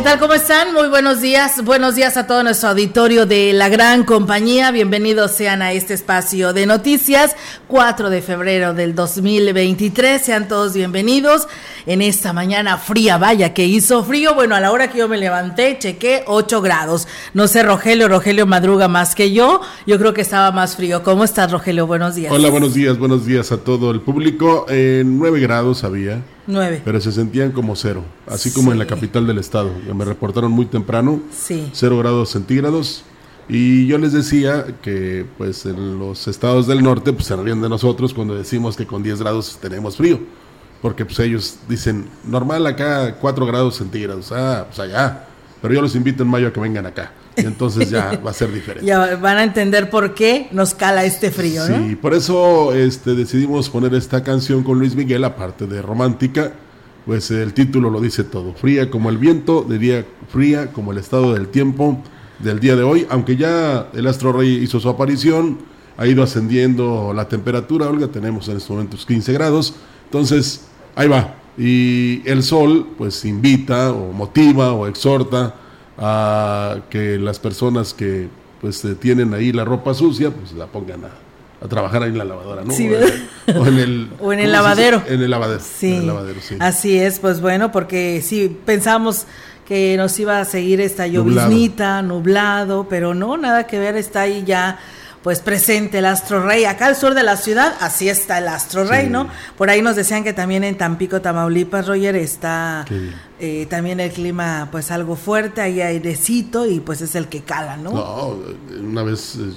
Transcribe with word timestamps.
¿Qué 0.00 0.04
tal? 0.04 0.18
¿Cómo 0.18 0.32
están? 0.32 0.72
Muy 0.72 0.88
buenos 0.88 1.20
días. 1.20 1.62
Buenos 1.62 1.94
días 1.94 2.16
a 2.16 2.26
todo 2.26 2.42
nuestro 2.42 2.70
auditorio 2.70 3.26
de 3.26 3.52
la 3.52 3.68
gran 3.68 4.04
compañía. 4.04 4.70
Bienvenidos 4.70 5.32
sean 5.32 5.60
a 5.60 5.72
este 5.72 5.92
espacio 5.92 6.54
de 6.54 6.64
noticias. 6.64 7.36
4 7.68 8.08
de 8.08 8.22
febrero 8.22 8.72
del 8.72 8.94
2023. 8.94 10.22
Sean 10.22 10.48
todos 10.48 10.72
bienvenidos 10.72 11.48
en 11.84 12.00
esta 12.00 12.32
mañana 12.32 12.78
fría. 12.78 13.18
Vaya 13.18 13.52
que 13.52 13.66
hizo 13.66 14.02
frío. 14.02 14.34
Bueno, 14.34 14.54
a 14.54 14.60
la 14.60 14.72
hora 14.72 14.88
que 14.88 14.96
yo 14.96 15.06
me 15.06 15.18
levanté, 15.18 15.76
chequé 15.78 16.24
8 16.26 16.62
grados. 16.62 17.06
No 17.34 17.46
sé, 17.46 17.62
Rogelio. 17.62 18.08
Rogelio 18.08 18.46
madruga 18.46 18.88
más 18.88 19.14
que 19.14 19.32
yo. 19.32 19.60
Yo 19.86 19.98
creo 19.98 20.14
que 20.14 20.22
estaba 20.22 20.50
más 20.50 20.76
frío. 20.76 21.02
¿Cómo 21.02 21.24
estás, 21.24 21.52
Rogelio? 21.52 21.86
Buenos 21.86 22.14
días. 22.14 22.32
Hola, 22.32 22.48
buenos 22.48 22.72
días. 22.72 22.96
Buenos 22.96 23.26
días 23.26 23.52
a 23.52 23.58
todo 23.58 23.90
el 23.90 24.00
público. 24.00 24.64
En 24.70 25.18
9 25.18 25.40
grados 25.40 25.84
había. 25.84 26.22
Pero 26.84 27.00
se 27.00 27.12
sentían 27.12 27.52
como 27.52 27.76
cero, 27.76 28.04
así 28.26 28.50
como 28.50 28.72
en 28.72 28.78
la 28.78 28.86
capital 28.86 29.26
del 29.26 29.38
estado. 29.38 29.70
Me 29.94 30.04
reportaron 30.04 30.50
muy 30.50 30.66
temprano, 30.66 31.20
sí. 31.32 31.68
cero 31.72 31.98
grados 31.98 32.30
centígrados. 32.30 33.04
Y 33.48 33.86
yo 33.86 33.98
les 33.98 34.12
decía 34.12 34.64
que 34.80 35.26
pues 35.36 35.66
en 35.66 35.98
los 35.98 36.28
estados 36.28 36.68
del 36.68 36.84
norte 36.84 37.12
pues 37.12 37.26
se 37.26 37.34
ríen 37.34 37.60
de 37.60 37.68
nosotros 37.68 38.14
cuando 38.14 38.36
decimos 38.36 38.76
que 38.76 38.86
con 38.86 39.02
10 39.02 39.20
grados 39.20 39.58
tenemos 39.60 39.96
frío. 39.96 40.20
Porque 40.80 41.04
pues 41.04 41.18
ellos 41.18 41.56
dicen, 41.68 42.06
normal 42.24 42.64
acá 42.66 43.16
4 43.20 43.46
grados 43.46 43.76
centígrados, 43.76 44.30
ah, 44.32 44.66
pues 44.68 44.78
allá. 44.78 45.26
Pero 45.60 45.74
yo 45.74 45.82
los 45.82 45.96
invito 45.96 46.22
en 46.22 46.28
mayo 46.28 46.48
a 46.48 46.52
que 46.52 46.60
vengan 46.60 46.86
acá. 46.86 47.12
Y 47.42 47.46
entonces 47.46 47.90
ya 47.90 48.20
va 48.24 48.30
a 48.30 48.34
ser 48.34 48.52
diferente. 48.52 48.86
Ya 48.86 49.16
van 49.16 49.38
a 49.38 49.44
entender 49.44 49.90
por 49.90 50.14
qué 50.14 50.48
nos 50.52 50.74
cala 50.74 51.04
este 51.04 51.30
frío, 51.30 51.68
¿no? 51.68 51.88
Sí, 51.88 51.96
por 51.96 52.14
eso 52.14 52.74
este, 52.74 53.14
decidimos 53.14 53.68
poner 53.70 53.94
esta 53.94 54.22
canción 54.22 54.62
con 54.62 54.78
Luis 54.78 54.94
Miguel, 54.94 55.24
aparte 55.24 55.66
de 55.66 55.82
romántica, 55.82 56.52
pues 57.06 57.30
el 57.30 57.54
título 57.54 57.90
lo 57.90 58.00
dice 58.00 58.24
todo. 58.24 58.54
Fría 58.54 58.90
como 58.90 59.10
el 59.10 59.18
viento, 59.18 59.62
de 59.68 59.78
día 59.78 60.04
fría 60.28 60.72
como 60.72 60.92
el 60.92 60.98
estado 60.98 61.34
del 61.34 61.48
tiempo 61.48 62.02
del 62.38 62.60
día 62.60 62.76
de 62.76 62.82
hoy, 62.82 63.06
aunque 63.10 63.36
ya 63.36 63.88
el 63.92 64.06
astro 64.06 64.32
rey 64.32 64.56
hizo 64.62 64.80
su 64.80 64.88
aparición, 64.88 65.58
ha 65.96 66.06
ido 66.06 66.22
ascendiendo 66.22 67.12
la 67.14 67.28
temperatura, 67.28 67.88
Olga, 67.88 68.08
tenemos 68.08 68.48
en 68.48 68.56
estos 68.56 68.70
momentos 68.70 69.04
15 69.04 69.32
grados, 69.32 69.74
entonces 70.04 70.66
ahí 70.94 71.08
va. 71.08 71.34
Y 71.58 72.22
el 72.24 72.42
sol 72.42 72.86
pues 72.96 73.24
invita 73.24 73.92
o 73.92 74.12
motiva 74.12 74.72
o 74.72 74.86
exhorta 74.86 75.54
a 76.00 76.78
que 76.88 77.18
las 77.18 77.38
personas 77.38 77.92
que 77.94 78.28
pues 78.60 78.84
eh, 78.84 78.94
tienen 78.94 79.34
ahí 79.34 79.52
la 79.52 79.64
ropa 79.64 79.94
sucia, 79.94 80.30
pues 80.30 80.52
la 80.52 80.66
pongan 80.66 81.02
a, 81.04 81.68
trabajar 81.68 82.02
ahí 82.02 82.08
en 82.08 82.18
la 82.18 82.24
lavadora, 82.24 82.62
¿no? 82.64 82.72
o, 82.72 83.66
en 83.66 83.78
el, 83.78 84.08
o 84.18 84.32
en 84.32 84.40
el 84.40 84.50
lavadero. 84.52 85.02
En 85.06 85.20
el 85.20 85.30
lavadero. 85.30 85.60
Sí. 85.60 86.08
Así 86.58 86.98
es, 86.98 87.18
pues 87.18 87.42
bueno, 87.42 87.70
porque 87.70 88.22
sí, 88.22 88.56
pensamos 88.64 89.26
que 89.66 89.96
nos 89.96 90.18
iba 90.18 90.40
a 90.40 90.44
seguir 90.46 90.80
esta 90.80 91.06
lloviznita, 91.06 92.02
nublado, 92.02 92.86
pero 92.88 93.14
no, 93.14 93.36
nada 93.36 93.66
que 93.66 93.78
ver, 93.78 93.96
está 93.96 94.22
ahí 94.22 94.42
ya 94.44 94.78
pues 95.22 95.40
presente 95.40 95.98
el 95.98 96.06
Astro 96.06 96.42
Rey. 96.46 96.64
Acá 96.64 96.86
al 96.86 96.96
sur 96.96 97.14
de 97.14 97.22
la 97.22 97.36
ciudad, 97.36 97.74
así 97.80 98.08
está 98.08 98.38
el 98.38 98.48
Astro 98.48 98.84
Rey, 98.84 99.08
¿no? 99.08 99.28
Por 99.58 99.68
ahí 99.70 99.82
nos 99.82 99.96
decían 99.96 100.24
que 100.24 100.32
también 100.32 100.64
en 100.64 100.76
Tampico, 100.78 101.20
Tamaulipas, 101.20 101.86
Roger, 101.86 102.16
está 102.16 102.86
eh, 103.38 103.66
también 103.68 104.00
el 104.00 104.10
clima 104.12 104.68
pues 104.70 104.90
algo 104.90 105.16
fuerte, 105.16 105.60
hay 105.60 105.80
airecito 105.80 106.66
y 106.66 106.80
pues 106.80 107.02
es 107.02 107.14
el 107.14 107.28
que 107.28 107.42
cala, 107.42 107.76
¿no? 107.76 107.92
No, 107.92 108.38
una 108.80 109.02
vez 109.02 109.36
eh, 109.36 109.52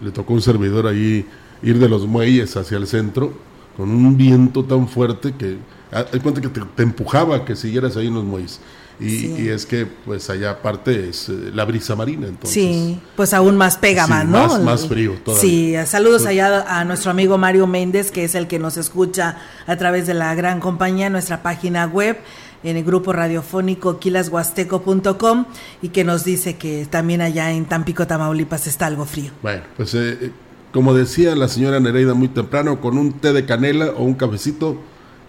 le 0.00 0.10
tocó 0.10 0.34
un 0.34 0.42
servidor 0.42 0.86
ahí 0.86 1.26
ir 1.62 1.78
de 1.78 1.88
los 1.88 2.06
muelles 2.06 2.56
hacia 2.56 2.76
el 2.76 2.86
centro 2.86 3.32
con 3.76 3.90
un 3.90 4.16
viento 4.16 4.64
tan 4.64 4.88
fuerte 4.88 5.32
que 5.32 5.56
hay 5.90 6.20
cuenta 6.20 6.40
que 6.40 6.48
te, 6.48 6.60
te 6.60 6.82
empujaba 6.82 7.44
que 7.44 7.56
siguieras 7.56 7.96
ahí 7.96 8.08
en 8.08 8.14
los 8.14 8.24
muelles. 8.24 8.60
Y, 9.00 9.48
es 9.48 9.64
que 9.64 9.86
pues 9.86 10.28
allá 10.28 10.50
aparte 10.50 11.08
es 11.08 11.28
eh, 11.28 11.50
la 11.54 11.64
brisa 11.64 11.94
marina, 11.94 12.26
entonces. 12.26 12.52
Sí, 12.52 13.00
pues 13.14 13.32
aún 13.32 13.56
más 13.56 13.76
pega 13.76 14.06
más, 14.06 14.26
¿no? 14.26 14.48
Más, 14.48 14.60
más 14.60 14.88
frío 14.88 15.14
todavía. 15.24 15.40
Sí, 15.84 15.90
saludos 15.90 16.26
allá 16.26 16.64
a 16.68 16.84
nuestro 16.84 17.10
amigo 17.12 17.38
Mario 17.38 17.66
Méndez, 17.66 18.10
que 18.10 18.24
es 18.24 18.34
el 18.34 18.48
que 18.48 18.58
nos 18.58 18.76
escucha 18.76 19.38
a 19.66 19.76
través 19.76 20.06
de 20.06 20.14
la 20.14 20.34
gran 20.34 20.58
compañía, 20.58 21.10
nuestra 21.10 21.42
página 21.42 21.86
web 21.86 22.18
en 22.64 22.76
el 22.76 22.84
grupo 22.84 23.12
radiofónico 23.12 23.98
quilashuasteco.com 23.98 25.44
y 25.82 25.88
que 25.90 26.04
nos 26.04 26.24
dice 26.24 26.56
que 26.56 26.86
también 26.90 27.20
allá 27.20 27.52
en 27.52 27.66
Tampico, 27.66 28.06
Tamaulipas 28.06 28.66
está 28.66 28.86
algo 28.86 29.04
frío. 29.04 29.30
Bueno, 29.42 29.62
pues 29.76 29.94
eh, 29.94 30.18
eh, 30.20 30.32
como 30.72 30.94
decía 30.94 31.36
la 31.36 31.48
señora 31.48 31.80
Nereida 31.80 32.14
muy 32.14 32.28
temprano, 32.28 32.80
con 32.80 32.98
un 32.98 33.12
té 33.12 33.32
de 33.32 33.44
canela 33.46 33.90
o 33.96 34.02
un 34.02 34.14
cafecito 34.14 34.76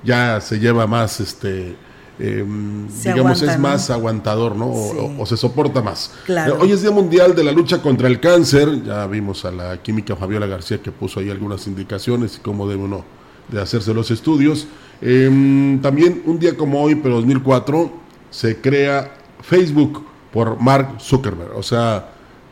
ya 0.03 0.40
se 0.41 0.59
lleva 0.59 0.88
más 0.88 1.19
este 1.19 1.75
Em, 2.19 2.88
digamos, 2.90 3.41
es 3.41 3.57
más 3.57 3.90
aguantador, 3.90 4.53
¿no? 4.53 4.69
O, 4.69 5.25
se 5.25 5.38
soporta 5.38 5.81
más. 5.81 6.12
hoy 6.59 6.74
es 6.74 6.81
Día 6.81 6.91
Mundial 6.91 7.34
de 7.34 7.46
la 7.46 7.53
Lucha 7.53 7.81
contra 7.81 8.09
el 8.09 8.19
Cáncer. 8.19 8.84
Ya 8.84 9.07
vimos 9.07 9.46
a 9.46 9.52
la 9.52 9.81
química 9.81 10.18
Fabiola 10.18 10.46
García 10.46 10.82
que 10.82 10.91
puso 10.91 11.22
ahí 11.22 11.29
algunas 11.29 11.66
indicaciones 11.67 12.38
y 12.38 12.40
cómo 12.41 12.67
debe 12.67 12.84
uno 12.84 13.05
de 13.47 13.61
hacerse 13.61 13.93
los 13.93 14.11
estudios. 14.11 14.67
Em, 15.02 15.82
también 15.82 16.22
un 16.26 16.38
día 16.40 16.58
como 16.58 16.84
hoy, 16.84 16.96
pero 16.96 17.16
2004, 17.16 17.90
se 18.29 18.59
crea 18.59 19.16
Facebook 19.41 20.05
por 20.34 20.59
Mark 20.59 20.99
Zuckerberg. 20.99 21.55
O 21.55 21.64
sea, 21.64 22.11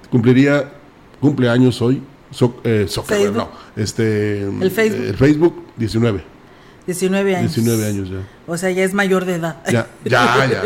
cumpliría, 0.09 0.71
cumpleaños 1.19 1.81
hoy. 1.81 2.01
Eh, 2.63 2.85
Zuckerberg, 2.87 3.35
no. 3.35 3.49
Este, 3.75 4.43
el 4.43 4.71
Facebook. 4.71 5.01
el 5.01 5.15
Facebook 5.15 5.63
19. 5.75 6.36
19 6.87 7.35
años. 7.35 7.53
19 7.53 7.85
años 7.85 8.09
ya. 8.09 8.17
O 8.47 8.57
sea, 8.57 8.71
ya 8.71 8.83
es 8.83 8.93
mayor 8.93 9.25
de 9.25 9.35
edad. 9.35 9.57
Ya, 9.69 9.87
ya, 10.05 10.47
ya, 10.49 10.63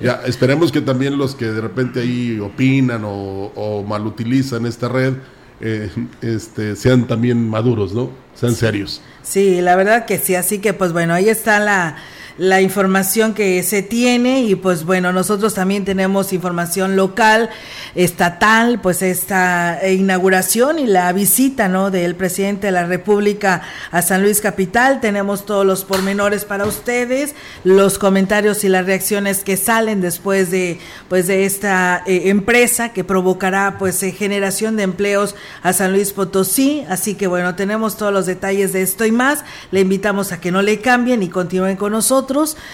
ya, 0.00 0.22
esperemos 0.26 0.70
que 0.70 0.82
también 0.82 1.16
los 1.16 1.34
que 1.34 1.46
de 1.46 1.60
repente 1.60 2.00
ahí 2.00 2.38
opinan 2.38 3.04
o, 3.04 3.50
o 3.54 3.82
malutilizan 3.82 4.66
esta 4.66 4.88
red, 4.88 5.14
eh, 5.62 5.90
este, 6.20 6.76
sean 6.76 7.06
también 7.06 7.48
maduros, 7.48 7.94
¿no? 7.94 8.10
Sean 8.34 8.54
serios. 8.54 9.00
Sí, 9.22 9.60
la 9.62 9.76
verdad 9.76 10.04
que 10.04 10.18
sí. 10.18 10.34
Así 10.34 10.58
que, 10.58 10.74
pues 10.74 10.92
bueno, 10.92 11.14
ahí 11.14 11.28
está 11.30 11.58
la 11.58 11.96
la 12.40 12.62
información 12.62 13.34
que 13.34 13.62
se 13.62 13.82
tiene 13.82 14.44
y 14.44 14.54
pues 14.54 14.86
bueno, 14.86 15.12
nosotros 15.12 15.52
también 15.52 15.84
tenemos 15.84 16.32
información 16.32 16.96
local, 16.96 17.50
estatal, 17.94 18.80
pues 18.80 19.02
esta 19.02 19.78
inauguración 19.86 20.78
y 20.78 20.86
la 20.86 21.12
visita, 21.12 21.68
¿no? 21.68 21.90
del 21.90 22.14
presidente 22.14 22.68
de 22.68 22.72
la 22.72 22.86
República 22.86 23.60
a 23.90 24.00
San 24.00 24.22
Luis 24.22 24.40
Capital. 24.40 25.02
Tenemos 25.02 25.44
todos 25.44 25.66
los 25.66 25.84
pormenores 25.84 26.46
para 26.46 26.64
ustedes, 26.64 27.34
los 27.62 27.98
comentarios 27.98 28.64
y 28.64 28.70
las 28.70 28.86
reacciones 28.86 29.44
que 29.44 29.58
salen 29.58 30.00
después 30.00 30.50
de 30.50 30.78
pues 31.10 31.26
de 31.26 31.44
esta 31.44 32.02
eh, 32.06 32.30
empresa 32.30 32.94
que 32.94 33.04
provocará 33.04 33.76
pues 33.78 34.02
eh, 34.02 34.12
generación 34.12 34.78
de 34.78 34.84
empleos 34.84 35.34
a 35.62 35.74
San 35.74 35.92
Luis 35.92 36.14
Potosí, 36.14 36.86
así 36.88 37.16
que 37.16 37.26
bueno, 37.26 37.54
tenemos 37.54 37.98
todos 37.98 38.14
los 38.14 38.24
detalles 38.24 38.72
de 38.72 38.80
esto 38.80 39.04
y 39.04 39.12
más. 39.12 39.44
Le 39.72 39.80
invitamos 39.80 40.32
a 40.32 40.40
que 40.40 40.50
no 40.50 40.62
le 40.62 40.80
cambien 40.80 41.22
y 41.22 41.28
continúen 41.28 41.76
con 41.76 41.92
nosotros. 41.92 42.29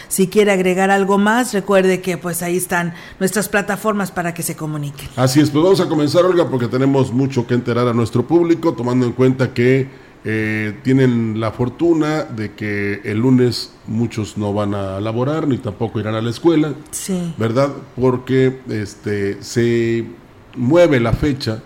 Si 0.08 0.29
quiere 0.29 0.53
agregar 0.53 0.91
algo 0.91 1.19
más, 1.19 1.53
recuerde 1.53 2.00
que 2.00 2.19
pues 2.19 2.43
ahí 2.43 2.56
están 2.56 2.94
nuestras 3.19 3.49
plataformas 3.49 4.11
para 4.11 4.35
que 4.35 4.43
se 4.43 4.56
comuniquen. 4.56 5.08
Así 5.17 5.41
es, 5.41 5.50
pues 5.50 5.62
vamos 5.62 5.81
a 5.81 5.88
comenzar, 5.88 6.25
Olga, 6.25 6.49
porque 6.49 6.69
tenemos 6.69 7.12
mucho 7.12 7.47
que 7.47 7.55
enterar 7.55 7.88
a 7.88 7.93
nuestro 7.93 8.26
público, 8.26 8.75
tomando 8.75 9.06
en 9.06 9.12
cuenta 9.12 9.55
que 9.55 9.88
eh, 10.25 10.76
tienen 10.82 11.38
la 11.38 11.53
fortuna 11.53 12.25
de 12.25 12.55
que 12.55 13.00
el 13.05 13.19
lunes 13.19 13.73
muchos 13.87 14.37
no 14.37 14.53
van 14.53 14.75
a 14.75 15.00
laborar 15.00 15.47
ni 15.47 15.58
tampoco 15.58 16.00
irán 16.00 16.17
a 16.17 16.20
la 16.20 16.31
escuela, 16.31 16.75
sí. 16.91 17.32
¿verdad? 17.38 17.70
Porque 17.94 18.61
este 18.69 19.43
se 19.43 20.05
mueve 20.56 20.99
la 21.00 21.12
fecha 21.12 21.62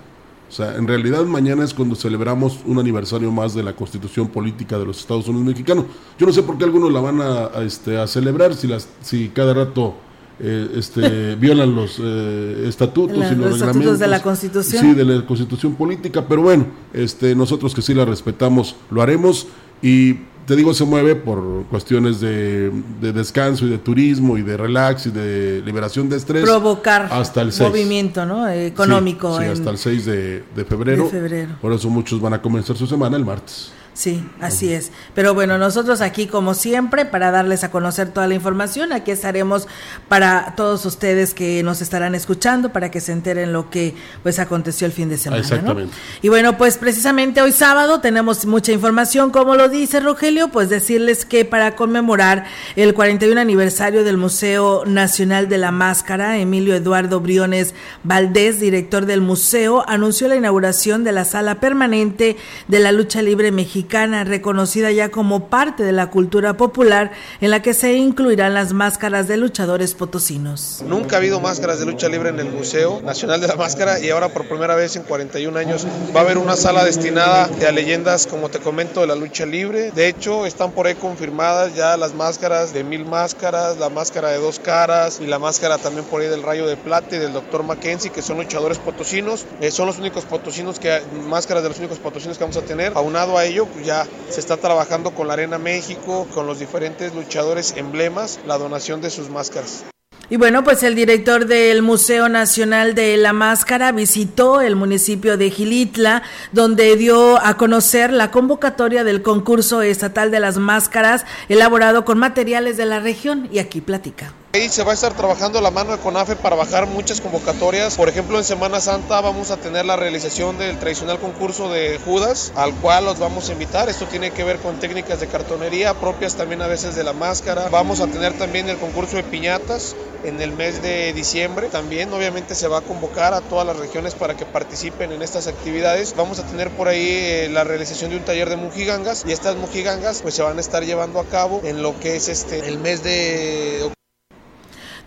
o 0.51 0.53
sea, 0.53 0.75
en 0.75 0.89
realidad 0.89 1.25
mañana 1.27 1.63
es 1.63 1.73
cuando 1.73 1.95
celebramos 1.95 2.59
un 2.67 2.81
aniversario 2.81 3.31
más 3.31 3.55
de 3.55 3.63
la 3.63 3.73
Constitución 3.73 4.27
Política 4.27 4.77
de 4.81 4.85
los 4.85 4.99
Estados 4.99 5.29
Unidos 5.29 5.47
Mexicanos. 5.47 5.85
Yo 6.19 6.27
no 6.27 6.33
sé 6.33 6.43
por 6.43 6.59
qué 6.59 6.65
algunos 6.65 6.93
la 6.93 7.01
van 7.01 7.21
a, 7.21 7.63
este, 7.63 7.97
a 7.97 8.09
celebrar 8.09 8.55
si, 8.55 8.67
las, 8.67 8.89
si 9.01 9.29
cada 9.29 9.55
rato 9.55 9.95
eh, 10.41 10.73
este, 10.75 11.35
violan 11.41 11.77
los 11.77 12.01
eh, 12.03 12.65
estatutos 12.67 13.31
y 13.31 13.37
los, 13.37 13.55
estatutos 13.61 14.01
de 14.01 14.09
la 14.09 14.21
Constitución. 14.21 14.83
Sí, 14.83 14.93
de 14.93 15.05
la 15.05 15.25
Constitución 15.25 15.77
Política, 15.77 16.27
pero 16.29 16.43
bueno, 16.43 16.67
este, 16.93 17.37
nosotros 17.37 17.73
que 17.73 17.81
sí 17.81 17.95
la 17.95 18.05
respetamos 18.05 18.75
lo 18.91 19.03
haremos 19.03 19.47
y 19.83 20.17
te 20.47 20.57
digo, 20.57 20.75
se 20.75 20.85
mueve 20.85 21.15
por 21.15 21.65
cuestiones 21.67 22.21
de, 22.21 22.71
descanso 23.01 23.67
y 23.67 23.71
de 23.71 23.79
turismo 23.79 24.37
y 24.37 24.43
de 24.43 24.57
relax 24.57 25.07
y 25.07 25.11
de 25.11 25.63
liberación 25.65 26.09
de 26.09 26.17
estrés. 26.17 26.43
Provocar 26.43 27.09
hasta 27.11 27.43
el 27.43 27.53
movimiento 27.61 28.27
¿no? 28.27 28.49
económico. 28.49 29.39
Sí, 29.39 29.45
hasta 29.45 29.71
el 29.71 29.79
6 29.79 30.07
de, 30.07 30.45
febrero. 30.69 31.05
de 31.05 31.11
febrero. 31.11 31.57
Por 31.61 31.73
eso 31.73 31.89
muchos 31.89 32.21
van 32.21 32.35
a 32.35 32.43
comenzar 32.43 32.77
su 32.77 32.87
semana 32.87 33.17
el 33.17 33.25
martes. 33.25 33.73
Sí, 34.01 34.27
así 34.41 34.73
es. 34.73 34.93
Pero 35.15 35.35
bueno, 35.35 35.59
nosotros 35.59 36.01
aquí 36.01 36.27
como 36.27 36.55
siempre 36.55 37.05
para 37.05 37.31
darles 37.31 37.65
a 37.65 37.71
conocer 37.71 38.09
toda 38.09 38.27
la 38.27 38.33
información, 38.33 38.95
aquí 38.95 39.11
estaremos 39.11 39.69
para 40.09 40.55
todos 40.57 40.87
ustedes 40.87 41.35
que 41.35 41.63
nos 41.63 41.83
estarán 41.83 42.15
escuchando 42.15 42.73
para 42.73 42.91
que 42.91 43.03
se 43.03 43.13
enteren 43.13 43.53
lo 43.53 43.69
que 43.69 43.95
pues 44.23 44.39
aconteció 44.39 44.87
el 44.87 44.95
fin 44.95 45.11
de 45.11 45.19
semana. 45.19 45.43
Exactamente. 45.43 45.95
Y 46.23 46.31
bueno, 46.31 46.57
pues 46.57 46.79
precisamente 46.79 47.43
hoy 47.43 47.53
sábado 47.53 48.01
tenemos 48.01 48.47
mucha 48.47 48.73
información, 48.73 49.31
como 49.33 49.55
lo 49.55 49.69
dice 49.69 50.01
Rogelio, 50.01 50.49
pues 50.49 50.71
decirles 50.71 51.27
que 51.27 51.45
para 51.45 51.77
conmemorar 51.77 52.47
el 52.77 52.95
41 52.95 53.39
aniversario 53.39 54.03
del 54.03 54.17
Museo 54.17 54.87
Nacional 54.87 55.51
de 55.51 55.59
la 55.59 55.73
Máscara, 55.73 56.39
Emilio 56.39 56.75
Eduardo 56.75 57.21
Briones 57.21 57.75
Valdés, 58.03 58.61
director 58.61 59.05
del 59.05 59.21
museo, 59.21 59.85
anunció 59.87 60.27
la 60.27 60.37
inauguración 60.37 61.05
de 61.05 61.13
la 61.13 61.27
sala 61.27 61.57
permanente 61.61 62.39
de 62.67 62.79
la 62.79 62.93
lucha 62.93 63.21
libre 63.21 63.53
mexicana 63.53 63.90
reconocida 64.25 64.91
ya 64.93 65.11
como 65.11 65.49
parte 65.49 65.83
de 65.83 65.93
la 65.93 66.11
cultura 66.11 66.57
popular, 66.57 67.13
en 67.41 67.51
la 67.51 67.63
que 67.63 67.75
se 67.75 67.95
incluirán 67.95 68.55
las 68.55 68.73
máscaras 68.73 69.29
de 69.29 69.37
luchadores 69.37 69.95
potosinos. 69.95 70.83
Nunca 70.87 71.17
ha 71.17 71.19
habido 71.19 71.41
máscaras 71.41 71.81
de 71.81 71.87
lucha 71.87 72.09
libre 72.09 72.31
en 72.31 72.39
el 72.39 72.51
Museo 72.51 73.01
Nacional 73.03 73.41
de 73.41 73.49
la 73.49 73.57
Máscara 73.57 74.01
y 74.01 74.11
ahora 74.11 74.29
por 74.29 74.47
primera 74.47 74.75
vez 74.75 74.97
en 74.97 75.03
41 75.03 75.59
años 75.59 75.87
va 76.15 76.21
a 76.21 76.23
haber 76.23 76.39
una 76.39 76.57
sala 76.57 76.85
destinada 76.85 77.51
a 77.67 77.73
leyendas, 77.73 78.27
como 78.27 78.49
te 78.49 78.59
comento, 78.59 79.01
de 79.01 79.07
la 79.07 79.15
lucha 79.15 79.45
libre. 79.47 79.91
De 79.91 80.09
hecho, 80.09 80.47
están 80.47 80.73
por 80.73 80.87
ahí 80.87 80.95
confirmadas 80.95 81.75
ya 81.75 81.97
las 81.97 82.15
máscaras 82.15 82.73
de 82.73 82.85
mil 82.85 83.05
máscaras, 83.05 83.79
la 83.79 83.89
máscara 83.89 84.31
de 84.31 84.39
dos 84.39 84.59
caras 84.59 85.21
y 85.21 85.27
la 85.27 85.39
máscara 85.39 85.79
también 85.79 86.05
por 86.07 86.21
ahí 86.21 86.29
del 86.29 86.43
Rayo 86.43 86.67
de 86.67 86.77
Plata 86.77 87.17
y 87.17 87.19
del 87.19 87.33
Dr. 87.33 87.63
Mackenzie, 87.63 88.11
que 88.11 88.23
son 88.23 88.39
luchadores 88.39 88.79
potosinos. 88.79 89.47
Eh, 89.61 89.71
son 89.71 89.87
los 89.87 89.99
únicos 89.99 90.25
potosinos 90.25 90.79
que, 90.79 91.01
máscaras 91.29 91.63
de 91.63 91.69
los 91.69 91.79
únicos 91.79 91.99
potosinos 91.99 92.39
que 92.39 92.45
vamos 92.45 92.57
a 92.57 92.63
tener. 92.63 92.93
Aunado 92.95 93.37
a 93.37 93.45
ello, 93.45 93.67
pues 93.73 93.87
ya 93.87 94.07
se 94.29 94.41
está 94.41 94.57
trabajando 94.57 95.13
con 95.13 95.29
la 95.29 95.35
Arena 95.35 95.59
México, 95.59 96.27
con 96.35 96.47
los 96.47 96.59
diferentes 96.59 97.15
luchadores 97.15 97.75
emblemas, 97.77 98.41
la 98.47 98.59
donación 98.59 99.01
de 99.01 99.11
sus 99.11 99.31
máscaras. 99.31 99.85
Y 100.33 100.37
bueno, 100.37 100.63
pues 100.63 100.85
el 100.85 100.95
director 100.95 101.47
del 101.47 101.83
Museo 101.83 102.29
Nacional 102.29 102.95
de 102.95 103.17
la 103.17 103.33
Máscara 103.33 103.91
visitó 103.91 104.61
el 104.61 104.77
municipio 104.77 105.37
de 105.37 105.51
Gilitla, 105.51 106.23
donde 106.53 106.95
dio 106.95 107.45
a 107.45 107.57
conocer 107.57 108.13
la 108.13 108.31
convocatoria 108.31 109.03
del 109.03 109.23
concurso 109.23 109.83
estatal 109.83 110.31
de 110.31 110.39
las 110.39 110.57
máscaras 110.57 111.27
elaborado 111.49 112.05
con 112.05 112.19
materiales 112.19 112.77
de 112.77 112.87
la 112.87 113.01
región 113.01 113.49
y 113.51 113.59
aquí 113.59 113.81
platica. 113.81 114.33
Ahí 114.53 114.69
se 114.69 114.83
va 114.83 114.91
a 114.91 114.95
estar 114.95 115.15
trabajando 115.15 115.61
la 115.61 115.71
mano 115.71 115.93
de 115.93 115.99
CONAFE 115.99 116.35
para 116.35 116.57
bajar 116.57 116.89
muchas 116.89 117.21
convocatorias. 117.21 117.97
Por 117.97 118.09
ejemplo, 118.09 118.37
en 118.37 118.43
Semana 118.43 118.81
Santa 118.81 119.21
vamos 119.21 119.53
a 119.53 119.59
tener 119.59 119.85
la 119.85 119.95
realización 119.95 120.59
del 120.59 120.77
tradicional 120.77 121.21
concurso 121.21 121.71
de 121.71 122.01
Judas, 122.05 122.53
al 122.57 122.75
cual 122.75 123.05
los 123.05 123.21
vamos 123.21 123.49
a 123.49 123.53
invitar. 123.53 123.89
Esto 123.89 124.07
tiene 124.07 124.33
que 124.33 124.43
ver 124.43 124.59
con 124.59 124.81
técnicas 124.81 125.21
de 125.21 125.29
cartonería 125.29 125.95
propias 125.95 126.35
también 126.35 126.63
a 126.63 126.67
veces 126.67 126.97
de 126.97 127.05
la 127.05 127.13
máscara. 127.13 127.69
Vamos 127.69 128.01
a 128.01 128.09
tener 128.09 128.37
también 128.39 128.69
el 128.69 128.77
concurso 128.79 129.19
de 129.19 129.23
piñatas 129.23 129.95
en 130.25 130.41
el 130.41 130.51
mes 130.51 130.83
de 130.83 131.13
diciembre. 131.13 131.69
También 131.69 132.13
obviamente 132.13 132.57
se 132.57 132.67
va 132.67 132.79
a 132.79 132.83
convocar 132.83 133.35
a 133.35 133.43
todas 133.43 133.65
las 133.65 133.77
regiones 133.77 134.17
para 134.17 134.37
que 134.37 134.47
participen 134.47 135.13
en 135.13 135.23
estas 135.23 135.47
actividades. 135.47 136.17
Vamos 136.17 136.41
a 136.41 136.43
tener 136.45 136.71
por 136.71 136.89
ahí 136.89 137.09
eh, 137.09 137.49
la 137.53 137.63
realización 137.63 138.11
de 138.11 138.17
un 138.17 138.25
taller 138.25 138.49
de 138.49 138.57
mujigangas 138.57 139.25
y 139.29 139.31
estas 139.31 139.55
mujigangas 139.55 140.23
pues 140.23 140.35
se 140.35 140.43
van 140.43 140.59
a 140.59 140.61
estar 140.61 140.85
llevando 140.85 141.21
a 141.21 141.25
cabo 141.27 141.61
en 141.63 141.85
lo 141.85 141.97
que 142.01 142.17
es 142.17 142.29
este 142.29 142.67
el 142.67 142.81
mes 142.81 143.05
de 143.05 143.93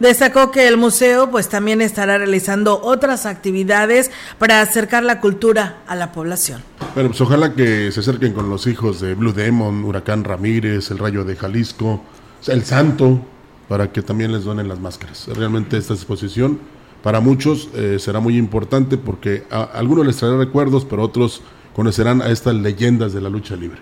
Destacó 0.03 0.51
que 0.51 0.67
el 0.67 0.75
museo 0.75 1.31
pues 1.31 1.47
también 1.47 1.79
estará 1.79 2.17
realizando 2.17 2.81
otras 2.83 3.25
actividades 3.25 4.11
para 4.37 4.59
acercar 4.59 5.01
la 5.01 5.21
cultura 5.21 5.77
a 5.87 5.95
la 5.95 6.11
población. 6.11 6.61
Bueno, 6.93 7.11
pues 7.11 7.21
ojalá 7.21 7.53
que 7.53 7.89
se 7.89 8.01
acerquen 8.01 8.33
con 8.33 8.49
los 8.49 8.67
hijos 8.67 8.99
de 8.99 9.15
Blue 9.15 9.31
Demon, 9.31 9.81
Huracán 9.85 10.25
Ramírez, 10.25 10.91
el 10.91 10.97
Rayo 10.97 11.23
de 11.23 11.37
Jalisco, 11.37 12.03
el 12.47 12.65
Santo, 12.65 13.21
para 13.69 13.93
que 13.93 14.01
también 14.01 14.33
les 14.33 14.43
donen 14.43 14.67
las 14.67 14.77
máscaras. 14.77 15.29
Realmente 15.33 15.77
esta 15.77 15.93
exposición 15.93 16.59
para 17.01 17.21
muchos 17.21 17.69
eh, 17.73 17.95
será 17.97 18.19
muy 18.19 18.35
importante 18.35 18.97
porque 18.97 19.45
a, 19.49 19.63
algunos 19.63 20.05
les 20.05 20.17
traerá 20.17 20.37
recuerdos, 20.37 20.83
pero 20.83 21.03
otros 21.03 21.43
conocerán 21.73 22.21
a 22.21 22.27
estas 22.29 22.55
leyendas 22.55 23.13
de 23.13 23.21
la 23.21 23.29
lucha 23.29 23.55
libre, 23.55 23.79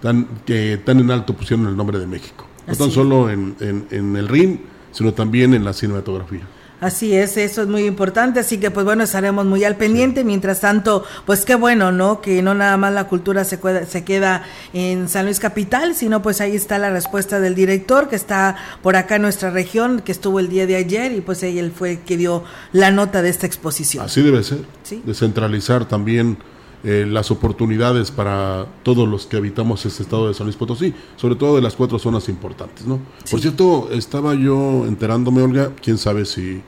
tan, 0.00 0.26
que 0.44 0.80
tan 0.84 0.98
en 0.98 1.12
alto 1.12 1.34
pusieron 1.36 1.68
el 1.68 1.76
nombre 1.76 2.00
de 2.00 2.08
México. 2.08 2.48
No 2.66 2.74
tan 2.74 2.90
solo 2.90 3.30
en, 3.30 3.54
en, 3.60 3.86
en 3.92 4.16
el 4.16 4.26
ring, 4.26 4.58
sino 4.92 5.12
también 5.12 5.54
en 5.54 5.64
la 5.64 5.72
cinematografía. 5.72 6.46
Así 6.82 7.14
es, 7.14 7.36
eso 7.36 7.62
es 7.62 7.68
muy 7.68 7.84
importante, 7.84 8.40
así 8.40 8.58
que 8.58 8.72
pues 8.72 8.84
bueno, 8.84 9.04
estaremos 9.04 9.46
muy 9.46 9.62
al 9.62 9.76
pendiente. 9.76 10.24
Mientras 10.24 10.58
tanto, 10.58 11.04
pues 11.26 11.44
qué 11.44 11.54
bueno, 11.54 11.92
¿no? 11.92 12.20
Que 12.20 12.42
no 12.42 12.54
nada 12.54 12.76
más 12.76 12.92
la 12.92 13.06
cultura 13.06 13.44
se, 13.44 13.60
se 13.86 14.02
queda 14.02 14.42
en 14.72 15.08
San 15.08 15.26
Luis 15.26 15.38
Capital, 15.38 15.94
sino 15.94 16.22
pues 16.22 16.40
ahí 16.40 16.56
está 16.56 16.78
la 16.78 16.90
respuesta 16.90 17.38
del 17.38 17.54
director 17.54 18.08
que 18.08 18.16
está 18.16 18.56
por 18.82 18.96
acá 18.96 19.14
en 19.14 19.22
nuestra 19.22 19.50
región, 19.50 20.00
que 20.00 20.10
estuvo 20.10 20.40
el 20.40 20.48
día 20.48 20.66
de 20.66 20.74
ayer 20.74 21.12
y 21.12 21.20
pues 21.20 21.44
él 21.44 21.70
fue 21.70 22.00
que 22.00 22.16
dio 22.16 22.42
la 22.72 22.90
nota 22.90 23.22
de 23.22 23.28
esta 23.28 23.46
exposición. 23.46 24.04
Así 24.04 24.20
debe 24.20 24.42
ser, 24.42 24.64
¿Sí? 24.82 25.04
descentralizar 25.06 25.84
también 25.84 26.36
eh, 26.84 27.06
las 27.08 27.30
oportunidades 27.30 28.10
para 28.10 28.66
todos 28.82 29.08
los 29.08 29.26
que 29.26 29.36
habitamos 29.36 29.86
este 29.86 30.02
estado 30.02 30.26
de 30.26 30.34
San 30.34 30.46
Luis 30.46 30.56
Potosí, 30.56 30.92
sobre 31.16 31.36
todo 31.36 31.54
de 31.54 31.62
las 31.62 31.76
cuatro 31.76 31.98
zonas 31.98 32.28
importantes, 32.28 32.86
¿no? 32.86 32.98
Por 33.30 33.40
cierto, 33.40 33.88
estaba 33.92 34.34
yo 34.34 34.84
enterándome, 34.86 35.42
Olga, 35.42 35.70
quién 35.80 35.96
sabe 35.96 36.24
si, 36.24 36.60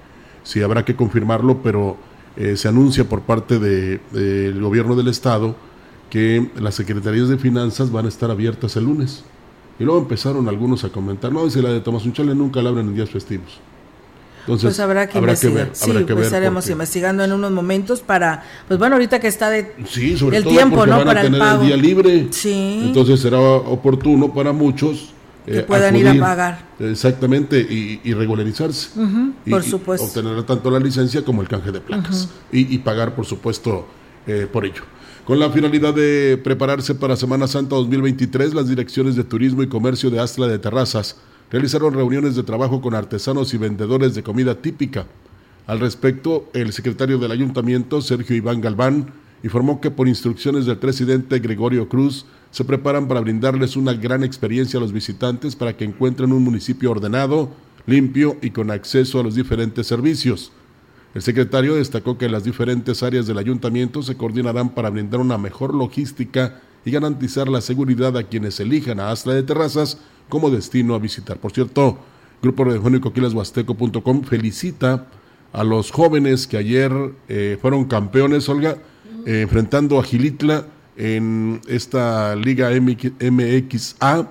si 0.45 0.63
habrá 0.63 0.85
que 0.85 0.95
confirmarlo, 0.95 1.63
pero 1.63 1.97
eh, 2.37 2.57
se 2.57 2.69
anuncia 2.69 3.09
por 3.09 3.23
parte 3.23 3.59
del 3.59 4.61
gobierno 4.61 4.95
del 4.95 5.09
estado 5.09 5.57
que 6.11 6.49
las 6.61 6.77
secretarías 6.77 7.29
de 7.29 7.37
finanzas 7.37 7.91
van 7.91 8.07
a 8.07 8.09
estar 8.09 8.31
abiertas 8.31 8.77
el 8.77 8.85
lunes. 8.85 9.25
Y 9.81 9.85
luego 9.85 9.99
empezaron 9.99 10.49
algunos 10.49 10.85
a 10.85 10.91
comentar, 10.91 11.33
no, 11.33 11.51
si 11.51 11.61
la 11.61 11.71
de 11.71 11.81
Tomás 11.81 12.05
Unchale 12.05 12.37
nunca 12.37 12.63
la 12.63 12.71
abren 12.71 12.87
en 12.87 12.95
días 12.95 13.11
festivos. 13.11 13.61
Entonces, 14.45 14.69
pues 14.69 14.81
habrá 14.81 15.09
que 15.09 15.19
investigar. 15.19 15.71
sí, 15.73 15.91
pues 16.07 16.27
estaremos 16.27 16.69
investigando 16.69 17.25
en 17.25 17.33
unos 17.33 17.51
momentos 17.51 18.01
para, 18.01 18.43
pues 18.69 18.79
bueno, 18.79 18.97
ahorita 18.97 19.19
que 19.19 19.29
está 19.29 19.49
de 19.49 19.75
sí, 19.89 20.19
sobre 20.19 20.37
el 20.37 20.45
tiempo, 20.45 20.85
¿no? 20.87 21.03
para 21.03 21.23
el 21.23 21.39
pago. 21.39 21.65
día 21.65 21.77
libre. 21.77 22.29
Sí. 22.31 22.83
Entonces 22.85 23.21
será 23.21 23.41
oportuno 23.41 24.35
para 24.35 24.53
muchos 24.53 25.15
que 25.47 25.61
eh, 25.61 25.63
puedan 25.63 25.97
ir 25.97 26.09
a 26.09 26.19
pagar. 26.19 26.67
Exactamente, 26.79 27.59
y, 27.59 28.13
regularizarse. 28.13 28.91
por 29.49 29.63
supuesto. 29.63 30.07
obtener 30.07 30.43
tanto 30.43 30.71
la 30.71 30.79
licencia 30.79 31.25
como 31.25 31.41
el 31.41 31.49
canje 31.49 31.73
de 31.73 31.81
placas. 31.81 32.29
y, 32.53 32.77
pagar, 32.79 33.15
por 33.15 33.25
supuesto, 33.25 33.87
eh, 34.27 34.47
por 34.51 34.67
ello. 34.67 34.83
Con 35.25 35.39
la 35.39 35.49
finalidad 35.49 35.95
de 35.95 36.39
prepararse 36.45 36.95
para 36.95 37.17
Semana 37.17 37.47
Santa 37.49 37.77
2023, 37.77 38.53
las 38.53 38.69
direcciones 38.69 39.17
de 39.17 39.25
Turismo 39.25 39.63
y 39.63 39.69
Comercio 39.69 40.11
de 40.11 40.21
Astla 40.21 40.47
de 40.49 40.59
Terrazas 40.59 41.17
realizaron 41.51 41.95
reuniones 41.95 42.37
de 42.37 42.43
trabajo 42.43 42.81
con 42.81 42.95
artesanos 42.95 43.55
y 43.55 43.59
vendedores 43.59 44.15
de 44.15 44.23
comida 44.23 44.61
típica. 44.61 45.07
Al 45.67 45.81
respecto, 45.81 46.51
el 46.53 46.73
secretario 46.73 47.19
del 47.19 47.31
ayuntamiento, 47.31 48.01
Sergio 48.01 48.37
Iván 48.37 48.61
Galván, 48.61 49.13
informó 49.43 49.81
que 49.81 49.91
por 49.91 50.09
instrucciones 50.09 50.67
del 50.67 50.79
presidente 50.79 51.39
Gregorio 51.39 51.89
Cruz 51.89 52.27
se 52.51 52.65
preparan 52.65 53.09
para 53.09 53.21
brindarles 53.21 53.77
una 53.77 53.93
gran 53.93 54.25
experiencia 54.25 54.79
a 54.79 54.81
los 54.81 54.93
visitantes 54.93 55.57
para 55.57 55.77
que 55.77 55.85
encuentren 55.85 56.33
un 56.33 56.43
municipio 56.43 56.91
ordenado, 56.91 57.51
limpio 57.87 58.37
y 58.43 58.51
con 58.51 58.71
acceso 58.71 59.21
a 59.21 59.23
los 59.23 59.35
diferentes 59.35 59.87
servicios. 59.87 60.53
El 61.15 61.23
secretario 61.23 61.77
destacó 61.77 62.19
que 62.19 62.29
las 62.29 62.45
diferentes 62.45 63.03
áreas 63.03 63.27
del 63.27 63.39
ayuntamiento 63.39 64.03
se 64.03 64.17
coordinarán 64.17 64.71
para 64.71 64.91
brindar 64.91 65.21
una 65.21 65.39
mejor 65.39 65.75
logística 65.75 66.61
y 66.85 66.91
garantizar 66.91 67.49
la 67.49 67.61
seguridad 67.61 68.17
a 68.17 68.25
quienes 68.25 68.61
elijan 68.61 69.01
a 69.01 69.11
Asla 69.11 69.35
de 69.35 69.43
Terrazas 69.43 69.99
como 70.29 70.51
destino 70.51 70.95
a 70.95 70.99
visitar. 70.99 71.39
Por 71.39 71.53
cierto, 71.53 71.99
Grupo 72.43 72.65
Radiofónico 72.65 73.13
Quilashuasteco.com 73.13 74.23
felicita 74.23 75.07
a 75.53 75.65
los 75.65 75.91
jóvenes 75.91 76.47
que 76.47 76.57
ayer 76.57 76.93
eh, 77.29 77.57
fueron 77.61 77.85
campeones, 77.85 78.49
Olga, 78.49 78.77
eh, 79.25 79.43
enfrentando 79.43 79.99
a 79.99 80.03
Gilitla 80.03 80.67
en 80.97 81.61
esta 81.67 82.37
Liga 82.37 82.71
MXA 82.71 84.31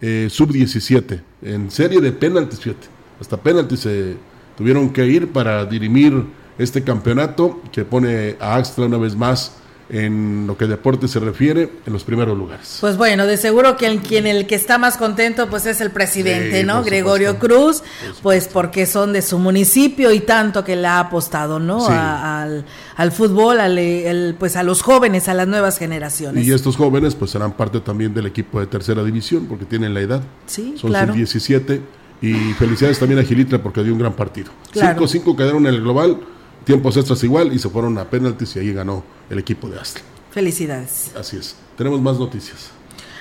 eh, 0.00 0.28
Sub-17, 0.30 1.20
en 1.42 1.70
serie 1.70 2.00
de 2.00 2.12
penaltis, 2.12 2.60
fíjate. 2.60 2.88
Hasta 3.20 3.36
penaltis 3.36 3.80
se 3.80 4.16
tuvieron 4.56 4.90
que 4.90 5.06
ir 5.06 5.32
para 5.32 5.64
dirimir 5.64 6.24
este 6.58 6.82
campeonato 6.82 7.62
que 7.72 7.84
pone 7.84 8.36
a 8.40 8.56
Axtra 8.56 8.86
una 8.86 8.98
vez 8.98 9.16
más 9.16 9.56
en 9.90 10.46
lo 10.46 10.56
que 10.56 10.66
deporte 10.66 11.08
se 11.08 11.20
refiere 11.20 11.70
en 11.86 11.92
los 11.92 12.04
primeros 12.04 12.36
lugares. 12.36 12.78
Pues 12.80 12.96
bueno, 12.96 13.26
de 13.26 13.36
seguro 13.36 13.76
que 13.76 13.86
el, 13.86 14.00
quien 14.00 14.26
el 14.26 14.46
que 14.46 14.54
está 14.54 14.78
más 14.78 14.96
contento 14.96 15.48
pues 15.50 15.66
es 15.66 15.80
el 15.80 15.90
presidente, 15.90 16.64
¿no? 16.64 16.82
Gregorio 16.82 17.38
Cruz, 17.38 17.82
pues 18.22 18.48
porque 18.48 18.86
son 18.86 19.12
de 19.12 19.20
su 19.20 19.38
municipio 19.38 20.12
y 20.12 20.20
tanto 20.20 20.64
que 20.64 20.76
le 20.76 20.86
ha 20.86 21.00
apostado, 21.00 21.58
¿no? 21.58 21.86
al, 21.88 22.64
al, 22.96 23.12
fútbol, 23.12 23.60
al, 23.60 24.36
pues 24.38 24.56
a 24.56 24.62
los 24.62 24.82
jóvenes, 24.82 25.28
a 25.28 25.34
las 25.34 25.46
nuevas 25.46 25.78
generaciones. 25.78 26.46
Y 26.46 26.52
estos 26.52 26.76
jóvenes 26.76 27.14
pues 27.14 27.30
serán 27.30 27.52
parte 27.52 27.80
también 27.80 28.14
del 28.14 28.26
equipo 28.26 28.60
de 28.60 28.66
tercera 28.66 29.04
división 29.04 29.46
porque 29.46 29.66
tienen 29.66 29.92
la 29.92 30.00
edad. 30.00 30.22
Sí, 30.46 30.74
son 30.78 30.90
claro. 30.90 31.12
17 31.12 31.80
y 32.22 32.32
felicidades 32.54 32.98
también 32.98 33.20
a 33.20 33.24
Gilitra 33.24 33.62
porque 33.62 33.82
dio 33.82 33.92
un 33.92 33.98
gran 33.98 34.14
partido. 34.14 34.50
5-5 34.72 35.36
quedaron 35.36 35.66
en 35.66 35.74
el 35.74 35.82
global 35.82 36.18
tiempos 36.64 36.96
extras 36.96 37.22
igual 37.24 37.52
y 37.52 37.58
se 37.58 37.68
fueron 37.68 37.96
a 37.98 38.08
penaltis 38.08 38.56
y 38.56 38.60
ahí 38.60 38.72
ganó 38.72 39.04
el 39.30 39.38
equipo 39.38 39.68
de 39.68 39.78
Astra. 39.78 40.02
Felicidades. 40.30 41.12
Así 41.16 41.36
es. 41.36 41.56
Tenemos 41.76 42.00
más 42.00 42.18
noticias. 42.18 42.70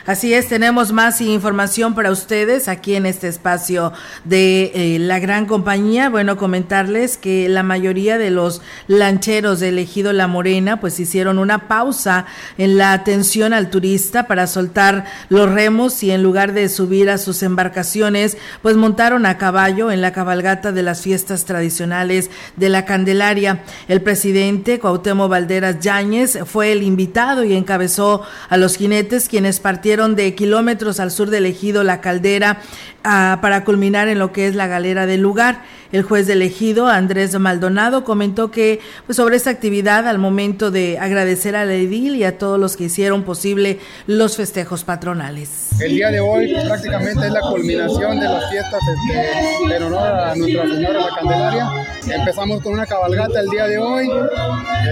Así 0.05 0.33
es, 0.33 0.49
tenemos 0.49 0.91
más 0.91 1.21
información 1.21 1.95
para 1.95 2.11
ustedes 2.11 2.67
aquí 2.67 2.95
en 2.95 3.05
este 3.05 3.29
espacio 3.29 3.93
de 4.25 4.73
eh, 4.75 4.99
la 4.99 5.19
gran 5.19 5.45
compañía. 5.45 6.09
Bueno, 6.09 6.35
comentarles 6.35 7.15
que 7.15 7.47
la 7.47 7.63
mayoría 7.63 8.17
de 8.17 8.29
los 8.29 8.61
lancheros 8.87 9.61
de 9.61 9.69
Ejido 9.79 10.11
La 10.11 10.27
Morena 10.27 10.81
pues 10.81 10.99
hicieron 10.99 11.39
una 11.39 11.69
pausa 11.69 12.25
en 12.57 12.77
la 12.77 12.91
atención 12.91 13.53
al 13.53 13.69
turista 13.69 14.27
para 14.27 14.45
soltar 14.45 15.05
los 15.29 15.49
remos 15.49 16.03
y 16.03 16.11
en 16.11 16.21
lugar 16.21 16.51
de 16.51 16.67
subir 16.67 17.09
a 17.09 17.17
sus 17.17 17.41
embarcaciones 17.41 18.37
pues 18.61 18.75
montaron 18.75 19.25
a 19.25 19.37
caballo 19.37 19.89
en 19.89 20.01
la 20.01 20.11
cabalgata 20.11 20.73
de 20.73 20.83
las 20.83 20.99
fiestas 20.99 21.45
tradicionales 21.45 22.29
de 22.57 22.67
la 22.67 22.83
Candelaria. 22.83 23.63
El 23.87 24.01
presidente 24.01 24.79
Cuauhtémoc 24.79 25.29
Valderas 25.29 25.79
Yáñez 25.79 26.39
fue 26.45 26.73
el 26.73 26.83
invitado 26.83 27.45
y 27.45 27.53
encabezó 27.53 28.23
a 28.49 28.57
los 28.57 28.75
jinetes 28.75 29.29
quienes 29.29 29.61
partieron 29.61 29.92
de 29.93 30.33
kilómetros 30.33 30.99
al 30.99 31.11
sur 31.11 31.29
del 31.29 31.45
ejido 31.45 31.83
La 31.83 32.01
Caldera 32.01 32.57
ah, 33.03 33.37
para 33.43 33.63
culminar 33.63 34.07
en 34.07 34.17
lo 34.17 34.31
que 34.31 34.47
es 34.47 34.55
la 34.55 34.65
galera 34.65 35.05
del 35.05 35.21
lugar. 35.21 35.61
El 35.93 36.01
juez 36.01 36.25
del 36.25 36.41
ejido, 36.41 36.87
Andrés 36.87 37.37
Maldonado, 37.37 38.03
comentó 38.03 38.49
que 38.49 38.79
pues, 39.05 39.15
sobre 39.15 39.35
esta 39.35 39.51
actividad 39.51 40.07
al 40.07 40.17
momento 40.17 40.71
de 40.71 40.97
agradecer 40.97 41.55
a 41.55 41.65
la 41.65 41.75
edil 41.75 42.15
y 42.15 42.23
a 42.23 42.39
todos 42.39 42.59
los 42.59 42.75
que 42.75 42.85
hicieron 42.85 43.21
posible 43.21 43.77
los 44.07 44.35
festejos 44.35 44.83
patronales. 44.83 45.69
El 45.79 45.91
día 45.91 46.09
de 46.09 46.19
hoy 46.19 46.51
prácticamente 46.65 47.27
es 47.27 47.31
la 47.31 47.41
culminación 47.41 48.19
de 48.19 48.25
las 48.25 48.49
fiestas 48.49 48.79
este, 48.91 49.75
en 49.75 49.83
honor 49.83 50.07
a 50.07 50.35
Nuestra 50.35 50.63
Señora 50.63 50.99
la 50.99 51.15
Candelaria. 51.15 51.69
Empezamos 52.07 52.63
con 52.63 52.73
una 52.73 52.87
cabalgata 52.87 53.41
el 53.41 53.49
día 53.49 53.67
de 53.67 53.77
hoy, 53.77 54.09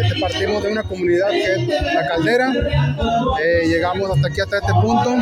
este, 0.03 0.19
partimos 0.19 0.61
de 0.61 0.71
una 0.71 0.83
comunidad 0.83 1.29
que 1.31 1.53
es 1.53 1.67
La 1.95 2.07
Caldera, 2.09 2.53
eh, 3.43 3.67
llegamos 3.67 4.07
hasta 4.11 4.27
aquí, 4.27 4.39
hasta 4.39 4.57
este 4.57 4.71
punto, 4.73 5.15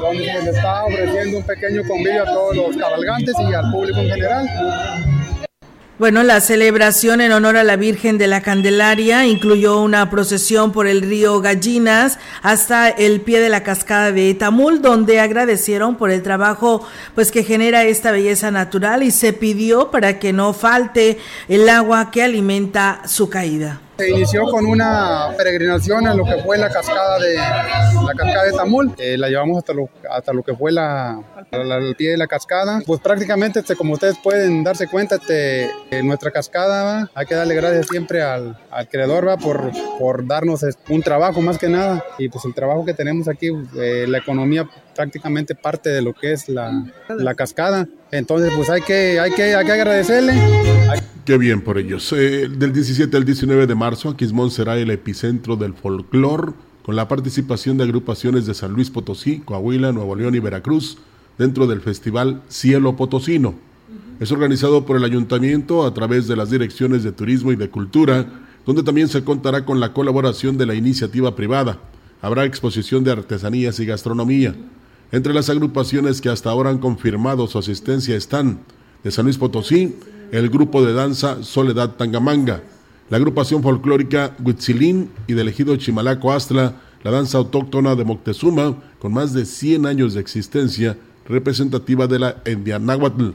donde 0.00 0.24
se 0.24 0.50
está 0.50 0.84
ofreciendo 0.86 1.36
un 1.36 1.44
pequeño 1.44 1.82
convivio 1.86 2.22
a 2.22 2.26
todos 2.26 2.56
los 2.56 2.76
cabalgantes 2.78 3.34
y 3.38 3.52
al 3.52 3.70
público 3.70 4.00
en 4.00 4.08
general. 4.08 4.93
Bueno, 5.96 6.24
la 6.24 6.40
celebración 6.40 7.20
en 7.20 7.30
honor 7.30 7.56
a 7.56 7.62
la 7.62 7.76
Virgen 7.76 8.18
de 8.18 8.26
la 8.26 8.40
Candelaria 8.40 9.26
incluyó 9.26 9.80
una 9.80 10.10
procesión 10.10 10.72
por 10.72 10.88
el 10.88 11.02
río 11.02 11.40
Gallinas 11.40 12.18
hasta 12.42 12.88
el 12.88 13.20
pie 13.20 13.38
de 13.38 13.48
la 13.48 13.62
cascada 13.62 14.10
de 14.10 14.34
Tamul, 14.34 14.82
donde 14.82 15.20
agradecieron 15.20 15.94
por 15.94 16.10
el 16.10 16.24
trabajo 16.24 16.84
pues 17.14 17.30
que 17.30 17.44
genera 17.44 17.84
esta 17.84 18.10
belleza 18.10 18.50
natural 18.50 19.04
y 19.04 19.12
se 19.12 19.32
pidió 19.32 19.92
para 19.92 20.18
que 20.18 20.32
no 20.32 20.52
falte 20.52 21.18
el 21.48 21.68
agua 21.68 22.10
que 22.10 22.24
alimenta 22.24 23.02
su 23.06 23.30
caída. 23.30 23.80
Se 23.96 24.10
inició 24.10 24.44
con 24.50 24.66
una 24.66 25.28
peregrinación 25.36 26.06
en 26.08 26.16
lo 26.16 26.24
que 26.24 26.42
fue 26.42 26.58
la 26.58 26.68
cascada 26.68 27.18
de 27.20 27.34
la 27.36 28.12
cascada 28.16 28.44
de 28.44 28.52
Tamul. 28.52 28.92
Eh, 28.98 29.16
la 29.16 29.28
llevamos 29.28 29.58
hasta 29.58 29.72
lo, 29.72 29.88
hasta 30.10 30.32
lo 30.32 30.42
que 30.42 30.54
fue 30.54 30.72
la, 30.72 31.20
el 31.52 31.94
pie 31.94 32.10
de 32.10 32.16
la 32.16 32.26
cascada. 32.26 32.82
Pues 32.84 33.00
prácticamente, 33.00 33.60
este, 33.60 33.76
como 33.76 33.94
ustedes 33.94 34.18
pueden 34.18 34.64
darse 34.64 34.88
cuenta, 34.88 35.14
este, 35.14 35.70
nuestra 36.02 36.32
cascada 36.32 37.08
hay 37.14 37.26
que 37.26 37.36
darle 37.36 37.54
gracias 37.54 37.86
siempre 37.86 38.22
al, 38.22 38.58
al 38.70 38.88
creador 38.88 39.28
¿va? 39.28 39.36
Por, 39.36 39.70
por 39.98 40.26
darnos 40.26 40.64
un 40.88 41.02
trabajo 41.02 41.40
más 41.40 41.58
que 41.58 41.68
nada. 41.68 42.04
Y 42.18 42.28
pues 42.28 42.44
el 42.46 42.54
trabajo 42.54 42.84
que 42.84 42.94
tenemos 42.94 43.28
aquí, 43.28 43.50
eh, 43.76 44.06
la 44.08 44.18
economía 44.18 44.68
prácticamente 44.94 45.54
parte 45.54 45.90
de 45.90 46.02
lo 46.02 46.12
que 46.14 46.32
es 46.32 46.48
la, 46.48 46.84
la 47.08 47.34
cascada. 47.34 47.88
Entonces, 48.10 48.52
pues 48.54 48.70
hay 48.70 48.82
que, 48.82 49.18
hay 49.18 49.32
que, 49.32 49.54
hay 49.54 49.66
que 49.66 49.72
agradecerle. 49.72 50.34
Qué 51.24 51.38
bien 51.38 51.62
por 51.62 51.78
ellos. 51.78 52.12
Eh, 52.12 52.48
del 52.48 52.72
17 52.72 53.16
al 53.16 53.24
19 53.24 53.66
de 53.66 53.74
marzo, 53.74 54.10
Aquismón 54.10 54.50
será 54.50 54.76
el 54.76 54.90
epicentro 54.90 55.56
del 55.56 55.74
folclor, 55.74 56.54
con 56.84 56.96
la 56.96 57.08
participación 57.08 57.78
de 57.78 57.84
agrupaciones 57.84 58.44
de 58.44 58.52
San 58.52 58.72
Luis 58.72 58.90
Potosí, 58.90 59.40
Coahuila, 59.40 59.92
Nuevo 59.92 60.14
León 60.14 60.34
y 60.34 60.38
Veracruz, 60.40 60.98
dentro 61.38 61.66
del 61.66 61.80
Festival 61.80 62.42
Cielo 62.48 62.94
Potosino. 62.94 63.54
Es 64.20 64.30
organizado 64.32 64.84
por 64.84 64.96
el 64.96 65.04
ayuntamiento 65.04 65.86
a 65.86 65.94
través 65.94 66.28
de 66.28 66.36
las 66.36 66.50
direcciones 66.50 67.02
de 67.02 67.12
turismo 67.12 67.52
y 67.52 67.56
de 67.56 67.70
cultura, 67.70 68.26
donde 68.66 68.82
también 68.82 69.08
se 69.08 69.24
contará 69.24 69.64
con 69.64 69.80
la 69.80 69.92
colaboración 69.92 70.56
de 70.56 70.66
la 70.66 70.74
iniciativa 70.74 71.34
privada. 71.34 71.78
Habrá 72.22 72.44
exposición 72.44 73.02
de 73.02 73.12
artesanías 73.12 73.80
y 73.80 73.86
gastronomía. 73.86 74.54
Entre 75.12 75.34
las 75.34 75.50
agrupaciones 75.50 76.20
que 76.20 76.28
hasta 76.28 76.50
ahora 76.50 76.70
han 76.70 76.78
confirmado 76.78 77.46
su 77.46 77.58
asistencia 77.58 78.16
están 78.16 78.60
de 79.02 79.10
San 79.10 79.26
Luis 79.26 79.38
Potosí, 79.38 79.94
el 80.32 80.48
grupo 80.48 80.84
de 80.84 80.92
danza 80.92 81.42
Soledad 81.42 81.96
Tangamanga, 81.96 82.62
la 83.10 83.18
agrupación 83.18 83.62
folclórica 83.62 84.34
Huitzilín 84.42 85.10
y 85.26 85.34
del 85.34 85.48
ejido 85.48 85.76
Chimalaco 85.76 86.32
Astla, 86.32 86.74
la 87.02 87.10
danza 87.10 87.38
autóctona 87.38 87.94
de 87.94 88.04
Moctezuma, 88.04 88.76
con 88.98 89.12
más 89.12 89.34
de 89.34 89.44
100 89.44 89.86
años 89.86 90.14
de 90.14 90.20
existencia, 90.20 90.96
representativa 91.28 92.06
de 92.06 92.18
la 92.18 92.42
Endianáhuatl. 92.44 93.30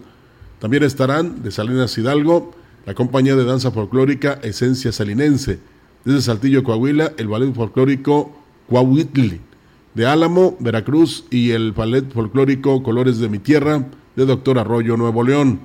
También 0.60 0.84
estarán 0.84 1.44
de 1.44 1.52
Salinas 1.52 1.98
Hidalgo, 1.98 2.54
la 2.86 2.96
compañía 2.96 3.36
de 3.36 3.46
danza 3.46 3.72
folclórica 3.72 4.40
Esencia 4.42 4.92
Salinense, 4.92 5.60
desde 6.04 6.22
Saltillo, 6.22 6.64
Coahuila, 6.64 7.14
el 7.18 7.28
ballet 7.28 7.54
folclórico 7.54 8.36
Coahuitli, 8.68 9.40
de 9.94 10.06
Álamo, 10.06 10.56
Veracruz 10.60 11.26
y 11.30 11.52
el 11.52 11.72
ballet 11.72 12.12
folclórico 12.12 12.84
Colores 12.84 13.20
de 13.20 13.30
mi 13.30 13.40
Tierra, 13.40 13.88
de 14.16 14.26
Doctor 14.26 14.60
Arroyo, 14.60 14.98
Nuevo 14.98 15.24
León. 15.24 15.62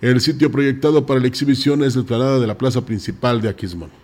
El 0.00 0.20
sitio 0.20 0.50
proyectado 0.50 1.06
para 1.06 1.20
la 1.20 1.26
exhibición 1.26 1.84
es 1.84 1.94
la 1.94 2.02
explanada 2.02 2.38
de 2.38 2.46
la 2.46 2.56
plaza 2.56 2.84
principal 2.84 3.40
de 3.42 3.50
Aquismón. 3.50 3.99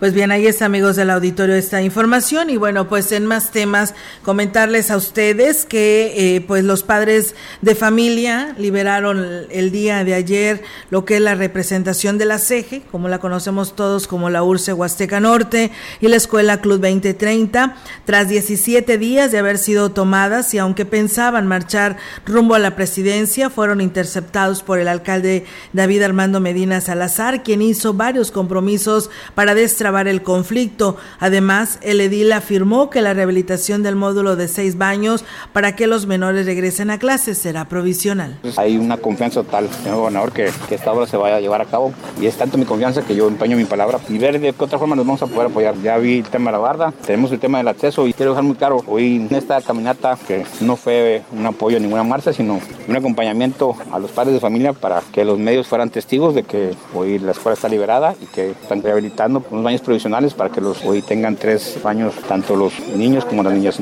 Pues 0.00 0.14
bien, 0.14 0.30
ahí 0.30 0.46
está, 0.46 0.64
amigos 0.64 0.96
del 0.96 1.10
auditorio, 1.10 1.54
esta 1.54 1.82
información. 1.82 2.48
Y 2.48 2.56
bueno, 2.56 2.88
pues 2.88 3.12
en 3.12 3.26
más 3.26 3.50
temas, 3.50 3.94
comentarles 4.22 4.90
a 4.90 4.96
ustedes 4.96 5.66
que 5.66 6.14
eh, 6.16 6.40
pues 6.40 6.64
los 6.64 6.82
padres 6.82 7.34
de 7.60 7.74
familia 7.74 8.54
liberaron 8.56 9.46
el 9.50 9.70
día 9.70 10.02
de 10.02 10.14
ayer 10.14 10.62
lo 10.88 11.04
que 11.04 11.16
es 11.16 11.20
la 11.20 11.34
representación 11.34 12.16
de 12.16 12.24
la 12.24 12.38
CEGE, 12.38 12.80
como 12.90 13.08
la 13.08 13.18
conocemos 13.18 13.76
todos 13.76 14.06
como 14.06 14.30
la 14.30 14.42
URCE 14.42 14.72
Huasteca 14.72 15.20
Norte, 15.20 15.70
y 16.00 16.08
la 16.08 16.16
Escuela 16.16 16.62
Club 16.62 16.80
2030, 16.80 17.76
tras 18.06 18.30
17 18.30 18.96
días 18.96 19.32
de 19.32 19.38
haber 19.38 19.58
sido 19.58 19.90
tomadas 19.90 20.54
y 20.54 20.58
aunque 20.58 20.86
pensaban 20.86 21.46
marchar 21.46 21.98
rumbo 22.24 22.54
a 22.54 22.58
la 22.58 22.74
presidencia, 22.74 23.50
fueron 23.50 23.82
interceptados 23.82 24.62
por 24.62 24.78
el 24.78 24.88
alcalde 24.88 25.44
David 25.74 26.04
Armando 26.04 26.40
Medina 26.40 26.80
Salazar, 26.80 27.42
quien 27.42 27.60
hizo 27.60 27.92
varios 27.92 28.30
compromisos 28.30 29.10
para 29.34 29.54
destrabar 29.54 29.89
el 29.98 30.22
conflicto. 30.22 30.96
Además, 31.18 31.78
el 31.82 32.00
edil 32.00 32.32
afirmó 32.32 32.90
que 32.90 33.02
la 33.02 33.12
rehabilitación 33.12 33.82
del 33.82 33.96
módulo 33.96 34.36
de 34.36 34.48
seis 34.48 34.78
baños 34.78 35.24
para 35.52 35.74
que 35.76 35.86
los 35.86 36.06
menores 36.06 36.46
regresen 36.46 36.90
a 36.90 36.98
clases 36.98 37.38
será 37.38 37.66
provisional. 37.66 38.38
Hay 38.56 38.76
una 38.76 38.96
confianza 38.96 39.42
total, 39.42 39.68
señor 39.70 39.98
gobernador, 39.98 40.32
que, 40.32 40.50
que 40.68 40.76
esta 40.76 40.92
obra 40.92 41.06
se 41.06 41.16
vaya 41.16 41.36
a 41.36 41.40
llevar 41.40 41.60
a 41.60 41.66
cabo 41.66 41.92
y 42.20 42.26
es 42.26 42.36
tanto 42.36 42.56
mi 42.56 42.64
confianza 42.64 43.02
que 43.02 43.14
yo 43.14 43.28
empeño 43.28 43.56
mi 43.56 43.64
palabra 43.64 43.98
y 44.08 44.18
ver 44.18 44.40
de 44.40 44.52
qué 44.52 44.64
otra 44.64 44.78
forma 44.78 44.96
nos 44.96 45.06
vamos 45.06 45.22
a 45.22 45.26
poder 45.26 45.50
apoyar. 45.50 45.74
Ya 45.82 45.98
vi 45.98 46.18
el 46.18 46.28
tema 46.28 46.50
de 46.50 46.56
la 46.56 46.58
barda, 46.58 46.92
tenemos 47.04 47.32
el 47.32 47.40
tema 47.40 47.58
del 47.58 47.68
acceso 47.68 48.06
y 48.06 48.12
quiero 48.12 48.32
dejar 48.32 48.44
muy 48.44 48.56
claro, 48.56 48.82
hoy 48.86 49.16
en 49.16 49.34
esta 49.34 49.60
caminata 49.60 50.16
que 50.26 50.44
no 50.60 50.76
fue 50.76 51.22
un 51.32 51.46
apoyo 51.46 51.76
a 51.76 51.80
ninguna 51.80 52.04
marcha, 52.04 52.32
sino 52.32 52.60
un 52.88 52.96
acompañamiento 52.96 53.74
a 53.90 53.98
los 53.98 54.10
padres 54.10 54.34
de 54.34 54.40
familia 54.40 54.72
para 54.72 55.02
que 55.12 55.24
los 55.24 55.38
medios 55.38 55.66
fueran 55.66 55.90
testigos 55.90 56.34
de 56.34 56.42
que 56.42 56.74
hoy 56.94 57.18
la 57.18 57.32
escuela 57.32 57.54
está 57.54 57.68
liberada 57.68 58.14
y 58.20 58.26
que 58.26 58.50
están 58.50 58.82
rehabilitando 58.82 59.44
unos 59.50 59.64
baños 59.64 59.79
provisionales 59.80 60.34
para 60.34 60.50
que 60.50 60.60
los 60.60 60.84
hoy 60.84 61.02
tengan 61.02 61.36
tres 61.36 61.78
baños, 61.82 62.14
tanto 62.28 62.56
los 62.56 62.72
niños 62.96 63.24
como 63.24 63.42
las 63.42 63.52
niñas. 63.52 63.80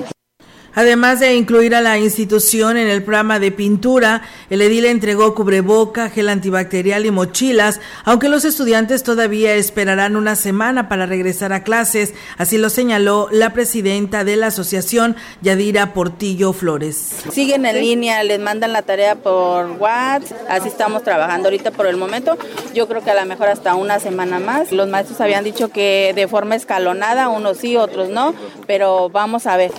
Además 0.79 1.19
de 1.19 1.35
incluir 1.35 1.75
a 1.75 1.81
la 1.81 1.99
institución 1.99 2.77
en 2.77 2.87
el 2.87 3.03
programa 3.03 3.41
de 3.41 3.51
pintura, 3.51 4.23
el 4.49 4.63
edil 4.63 4.85
entregó 4.85 5.35
cubreboca, 5.35 6.09
gel 6.09 6.29
antibacterial 6.29 7.05
y 7.05 7.11
mochilas, 7.11 7.81
aunque 8.05 8.29
los 8.29 8.45
estudiantes 8.45 9.03
todavía 9.03 9.57
esperarán 9.57 10.15
una 10.15 10.37
semana 10.37 10.89
para 10.89 11.05
regresar 11.05 11.53
a 11.53 11.65
clases, 11.65 12.15
así 12.37 12.59
lo 12.59 12.71
señaló 12.71 13.27
la 13.33 13.53
presidenta 13.53 14.23
de 14.23 14.37
la 14.37 14.47
asociación, 14.47 15.17
Yadira 15.43 15.95
Portillo 15.95 16.53
Flores. 16.53 17.25
Siguen 17.29 17.67
en 17.67 17.81
línea, 17.81 18.23
les 18.23 18.39
mandan 18.39 18.73
la 18.73 18.83
tarea 18.83 19.17
por 19.17 19.73
WhatsApp, 19.81 20.39
así 20.49 20.69
estamos 20.69 21.03
trabajando 21.03 21.49
ahorita 21.49 21.73
por 21.73 21.89
el 21.89 21.97
momento. 21.97 22.39
Yo 22.73 22.87
creo 22.87 23.03
que 23.03 23.11
a 23.11 23.21
lo 23.21 23.27
mejor 23.27 23.49
hasta 23.49 23.75
una 23.75 23.99
semana 23.99 24.39
más. 24.39 24.71
Los 24.71 24.87
maestros 24.87 25.21
habían 25.21 25.43
dicho 25.43 25.71
que 25.71 26.13
de 26.15 26.29
forma 26.29 26.55
escalonada, 26.55 27.31
unos 27.31 27.59
sí, 27.59 27.77
otros 27.77 28.11
no, 28.11 28.33
pero 28.69 29.09
vamos 29.09 29.49
a 29.49 29.57
ver 29.57 29.73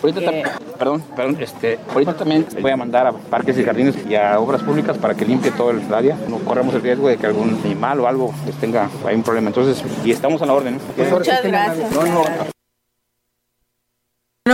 perdón, 0.89 1.03
perdón, 1.15 1.37
este, 1.39 1.79
ahorita 1.93 2.15
también 2.15 2.45
voy 2.61 2.71
a 2.71 2.77
mandar 2.77 3.07
a 3.07 3.11
parques 3.11 3.57
y 3.57 3.63
jardines 3.63 3.95
y 4.07 4.15
a 4.15 4.39
obras 4.39 4.61
públicas 4.61 4.97
para 4.97 5.13
que 5.13 5.25
limpie 5.25 5.51
todo 5.51 5.71
el 5.71 5.93
área. 5.93 6.17
No 6.27 6.37
corremos 6.39 6.73
el 6.75 6.81
riesgo 6.81 7.07
de 7.07 7.17
que 7.17 7.27
algún 7.27 7.59
animal 7.63 7.99
o 7.99 8.07
algo 8.07 8.33
tenga 8.59 8.89
ahí 9.05 9.15
un 9.15 9.23
problema. 9.23 9.47
Entonces, 9.47 9.83
y 10.03 10.11
estamos 10.11 10.41
a 10.41 10.45
la 10.45 10.53
orden. 10.53 10.79
Muchas 11.11 11.43
gracias. 11.43 11.91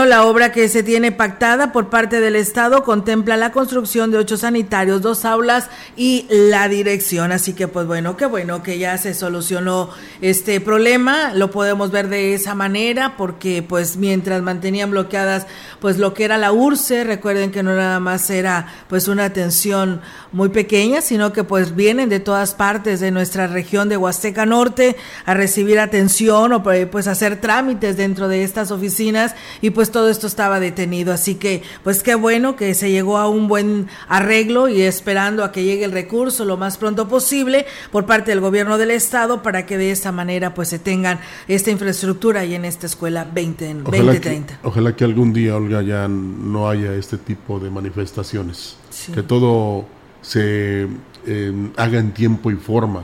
La 0.03 0.25
obra 0.25 0.51
que 0.51 0.67
se 0.67 0.83
tiene 0.83 1.13
pactada 1.13 1.71
por 1.71 1.89
parte 1.89 2.19
del 2.19 2.35
Estado 2.35 2.83
contempla 2.83 3.37
la 3.37 3.53
construcción 3.53 4.11
de 4.11 4.17
ocho 4.17 4.35
sanitarios, 4.35 5.01
dos 5.01 5.23
aulas 5.23 5.69
y 5.95 6.25
la 6.29 6.67
dirección. 6.67 7.31
Así 7.31 7.53
que, 7.53 7.69
pues 7.69 7.87
bueno, 7.87 8.17
qué 8.17 8.25
bueno 8.25 8.61
que 8.61 8.77
ya 8.77 8.97
se 8.97 9.13
solucionó 9.13 9.91
este 10.19 10.59
problema. 10.59 11.33
Lo 11.33 11.49
podemos 11.49 11.91
ver 11.91 12.09
de 12.09 12.33
esa 12.33 12.55
manera 12.55 13.15
porque, 13.15 13.63
pues, 13.63 13.95
mientras 13.95 14.41
mantenían 14.41 14.91
bloqueadas, 14.91 15.47
pues, 15.79 15.97
lo 15.97 16.13
que 16.13 16.25
era 16.25 16.37
la 16.37 16.51
URCE, 16.51 17.05
recuerden 17.05 17.51
que 17.51 17.63
no 17.63 17.73
nada 17.75 18.01
más 18.01 18.29
era, 18.29 18.67
pues, 18.89 19.07
una 19.07 19.23
atención 19.25 20.01
muy 20.31 20.49
pequeña, 20.49 21.01
sino 21.01 21.31
que, 21.31 21.43
pues, 21.43 21.75
vienen 21.75 22.09
de 22.09 22.19
todas 22.19 22.53
partes 22.53 22.99
de 22.99 23.11
nuestra 23.11 23.47
región 23.47 23.87
de 23.87 23.97
Huasteca 23.97 24.45
Norte 24.45 24.97
a 25.25 25.33
recibir 25.33 25.79
atención 25.79 26.51
o, 26.51 26.63
pues, 26.63 27.07
hacer 27.07 27.39
trámites 27.39 27.97
dentro 27.97 28.27
de 28.27 28.43
estas 28.43 28.71
oficinas 28.71 29.35
y, 29.61 29.69
pues, 29.69 29.84
pues 29.85 29.91
todo 29.91 30.09
esto 30.09 30.25
estaba 30.25 30.59
detenido. 30.59 31.13
Así 31.13 31.35
que, 31.35 31.61
pues 31.83 32.01
qué 32.01 32.15
bueno 32.15 32.55
que 32.55 32.73
se 32.73 32.89
llegó 32.89 33.19
a 33.19 33.29
un 33.29 33.47
buen 33.47 33.87
arreglo 34.07 34.67
y 34.67 34.81
esperando 34.81 35.43
a 35.43 35.51
que 35.51 35.63
llegue 35.63 35.85
el 35.85 35.91
recurso 35.91 36.43
lo 36.43 36.57
más 36.57 36.79
pronto 36.79 37.07
posible 37.07 37.67
por 37.91 38.07
parte 38.07 38.31
del 38.31 38.39
gobierno 38.39 38.79
del 38.79 38.89
estado 38.89 39.43
para 39.43 39.67
que 39.67 39.77
de 39.77 39.91
esta 39.91 40.11
manera 40.11 40.55
pues 40.55 40.69
se 40.69 40.79
tengan 40.79 41.19
esta 41.47 41.69
infraestructura 41.69 42.43
y 42.45 42.55
en 42.55 42.65
esta 42.65 42.87
escuela 42.87 43.29
20, 43.31 43.81
ojalá 43.85 43.97
2030. 43.97 44.53
Que, 44.59 44.67
ojalá 44.67 44.95
que 44.95 45.03
algún 45.03 45.33
día, 45.33 45.55
Olga, 45.55 45.83
ya 45.83 46.07
no 46.07 46.67
haya 46.67 46.95
este 46.95 47.19
tipo 47.19 47.59
de 47.59 47.69
manifestaciones. 47.69 48.77
Que 49.13 49.21
todo 49.21 49.85
se 50.23 50.87
eh, 51.27 51.69
haga 51.77 51.99
en 51.99 52.11
tiempo 52.11 52.49
y 52.49 52.55
forma, 52.55 53.03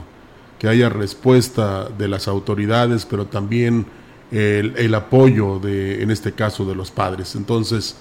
que 0.58 0.66
haya 0.66 0.88
respuesta 0.88 1.88
de 1.90 2.08
las 2.08 2.26
autoridades, 2.26 3.06
pero 3.06 3.26
también 3.26 3.86
el, 4.32 4.94
apoyo 4.94 5.58
de, 5.58 6.02
en 6.02 6.10
este 6.10 6.32
caso, 6.32 6.64
de 6.64 6.74
los 6.74 6.90
padres. 6.90 7.36
Entonces, 7.36 7.96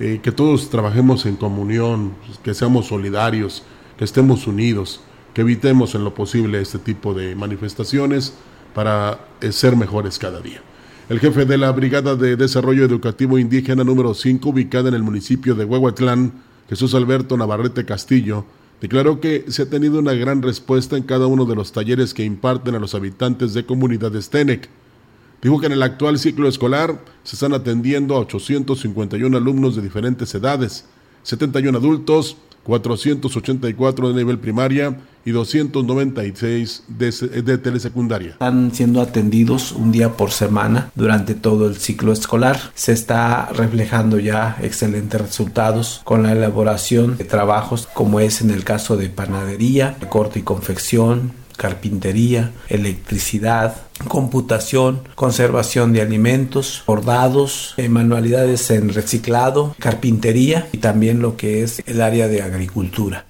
eh, 0.00 0.20
que 0.22 0.32
todos 0.32 0.70
trabajemos 0.70 1.26
en 1.26 1.36
comunión, 1.36 2.14
que 2.42 2.54
seamos 2.54 2.86
solidarios, 2.86 3.62
que 3.98 4.04
estemos 4.04 4.46
unidos, 4.46 5.02
que 5.34 5.42
evitemos 5.42 5.94
en 5.94 6.04
lo 6.04 6.14
posible 6.14 6.60
este 6.60 6.78
tipo 6.78 7.12
de 7.12 7.36
manifestaciones 7.36 8.34
para 8.74 9.28
eh, 9.40 9.52
ser 9.52 9.76
mejores 9.76 10.18
cada 10.18 10.40
día. 10.40 10.62
El 11.08 11.20
jefe 11.20 11.44
de 11.44 11.58
la 11.58 11.70
Brigada 11.70 12.16
de 12.16 12.36
Desarrollo 12.36 12.84
Educativo 12.84 13.38
Indígena 13.38 13.84
número 13.84 14.14
5, 14.14 14.48
ubicada 14.48 14.88
en 14.88 14.94
el 14.94 15.02
municipio 15.02 15.54
de 15.54 15.66
Huehuatlán, 15.66 16.32
Jesús 16.68 16.94
Alberto 16.94 17.36
Navarrete 17.36 17.84
Castillo, 17.84 18.46
declaró 18.80 19.20
que 19.20 19.44
se 19.48 19.62
ha 19.62 19.70
tenido 19.70 19.98
una 19.98 20.14
gran 20.14 20.40
respuesta 20.40 20.96
en 20.96 21.02
cada 21.02 21.26
uno 21.26 21.44
de 21.44 21.54
los 21.54 21.72
talleres 21.72 22.14
que 22.14 22.24
imparten 22.24 22.74
a 22.74 22.78
los 22.78 22.94
habitantes 22.94 23.52
de 23.52 23.66
comunidades 23.66 24.30
TENEC 24.30 24.70
Dijo 25.44 25.60
que 25.60 25.66
en 25.66 25.72
el 25.72 25.82
actual 25.82 26.18
ciclo 26.18 26.48
escolar 26.48 26.98
se 27.22 27.36
están 27.36 27.52
atendiendo 27.52 28.16
a 28.16 28.20
851 28.20 29.36
alumnos 29.36 29.76
de 29.76 29.82
diferentes 29.82 30.34
edades, 30.34 30.86
71 31.22 31.76
adultos, 31.76 32.38
484 32.62 34.08
de 34.08 34.14
nivel 34.14 34.38
primaria 34.38 34.98
y 35.22 35.32
296 35.32 36.84
de, 36.88 37.42
de, 37.42 37.58
telesecundaria. 37.58 38.30
Están 38.30 38.74
siendo 38.74 39.02
atendidos 39.02 39.72
un 39.72 39.92
día 39.92 40.16
por 40.16 40.30
semana 40.30 40.90
durante 40.94 41.34
todo 41.34 41.68
el 41.68 41.76
ciclo 41.76 42.14
escolar. 42.14 42.58
Se 42.74 42.92
está 42.92 43.50
reflejando 43.52 44.18
ya 44.18 44.56
excelentes 44.62 45.20
resultados 45.20 46.00
con 46.04 46.22
la 46.22 46.32
elaboración 46.32 47.18
de 47.18 47.24
trabajos 47.24 47.86
como 47.92 48.18
es 48.18 48.40
en 48.40 48.50
el 48.50 48.64
caso 48.64 48.96
de 48.96 49.10
panadería, 49.10 49.98
corte 50.08 50.38
y 50.38 50.42
confección, 50.42 51.43
carpintería, 51.56 52.52
electricidad, 52.68 53.76
computación, 54.08 55.00
conservación 55.14 55.92
de 55.92 56.02
alimentos, 56.02 56.82
bordados, 56.86 57.74
eh, 57.76 57.88
manualidades 57.88 58.70
en 58.70 58.88
reciclado, 58.88 59.74
carpintería 59.78 60.68
y 60.72 60.78
también 60.78 61.20
lo 61.20 61.36
que 61.36 61.62
es 61.62 61.82
el 61.86 62.00
área 62.00 62.28
de 62.28 62.42
agricultura. 62.42 63.26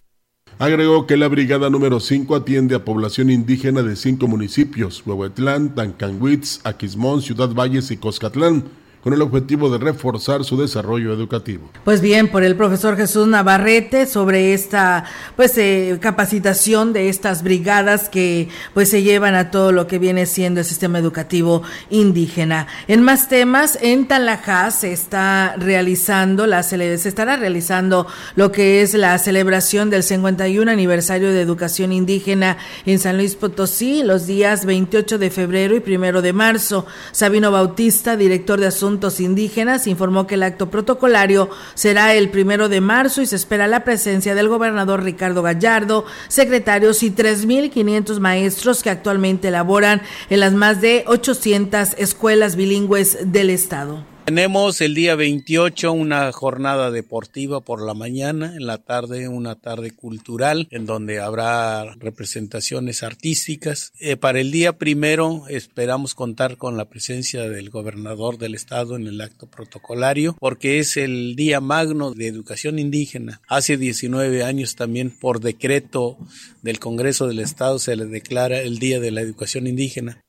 Agregó 0.59 1.07
que 1.07 1.17
la 1.17 1.29
brigada 1.29 1.69
número 1.69 1.99
5 1.99 2.37
atiende 2.37 2.77
a 2.77 2.85
población 2.85 3.29
indígena 3.29 3.83
de 3.83 3.97
cinco 3.97 4.29
municipios, 4.29 5.03
Huehuetlán, 5.05 5.75
Tancanwitz, 5.75 6.61
Aquismón, 6.65 7.23
Ciudad 7.23 7.49
Valles 7.49 7.91
y 7.91 7.97
Coscatlán 7.97 8.65
con 9.05 9.13
el 9.13 9.21
objetivo 9.21 9.69
de 9.69 9.77
reforzar 9.77 10.45
su 10.45 10.59
desarrollo 10.59 11.13
educativo. 11.13 11.69
Pues 11.85 12.01
bien, 12.01 12.29
por 12.29 12.43
el 12.43 12.57
profesor 12.57 12.97
Jesús 12.97 13.29
Navarrete 13.29 14.07
sobre 14.07 14.55
esta 14.55 15.05
pues 15.37 15.59
eh, 15.59 15.99
capacitación 16.01 16.95
de 16.95 17.11
estas 17.11 17.43
brigadas 17.43 18.09
que 18.09 18.49
pues 18.73 18.89
se 18.89 19.03
llevan 19.03 19.35
a 19.35 19.51
todo 19.51 19.73
lo 19.73 19.87
que 19.87 19.99
viene 19.99 20.25
siendo 20.25 20.61
el 20.61 20.67
sistema 20.67 20.99
educativo 20.99 21.63
indígena. 21.91 22.67
En 22.89 23.03
más 23.03 23.29
temas, 23.29 23.79
en 23.83 24.09
Talajá 24.09 24.71
se 24.71 24.95
está 24.95 25.55
realizando 25.59 26.47
la 26.47 26.63
se 26.63 26.95
estará 27.07 27.37
realizando 27.37 28.07
lo 28.37 28.53
que 28.53 28.81
es 28.81 28.95
la 28.95 29.19
celebración 29.19 29.91
del 29.91 30.03
51 30.03 30.71
aniversario 30.71 31.31
de 31.31 31.43
educación 31.43 31.93
indígena 31.93 32.57
en 32.87 32.99
San 32.99 33.19
Luis 33.19 33.35
Potosí 33.35 34.03
los 34.03 34.27
días 34.27 34.65
28 34.65 35.19
de 35.19 35.29
febrero 35.29 35.77
y 35.77 35.81
primero 35.81 36.23
de 36.23 36.33
marzo. 36.33 36.87
Sabino 37.13 37.51
Bautista, 37.51 38.17
director 38.17 38.59
de 38.59 38.69
Asuntos 38.69 38.94
Indígenas 39.21 39.87
informó 39.87 40.27
que 40.27 40.37
el 40.37 40.43
acto 40.43 40.71
protocolario 40.71 41.51
será 41.75 42.15
el 42.15 42.31
primero 42.31 42.69
de 42.69 42.81
marzo 42.81 43.23
y 43.23 43.27
se 43.27 43.37
espera 43.37 43.67
la 43.67 43.85
presencia 43.85 44.35
del 44.35 44.49
gobernador 44.49 45.03
Ricardo 45.03 45.43
Gallardo, 45.43 46.05
secretarios 46.29 47.03
y 47.03 47.11
3.500 47.11 48.21
maestros 48.21 48.83
que 48.83 48.91
actualmente 48.91 49.51
laboran 49.51 50.03
en 50.31 50.41
las 50.41 50.53
más 50.53 50.81
de 50.81 51.05
800 51.07 51.95
escuelas 51.99 52.57
bilingües 52.57 53.33
del 53.33 53.51
estado. 53.51 54.14
Tenemos 54.25 54.81
el 54.81 54.95
día 54.95 55.17
28 55.17 55.93
una 55.93 56.33
jornada 56.33 56.91
deportiva 56.91 57.61
por 57.61 57.83
la 57.83 57.93
mañana, 57.93 58.55
en 58.57 58.67
la 58.67 58.79
tarde 58.79 59.29
una 59.29 59.55
tarde 59.55 59.91
cultural 59.91 60.67
en 60.71 60.87
donde 60.87 61.21
habrá 61.21 61.95
representaciones 61.97 63.03
artísticas. 63.03 63.93
Eh, 64.01 64.17
para 64.17 64.41
el 64.41 64.51
día 64.51 64.79
primero 64.79 65.45
esperamos 65.51 66.15
contar 66.15 66.57
con 66.57 66.79
la 66.79 66.87
presencia 66.87 67.43
del 67.51 67.69
gobernador 67.69 68.39
del 68.39 68.55
estado 68.55 68.97
en 68.97 69.07
el 69.07 69.21
acto 69.21 69.47
protocolario 69.47 70.35
porque 70.41 70.79
es 70.79 70.97
el 70.97 71.37
día 71.37 71.61
magno 71.61 72.13
de 72.13 72.27
educación 72.27 72.79
indígena. 72.79 73.43
Hace 73.47 73.77
19 73.77 74.43
años 74.43 74.75
también 74.75 75.11
por 75.11 75.41
decreto 75.41 76.17
del 76.63 76.79
Congreso 76.79 77.29
del 77.29 77.41
Estado 77.41 77.79
se 77.79 77.95
le 77.95 78.07
declara 78.07 78.59
el 78.59 78.79
Día 78.79 79.01
de 79.01 79.11
la 79.11 79.21
Educación 79.21 79.67
Indígena. 79.67 80.24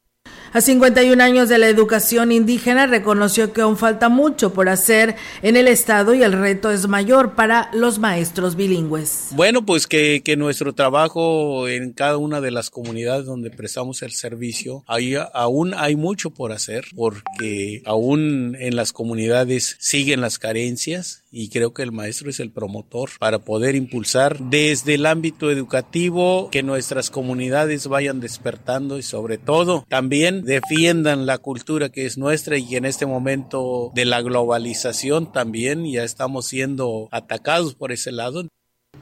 A 0.55 0.61
51 0.61 1.21
años 1.21 1.49
de 1.49 1.57
la 1.57 1.67
educación 1.67 2.31
indígena 2.31 2.87
reconoció 2.87 3.51
que 3.51 3.59
aún 3.59 3.75
falta 3.75 4.07
mucho 4.07 4.53
por 4.53 4.69
hacer 4.69 5.17
en 5.41 5.57
el 5.57 5.67
Estado 5.67 6.13
y 6.13 6.23
el 6.23 6.31
reto 6.31 6.71
es 6.71 6.87
mayor 6.87 7.33
para 7.35 7.69
los 7.73 7.99
maestros 7.99 8.55
bilingües. 8.55 9.31
Bueno, 9.31 9.65
pues 9.65 9.85
que, 9.85 10.21
que 10.23 10.37
nuestro 10.37 10.71
trabajo 10.71 11.67
en 11.67 11.91
cada 11.91 12.15
una 12.15 12.39
de 12.39 12.51
las 12.51 12.69
comunidades 12.69 13.25
donde 13.25 13.51
prestamos 13.51 14.01
el 14.01 14.13
servicio, 14.13 14.85
ahí 14.87 15.15
aún 15.33 15.73
hay 15.73 15.97
mucho 15.97 16.29
por 16.29 16.53
hacer 16.53 16.85
porque 16.95 17.81
aún 17.83 18.55
en 18.57 18.77
las 18.77 18.93
comunidades 18.93 19.75
siguen 19.81 20.21
las 20.21 20.39
carencias 20.39 21.24
y 21.37 21.49
creo 21.49 21.73
que 21.73 21.83
el 21.83 21.91
maestro 21.91 22.29
es 22.29 22.39
el 22.39 22.49
promotor 22.49 23.09
para 23.19 23.39
poder 23.39 23.75
impulsar 23.75 24.39
desde 24.39 24.93
el 24.93 25.05
ámbito 25.05 25.51
educativo 25.51 26.49
que 26.49 26.63
nuestras 26.63 27.09
comunidades 27.09 27.87
vayan 27.87 28.21
despertando 28.21 28.97
y 28.97 29.03
sobre 29.03 29.37
todo 29.37 29.85
también 29.89 30.45
defiendan 30.45 31.25
la 31.25 31.37
cultura 31.37 31.89
que 31.89 32.05
es 32.05 32.17
nuestra 32.17 32.57
y 32.57 32.77
en 32.77 32.85
este 32.85 33.05
momento 33.05 33.91
de 33.93 34.05
la 34.05 34.21
globalización 34.21 35.29
también 35.29 35.85
ya 35.85 36.05
estamos 36.05 36.47
siendo 36.47 37.09
atacados 37.11 37.75
por 37.75 37.91
ese 37.91 38.13
lado. 38.13 38.47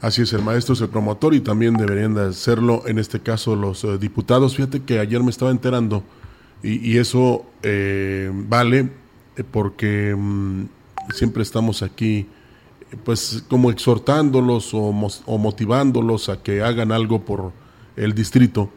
Así 0.01 0.23
es, 0.23 0.33
el 0.33 0.41
maestro 0.41 0.73
es 0.73 0.81
el 0.81 0.89
promotor 0.89 1.35
y 1.35 1.39
también 1.39 1.75
deberían 1.75 2.15
de 2.15 2.23
hacerlo, 2.29 2.81
en 2.87 2.97
este 2.97 3.19
caso, 3.19 3.55
los 3.55 3.83
eh, 3.83 3.99
diputados. 3.99 4.55
Fíjate 4.55 4.81
que 4.81 4.97
ayer 4.97 5.21
me 5.21 5.29
estaba 5.29 5.51
enterando 5.51 6.03
y, 6.63 6.97
eso 6.97 7.45
eh, 7.61 8.31
vale 8.33 8.89
eh, 9.37 9.43
porque 9.43 10.15
mm, 10.17 10.63
siempre 11.11 11.43
estamos 11.43 11.81
aquí 11.81 12.27
pues 13.03 13.43
como 13.49 13.71
exhortándolos 13.71 14.73
o, 14.73 14.93
o, 15.25 15.37
motivándolos 15.37 16.29
a 16.29 16.41
que 16.41 16.61
hagan 16.61 16.91
algo 16.91 17.25
por 17.25 17.51
el 17.95 18.13
distrito. 18.13 18.69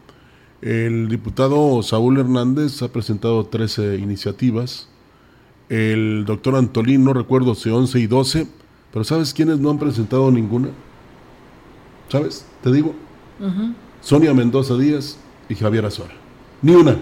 El 0.61 1.07
diputado 1.07 1.83
Saúl 1.83 2.17
Hernández 2.17 2.81
ha 2.81 2.91
presentado 2.91 3.45
13 3.45 3.97
iniciativas. 3.97 4.89
El 5.69 6.25
doctor 6.25 6.55
Antolín, 6.55 7.03
no 7.03 7.13
recuerdo 7.13 7.53
si 7.53 7.69
11 7.69 7.99
y 7.99 8.07
12, 8.07 8.47
pero 8.91 9.03
¿sabes 9.03 9.33
quiénes 9.33 9.59
no 9.59 9.69
han 9.69 9.77
presentado 9.77 10.31
ninguna? 10.31 10.69
¿Sabes? 12.09 12.45
Te 12.63 12.71
digo. 12.71 12.95
Sonia 14.01 14.33
Mendoza 14.33 14.75
Díaz 14.75 15.17
y 15.49 15.55
Javier 15.55 15.85
Azuara. 15.85 16.13
Ni 16.61 16.73
una. 16.73 16.97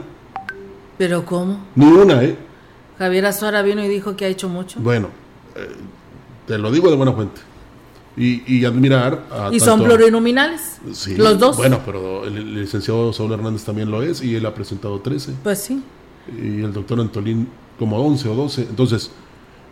¿Pero 0.97 1.25
cómo? 1.25 1.59
Ni 1.75 1.85
una, 1.85 2.23
¿eh? 2.23 2.38
Javier 2.97 3.25
Azuara 3.25 3.62
vino 3.62 3.84
y 3.84 3.88
dijo 3.88 4.15
que 4.15 4.25
ha 4.25 4.27
hecho 4.27 4.49
mucho. 4.49 4.79
Bueno, 4.79 5.10
eh, 5.55 5.67
te 6.47 6.58
lo 6.58 6.71
digo 6.71 6.89
de 6.89 6.95
buena 6.95 7.13
fuente. 7.13 7.41
Y, 8.17 8.63
admirar 8.63 9.25
a 9.29 9.49
¿Y 9.51 9.60
son 9.60 9.84
plurinominales? 9.84 10.79
Sí. 10.93 11.17
Los 11.17 11.38
dos. 11.38 11.58
Bueno, 11.58 11.81
pero 11.86 12.23
el, 12.23 12.62
licenciado 12.62 13.12
Saúl 13.12 13.34
Hernández 13.34 13.65
también 13.65 13.91
lo 13.91 14.01
es 14.01 14.23
y 14.23 14.36
él 14.36 14.45
ha 14.45 14.53
presentado 14.53 15.01
13. 15.01 15.34
Pues 15.43 15.60
sí. 15.60 15.84
Y 16.31 16.62
el 16.62 16.71
doctor 16.71 17.01
Antolín 17.01 17.49
como 17.77 17.97
11 18.01 18.29
o 18.29 18.36
12. 18.36 18.62
Entonces, 18.62 19.12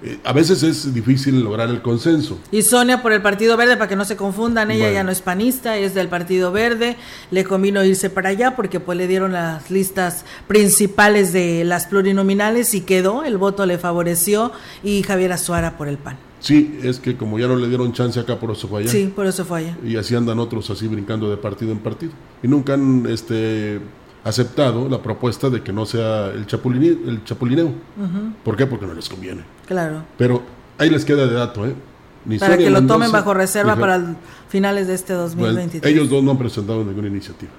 eh, 0.04 0.20
a 0.24 0.34
veces 0.34 0.64
es 0.64 0.94
difícil 0.94 1.42
lograr 1.42 1.70
el 1.70 1.82
consenso. 1.82 2.38
Y 2.52 2.62
Sonia 2.62 3.02
por 3.02 3.14
el 3.14 3.22
Partido 3.22 3.56
Verde, 3.56 3.78
para 3.78 3.88
que 3.88 3.96
no 3.96 4.04
se 4.04 4.18
confundan, 4.18 4.70
ella 4.70 4.92
ya 4.92 5.04
no 5.04 5.12
es 5.12 5.22
panista, 5.22 5.78
es 5.78 5.94
del 5.94 6.10
Partido 6.10 6.52
Verde, 6.52 6.98
le 7.32 7.46
convino 7.46 7.84
irse 7.86 8.10
para 8.10 8.30
allá 8.30 8.56
porque 8.56 8.80
pues 8.80 8.98
le 8.98 9.08
dieron 9.08 9.32
las 9.32 9.72
listas 9.72 10.26
principales 10.48 11.32
de 11.32 11.64
las 11.64 11.88
plurinominales 11.88 12.74
y 12.74 12.82
quedó, 12.82 13.24
el 13.24 13.38
voto 13.38 13.66
le 13.66 13.78
favoreció 13.78 14.52
y 14.84 15.04
Javier 15.04 15.32
Azuara 15.32 15.78
por 15.78 15.88
el 15.88 15.98
PAN. 15.98 16.18
Sí, 16.44 16.78
es 16.84 17.00
que 17.00 17.16
como 17.16 17.40
ya 17.40 17.48
no 17.48 17.56
le 17.56 17.70
dieron 17.70 17.94
chance 17.94 18.20
acá, 18.20 18.38
por 18.38 18.52
eso 18.52 18.68
fue 18.68 18.82
allá. 18.82 18.92
Sí, 18.92 19.12
por 19.16 19.26
eso 19.26 19.46
fue 19.46 19.60
allá. 19.60 19.78
Y 19.82 19.96
así 19.96 20.14
andan 20.14 20.40
otros 20.40 20.70
así 20.70 20.90
brincando 20.90 21.30
de 21.30 21.38
partido 21.38 21.72
en 21.72 21.80
partido. 21.80 22.12
Y 22.44 22.50
nunca 22.50 22.74
han 22.74 23.06
este, 23.08 23.80
aceptado 24.24 24.88
la 24.88 25.02
propuesta 25.02 25.50
de 25.50 25.62
que 25.62 25.74
no 25.74 25.86
sea 25.86 26.28
el, 26.28 26.48
chapulín 26.48 27.04
el 27.06 27.24
chapulineo. 27.24 27.72
¿Por 28.44 28.56
qué? 28.56 28.66
Porque 28.66 28.86
no 28.86 28.94
les 28.94 29.10
conviene. 29.10 29.44
Claro. 29.68 30.04
Pero 30.18 30.44
ahí 30.78 30.90
les 30.90 31.06
queda 31.06 31.28
de 31.28 31.34
dato, 31.34 31.66
¿eh? 31.66 31.76
para 32.40 32.58
que 32.58 32.70
lo 32.70 32.86
tomen 32.86 33.12
bajo 33.12 33.34
reserva 33.34 33.76
para 33.76 34.16
finales 34.48 34.88
de 34.88 34.94
este 34.94 35.14
2023. 35.14 35.92
ellos 35.92 36.10
dos 36.10 36.24
no 36.24 36.32
han 36.32 36.38
presentado 36.38 36.84
ninguna 36.84 37.08
iniciativa. 37.08 37.52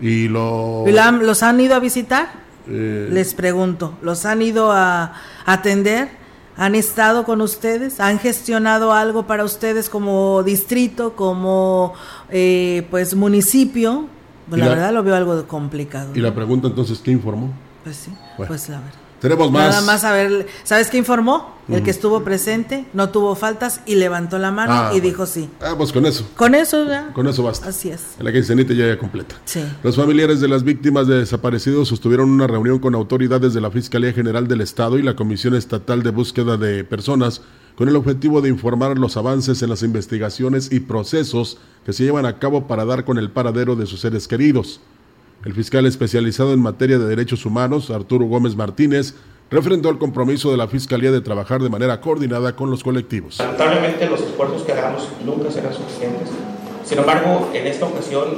Y 0.00 0.28
lo... 0.28 0.84
¿Los 0.86 1.42
han 1.42 1.60
ido 1.60 1.74
a 1.74 1.78
visitar? 1.78 2.42
Eh, 2.68 3.08
les 3.10 3.34
pregunto, 3.34 3.94
¿los 4.02 4.24
han 4.24 4.40
ido 4.42 4.70
a 4.72 5.14
atender? 5.46 6.10
¿Han 6.56 6.74
estado 6.74 7.24
con 7.24 7.40
ustedes? 7.40 7.98
¿Han 7.98 8.18
gestionado 8.18 8.92
algo 8.92 9.26
para 9.26 9.44
ustedes 9.44 9.88
como 9.88 10.42
distrito, 10.42 11.14
como 11.16 11.94
eh, 12.30 12.86
pues 12.90 13.14
municipio? 13.14 14.06
Pues 14.48 14.60
la, 14.60 14.68
verdad 14.68 14.92
lo 14.92 15.02
veo 15.02 15.14
algo 15.14 15.46
complicado. 15.46 16.10
Y 16.14 16.20
la 16.20 16.34
pregunta 16.34 16.68
entonces, 16.68 16.98
¿qué 16.98 17.10
informó? 17.10 17.52
Pues 17.84 17.96
sí, 17.96 18.12
pues 18.36 18.68
la 18.68 18.80
verdad. 18.80 19.01
Tenemos 19.22 19.52
más. 19.52 19.70
Nada 19.70 19.82
más 19.82 20.02
a 20.02 20.12
ver, 20.12 20.48
¿sabes 20.64 20.90
qué 20.90 20.98
informó? 20.98 21.54
El 21.68 21.84
que 21.84 21.92
estuvo 21.92 22.24
presente, 22.24 22.84
no 22.92 23.10
tuvo 23.10 23.36
faltas 23.36 23.80
y 23.86 23.94
levantó 23.94 24.36
la 24.38 24.50
mano 24.50 24.72
ah, 24.72 24.90
y 24.92 25.00
dijo 25.00 25.26
sí. 25.26 25.48
Ah, 25.60 25.74
pues 25.78 25.92
con 25.92 26.04
eso. 26.04 26.26
Con 26.36 26.56
eso 26.56 26.84
ya. 26.84 27.12
Con 27.12 27.28
eso 27.28 27.44
basta. 27.44 27.68
Así 27.68 27.88
es. 27.88 28.16
La 28.18 28.32
quincenita 28.32 28.74
ya, 28.74 28.88
ya 28.88 28.98
completa. 28.98 29.36
Sí. 29.44 29.64
Los 29.84 29.94
familiares 29.94 30.40
de 30.40 30.48
las 30.48 30.64
víctimas 30.64 31.06
de 31.06 31.20
desaparecidos 31.20 31.86
sostuvieron 31.86 32.30
una 32.30 32.48
reunión 32.48 32.80
con 32.80 32.96
autoridades 32.96 33.54
de 33.54 33.60
la 33.60 33.70
Fiscalía 33.70 34.12
General 34.12 34.48
del 34.48 34.60
Estado 34.60 34.98
y 34.98 35.02
la 35.02 35.14
Comisión 35.14 35.54
Estatal 35.54 36.02
de 36.02 36.10
Búsqueda 36.10 36.56
de 36.56 36.82
Personas 36.82 37.42
con 37.76 37.88
el 37.88 37.94
objetivo 37.94 38.40
de 38.40 38.48
informar 38.48 38.98
los 38.98 39.16
avances 39.16 39.62
en 39.62 39.70
las 39.70 39.84
investigaciones 39.84 40.72
y 40.72 40.80
procesos 40.80 41.58
que 41.86 41.92
se 41.92 42.02
llevan 42.02 42.26
a 42.26 42.40
cabo 42.40 42.66
para 42.66 42.84
dar 42.84 43.04
con 43.04 43.18
el 43.18 43.30
paradero 43.30 43.76
de 43.76 43.86
sus 43.86 44.00
seres 44.00 44.26
queridos. 44.26 44.80
El 45.44 45.54
fiscal 45.54 45.86
especializado 45.86 46.52
en 46.52 46.60
materia 46.60 46.98
de 46.98 47.06
derechos 47.06 47.44
humanos, 47.44 47.90
Arturo 47.90 48.26
Gómez 48.26 48.54
Martínez, 48.54 49.14
refrendó 49.50 49.90
el 49.90 49.98
compromiso 49.98 50.52
de 50.52 50.56
la 50.56 50.68
Fiscalía 50.68 51.10
de 51.10 51.20
trabajar 51.20 51.60
de 51.60 51.68
manera 51.68 52.00
coordinada 52.00 52.54
con 52.54 52.70
los 52.70 52.84
colectivos. 52.84 53.38
Lamentablemente 53.38 54.08
los 54.08 54.20
esfuerzos 54.20 54.62
que 54.62 54.72
hagamos 54.72 55.08
nunca 55.24 55.50
serán 55.50 55.74
suficientes. 55.74 56.28
Sin 56.84 56.98
embargo, 56.98 57.50
en 57.52 57.66
esta 57.66 57.86
ocasión 57.86 58.28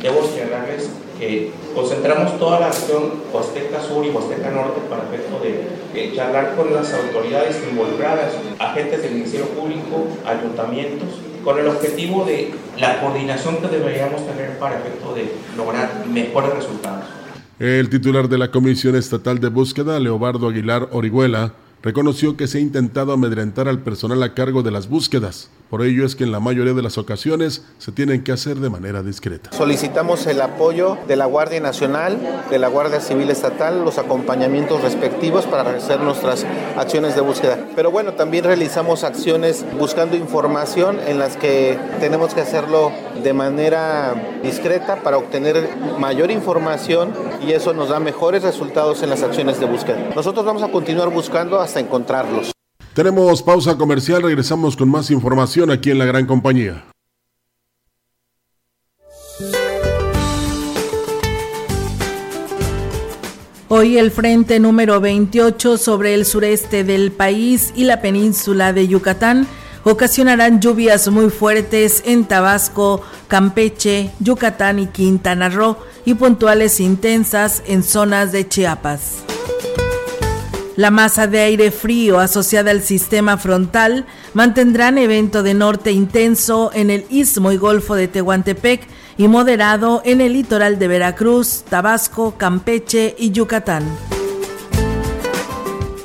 debo 0.00 0.26
señalarles 0.26 0.88
que 1.18 1.50
concentramos 1.74 2.38
toda 2.38 2.60
la 2.60 2.66
acción 2.66 3.14
Huasteca 3.32 3.80
Sur 3.80 4.04
y 4.04 4.10
Huasteca 4.10 4.50
Norte 4.50 4.80
para 4.88 5.04
efecto 5.04 5.40
de, 5.42 6.14
charlar 6.14 6.54
con 6.56 6.72
las 6.74 6.92
autoridades 6.92 7.56
involucradas, 7.70 8.34
agentes 8.58 9.02
del 9.02 9.14
Ministerio 9.14 9.48
Público, 9.48 10.06
ayuntamientos, 10.26 11.08
con 11.42 11.58
el 11.58 11.68
objetivo 11.68 12.24
de 12.24 12.52
la 12.78 13.00
coordinación 13.00 13.56
que 13.58 13.68
deberíamos 13.68 14.26
tener 14.26 14.58
para 14.58 14.78
efecto 14.78 15.14
de 15.14 15.32
lograr 15.56 16.04
mejores 16.06 16.54
resultados. 16.54 17.04
El 17.58 17.88
titular 17.88 18.28
de 18.28 18.36
la 18.36 18.50
Comisión 18.50 18.96
Estatal 18.96 19.38
de 19.38 19.48
Búsqueda, 19.48 19.98
Leobardo 19.98 20.48
Aguilar 20.48 20.88
Orihuela, 20.92 21.52
reconoció 21.86 22.36
que 22.36 22.48
se 22.48 22.58
ha 22.58 22.60
intentado 22.60 23.12
amedrentar 23.12 23.68
al 23.68 23.78
personal 23.78 24.20
a 24.24 24.34
cargo 24.34 24.64
de 24.64 24.72
las 24.72 24.88
búsquedas. 24.88 25.50
Por 25.70 25.82
ello 25.82 26.04
es 26.04 26.16
que 26.16 26.24
en 26.24 26.32
la 26.32 26.40
mayoría 26.40 26.74
de 26.74 26.82
las 26.82 26.98
ocasiones 26.98 27.62
se 27.78 27.92
tienen 27.92 28.24
que 28.24 28.32
hacer 28.32 28.56
de 28.56 28.70
manera 28.70 29.04
discreta. 29.04 29.50
Solicitamos 29.52 30.26
el 30.26 30.40
apoyo 30.40 30.96
de 31.06 31.14
la 31.16 31.26
Guardia 31.26 31.60
Nacional, 31.60 32.18
de 32.50 32.58
la 32.58 32.66
Guardia 32.68 33.00
Civil 33.00 33.30
Estatal, 33.30 33.84
los 33.84 33.98
acompañamientos 33.98 34.82
respectivos 34.82 35.44
para 35.46 35.76
hacer 35.76 36.00
nuestras 36.00 36.44
acciones 36.76 37.14
de 37.14 37.20
búsqueda. 37.20 37.58
Pero 37.76 37.92
bueno, 37.92 38.14
también 38.14 38.44
realizamos 38.44 39.04
acciones 39.04 39.64
buscando 39.78 40.16
información 40.16 40.98
en 41.06 41.18
las 41.20 41.36
que 41.36 41.78
tenemos 42.00 42.34
que 42.34 42.40
hacerlo 42.40 42.90
de 43.22 43.32
manera 43.32 44.40
discreta 44.42 44.96
para 45.02 45.18
obtener 45.18 45.68
mayor 45.98 46.30
información 46.30 47.12
y 47.44 47.52
eso 47.52 47.74
nos 47.74 47.88
da 47.88 47.98
mejores 47.98 48.42
resultados 48.42 49.02
en 49.02 49.10
las 49.10 49.22
acciones 49.22 49.58
de 49.58 49.66
búsqueda. 49.66 50.10
Nosotros 50.14 50.44
vamos 50.44 50.62
a 50.62 50.68
continuar 50.68 51.10
buscando 51.10 51.60
hasta 51.60 51.75
encontrarlos. 51.80 52.52
Tenemos 52.94 53.42
pausa 53.42 53.76
comercial, 53.76 54.22
regresamos 54.22 54.76
con 54.76 54.88
más 54.88 55.10
información 55.10 55.70
aquí 55.70 55.90
en 55.90 55.98
la 55.98 56.06
gran 56.06 56.26
compañía. 56.26 56.84
Hoy 63.68 63.98
el 63.98 64.12
frente 64.12 64.60
número 64.60 65.00
28 65.00 65.76
sobre 65.76 66.14
el 66.14 66.24
sureste 66.24 66.84
del 66.84 67.10
país 67.10 67.72
y 67.74 67.84
la 67.84 68.00
península 68.00 68.72
de 68.72 68.86
Yucatán 68.86 69.48
ocasionarán 69.82 70.60
lluvias 70.60 71.08
muy 71.08 71.30
fuertes 71.30 72.02
en 72.06 72.24
Tabasco, 72.26 73.02
Campeche, 73.26 74.12
Yucatán 74.20 74.78
y 74.78 74.86
Quintana 74.86 75.48
Roo 75.48 75.76
y 76.04 76.14
puntuales 76.14 76.78
intensas 76.80 77.62
en 77.66 77.82
zonas 77.82 78.30
de 78.30 78.48
Chiapas. 78.48 79.24
La 80.76 80.90
masa 80.90 81.26
de 81.26 81.40
aire 81.40 81.70
frío 81.70 82.20
asociada 82.20 82.70
al 82.70 82.82
sistema 82.82 83.38
frontal 83.38 84.04
mantendrán 84.34 84.98
evento 84.98 85.42
de 85.42 85.54
norte 85.54 85.90
intenso 85.90 86.70
en 86.74 86.90
el 86.90 87.06
istmo 87.08 87.50
y 87.50 87.56
golfo 87.56 87.94
de 87.94 88.08
Tehuantepec 88.08 88.86
y 89.16 89.26
moderado 89.26 90.02
en 90.04 90.20
el 90.20 90.34
litoral 90.34 90.78
de 90.78 90.88
Veracruz, 90.88 91.64
Tabasco, 91.68 92.34
Campeche 92.36 93.14
y 93.18 93.30
Yucatán. 93.30 94.15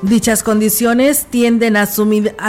Dichas 0.01 0.41
condiciones 0.41 1.27
tienden 1.29 1.77
a, 1.77 1.87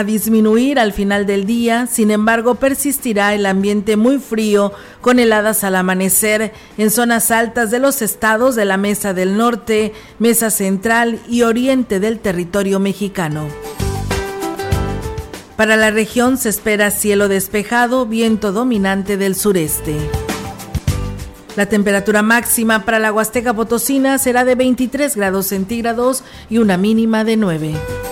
disminuir 0.04 0.78
al 0.78 0.94
final 0.94 1.26
del 1.26 1.44
día, 1.44 1.86
sin 1.86 2.10
embargo 2.10 2.54
persistirá 2.54 3.34
el 3.34 3.44
ambiente 3.44 3.98
muy 3.98 4.18
frío 4.18 4.72
con 5.02 5.18
heladas 5.18 5.62
al 5.62 5.76
amanecer 5.76 6.54
en 6.78 6.90
zonas 6.90 7.30
altas 7.30 7.70
de 7.70 7.78
los 7.78 8.00
estados 8.00 8.56
de 8.56 8.64
la 8.64 8.78
Mesa 8.78 9.12
del 9.12 9.36
Norte, 9.36 9.92
Mesa 10.18 10.48
Central 10.48 11.20
y 11.28 11.42
Oriente 11.42 12.00
del 12.00 12.20
territorio 12.20 12.80
mexicano. 12.80 13.46
Para 15.56 15.76
la 15.76 15.90
región 15.90 16.38
se 16.38 16.48
espera 16.48 16.90
cielo 16.90 17.28
despejado, 17.28 18.06
viento 18.06 18.52
dominante 18.52 19.18
del 19.18 19.34
sureste. 19.34 20.21
La 21.56 21.66
temperatura 21.66 22.22
máxima 22.22 22.84
para 22.84 22.98
la 22.98 23.12
Huasteca 23.12 23.52
Potosina 23.52 24.18
será 24.18 24.44
de 24.44 24.54
23 24.54 25.14
grados 25.16 25.46
centígrados 25.46 26.24
y 26.48 26.58
una 26.58 26.78
mínima 26.78 27.24
de 27.24 27.36
9. 27.36 28.11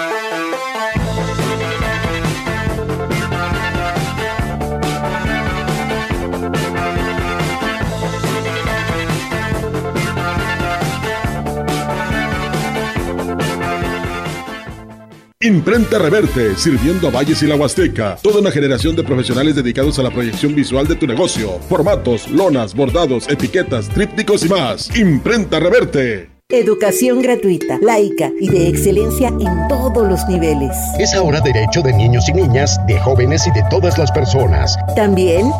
Imprenta 15.43 15.97
Reverte, 15.97 16.55
sirviendo 16.55 17.07
a 17.07 17.11
Valles 17.11 17.41
y 17.41 17.47
la 17.47 17.55
Huasteca. 17.55 18.15
Toda 18.21 18.41
una 18.41 18.51
generación 18.51 18.95
de 18.95 19.03
profesionales 19.03 19.55
dedicados 19.55 19.97
a 19.97 20.03
la 20.03 20.11
proyección 20.11 20.53
visual 20.53 20.87
de 20.87 20.95
tu 20.95 21.07
negocio. 21.07 21.57
Formatos, 21.67 22.29
lonas, 22.29 22.75
bordados, 22.75 23.27
etiquetas, 23.27 23.89
trípticos 23.89 24.45
y 24.45 24.49
más. 24.49 24.95
Imprenta 24.95 25.59
Reverte. 25.59 26.30
Educación 26.51 27.21
gratuita, 27.21 27.79
laica 27.81 28.31
y 28.39 28.49
de 28.49 28.67
excelencia 28.67 29.29
en 29.29 29.67
todos 29.69 30.07
los 30.07 30.27
niveles. 30.27 30.75
Es 30.99 31.13
ahora 31.13 31.39
derecho 31.41 31.81
de 31.81 31.93
niños 31.93 32.27
y 32.29 32.33
niñas, 32.33 32.79
de 32.87 32.99
jóvenes 32.99 33.47
y 33.47 33.51
de 33.51 33.63
todas 33.69 33.97
las 33.97 34.11
personas. 34.11 34.77
También 34.95 35.51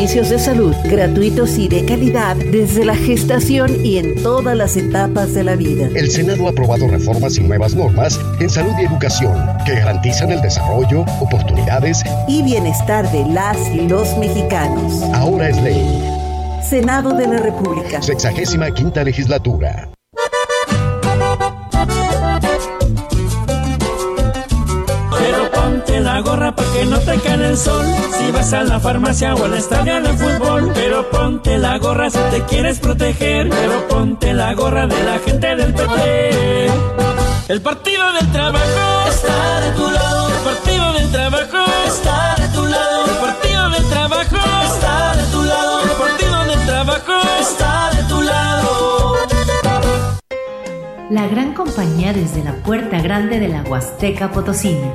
servicios 0.00 0.30
de 0.30 0.38
salud 0.38 0.74
gratuitos 0.84 1.58
y 1.58 1.68
de 1.68 1.84
calidad 1.84 2.34
desde 2.36 2.86
la 2.86 2.96
gestación 2.96 3.84
y 3.84 3.98
en 3.98 4.22
todas 4.22 4.56
las 4.56 4.76
etapas 4.78 5.34
de 5.34 5.44
la 5.44 5.56
vida. 5.56 5.90
El 5.94 6.10
Senado 6.10 6.46
ha 6.46 6.50
aprobado 6.50 6.88
reformas 6.88 7.36
y 7.36 7.42
nuevas 7.42 7.74
normas 7.74 8.18
en 8.40 8.48
salud 8.48 8.72
y 8.80 8.86
educación 8.86 9.34
que 9.66 9.74
garantizan 9.74 10.30
el 10.30 10.40
desarrollo, 10.40 11.02
oportunidades 11.20 12.02
y 12.28 12.42
bienestar 12.42 13.12
de 13.12 13.26
las 13.26 13.58
y 13.74 13.88
los 13.88 14.16
mexicanos. 14.16 15.02
Ahora 15.12 15.50
es 15.50 15.62
ley. 15.62 15.84
Senado 16.62 17.12
de 17.12 17.26
la 17.26 17.36
República. 17.36 18.00
Sexagésima 18.00 18.72
quinta 18.72 19.04
legislatura. 19.04 19.90
Gorra 26.20 26.54
para 26.54 26.72
que 26.72 26.86
no 26.86 26.98
te 26.98 27.18
cae 27.20 27.46
el 27.46 27.56
sol. 27.56 27.84
Si 28.18 28.30
vas 28.30 28.52
a 28.52 28.62
la 28.62 28.80
farmacia 28.80 29.34
o 29.34 29.44
al 29.44 29.54
estadio 29.54 30.00
de 30.00 30.12
fútbol, 30.14 30.70
pero 30.74 31.08
ponte 31.10 31.58
la 31.58 31.78
gorra 31.78 32.10
si 32.10 32.18
te 32.30 32.42
quieres 32.42 32.78
proteger. 32.78 33.48
Pero 33.48 33.88
ponte 33.88 34.32
la 34.32 34.54
gorra 34.54 34.86
de 34.86 35.02
la 35.04 35.18
gente 35.18 35.56
del 35.56 35.74
PT. 35.74 36.66
El 37.48 37.60
partido 37.62 38.12
del 38.12 38.30
trabajo 38.32 39.08
está 39.08 39.60
de 39.60 39.70
tu 39.72 39.90
lado. 39.90 40.28
El 40.28 40.44
partido 40.44 40.92
del 40.92 41.10
trabajo 41.10 41.58
está 41.86 42.34
de 42.36 42.48
tu 42.48 42.66
lado. 42.66 43.04
El 43.06 43.16
partido 43.16 43.70
del 43.70 43.88
trabajo 43.88 44.36
está 44.64 45.16
de 45.16 45.24
tu 45.32 45.42
lado. 45.42 45.82
El 45.82 45.90
partido 45.90 46.44
del 46.44 46.66
trabajo 46.66 47.12
está 47.40 47.90
de 47.96 48.02
tu 48.04 48.22
lado. 48.22 49.16
La 51.10 51.26
gran 51.26 51.54
compañía 51.54 52.12
desde 52.12 52.44
la 52.44 52.54
puerta 52.62 53.00
grande 53.00 53.40
de 53.40 53.48
la 53.48 53.62
Huasteca 53.62 54.30
Potosina 54.30 54.94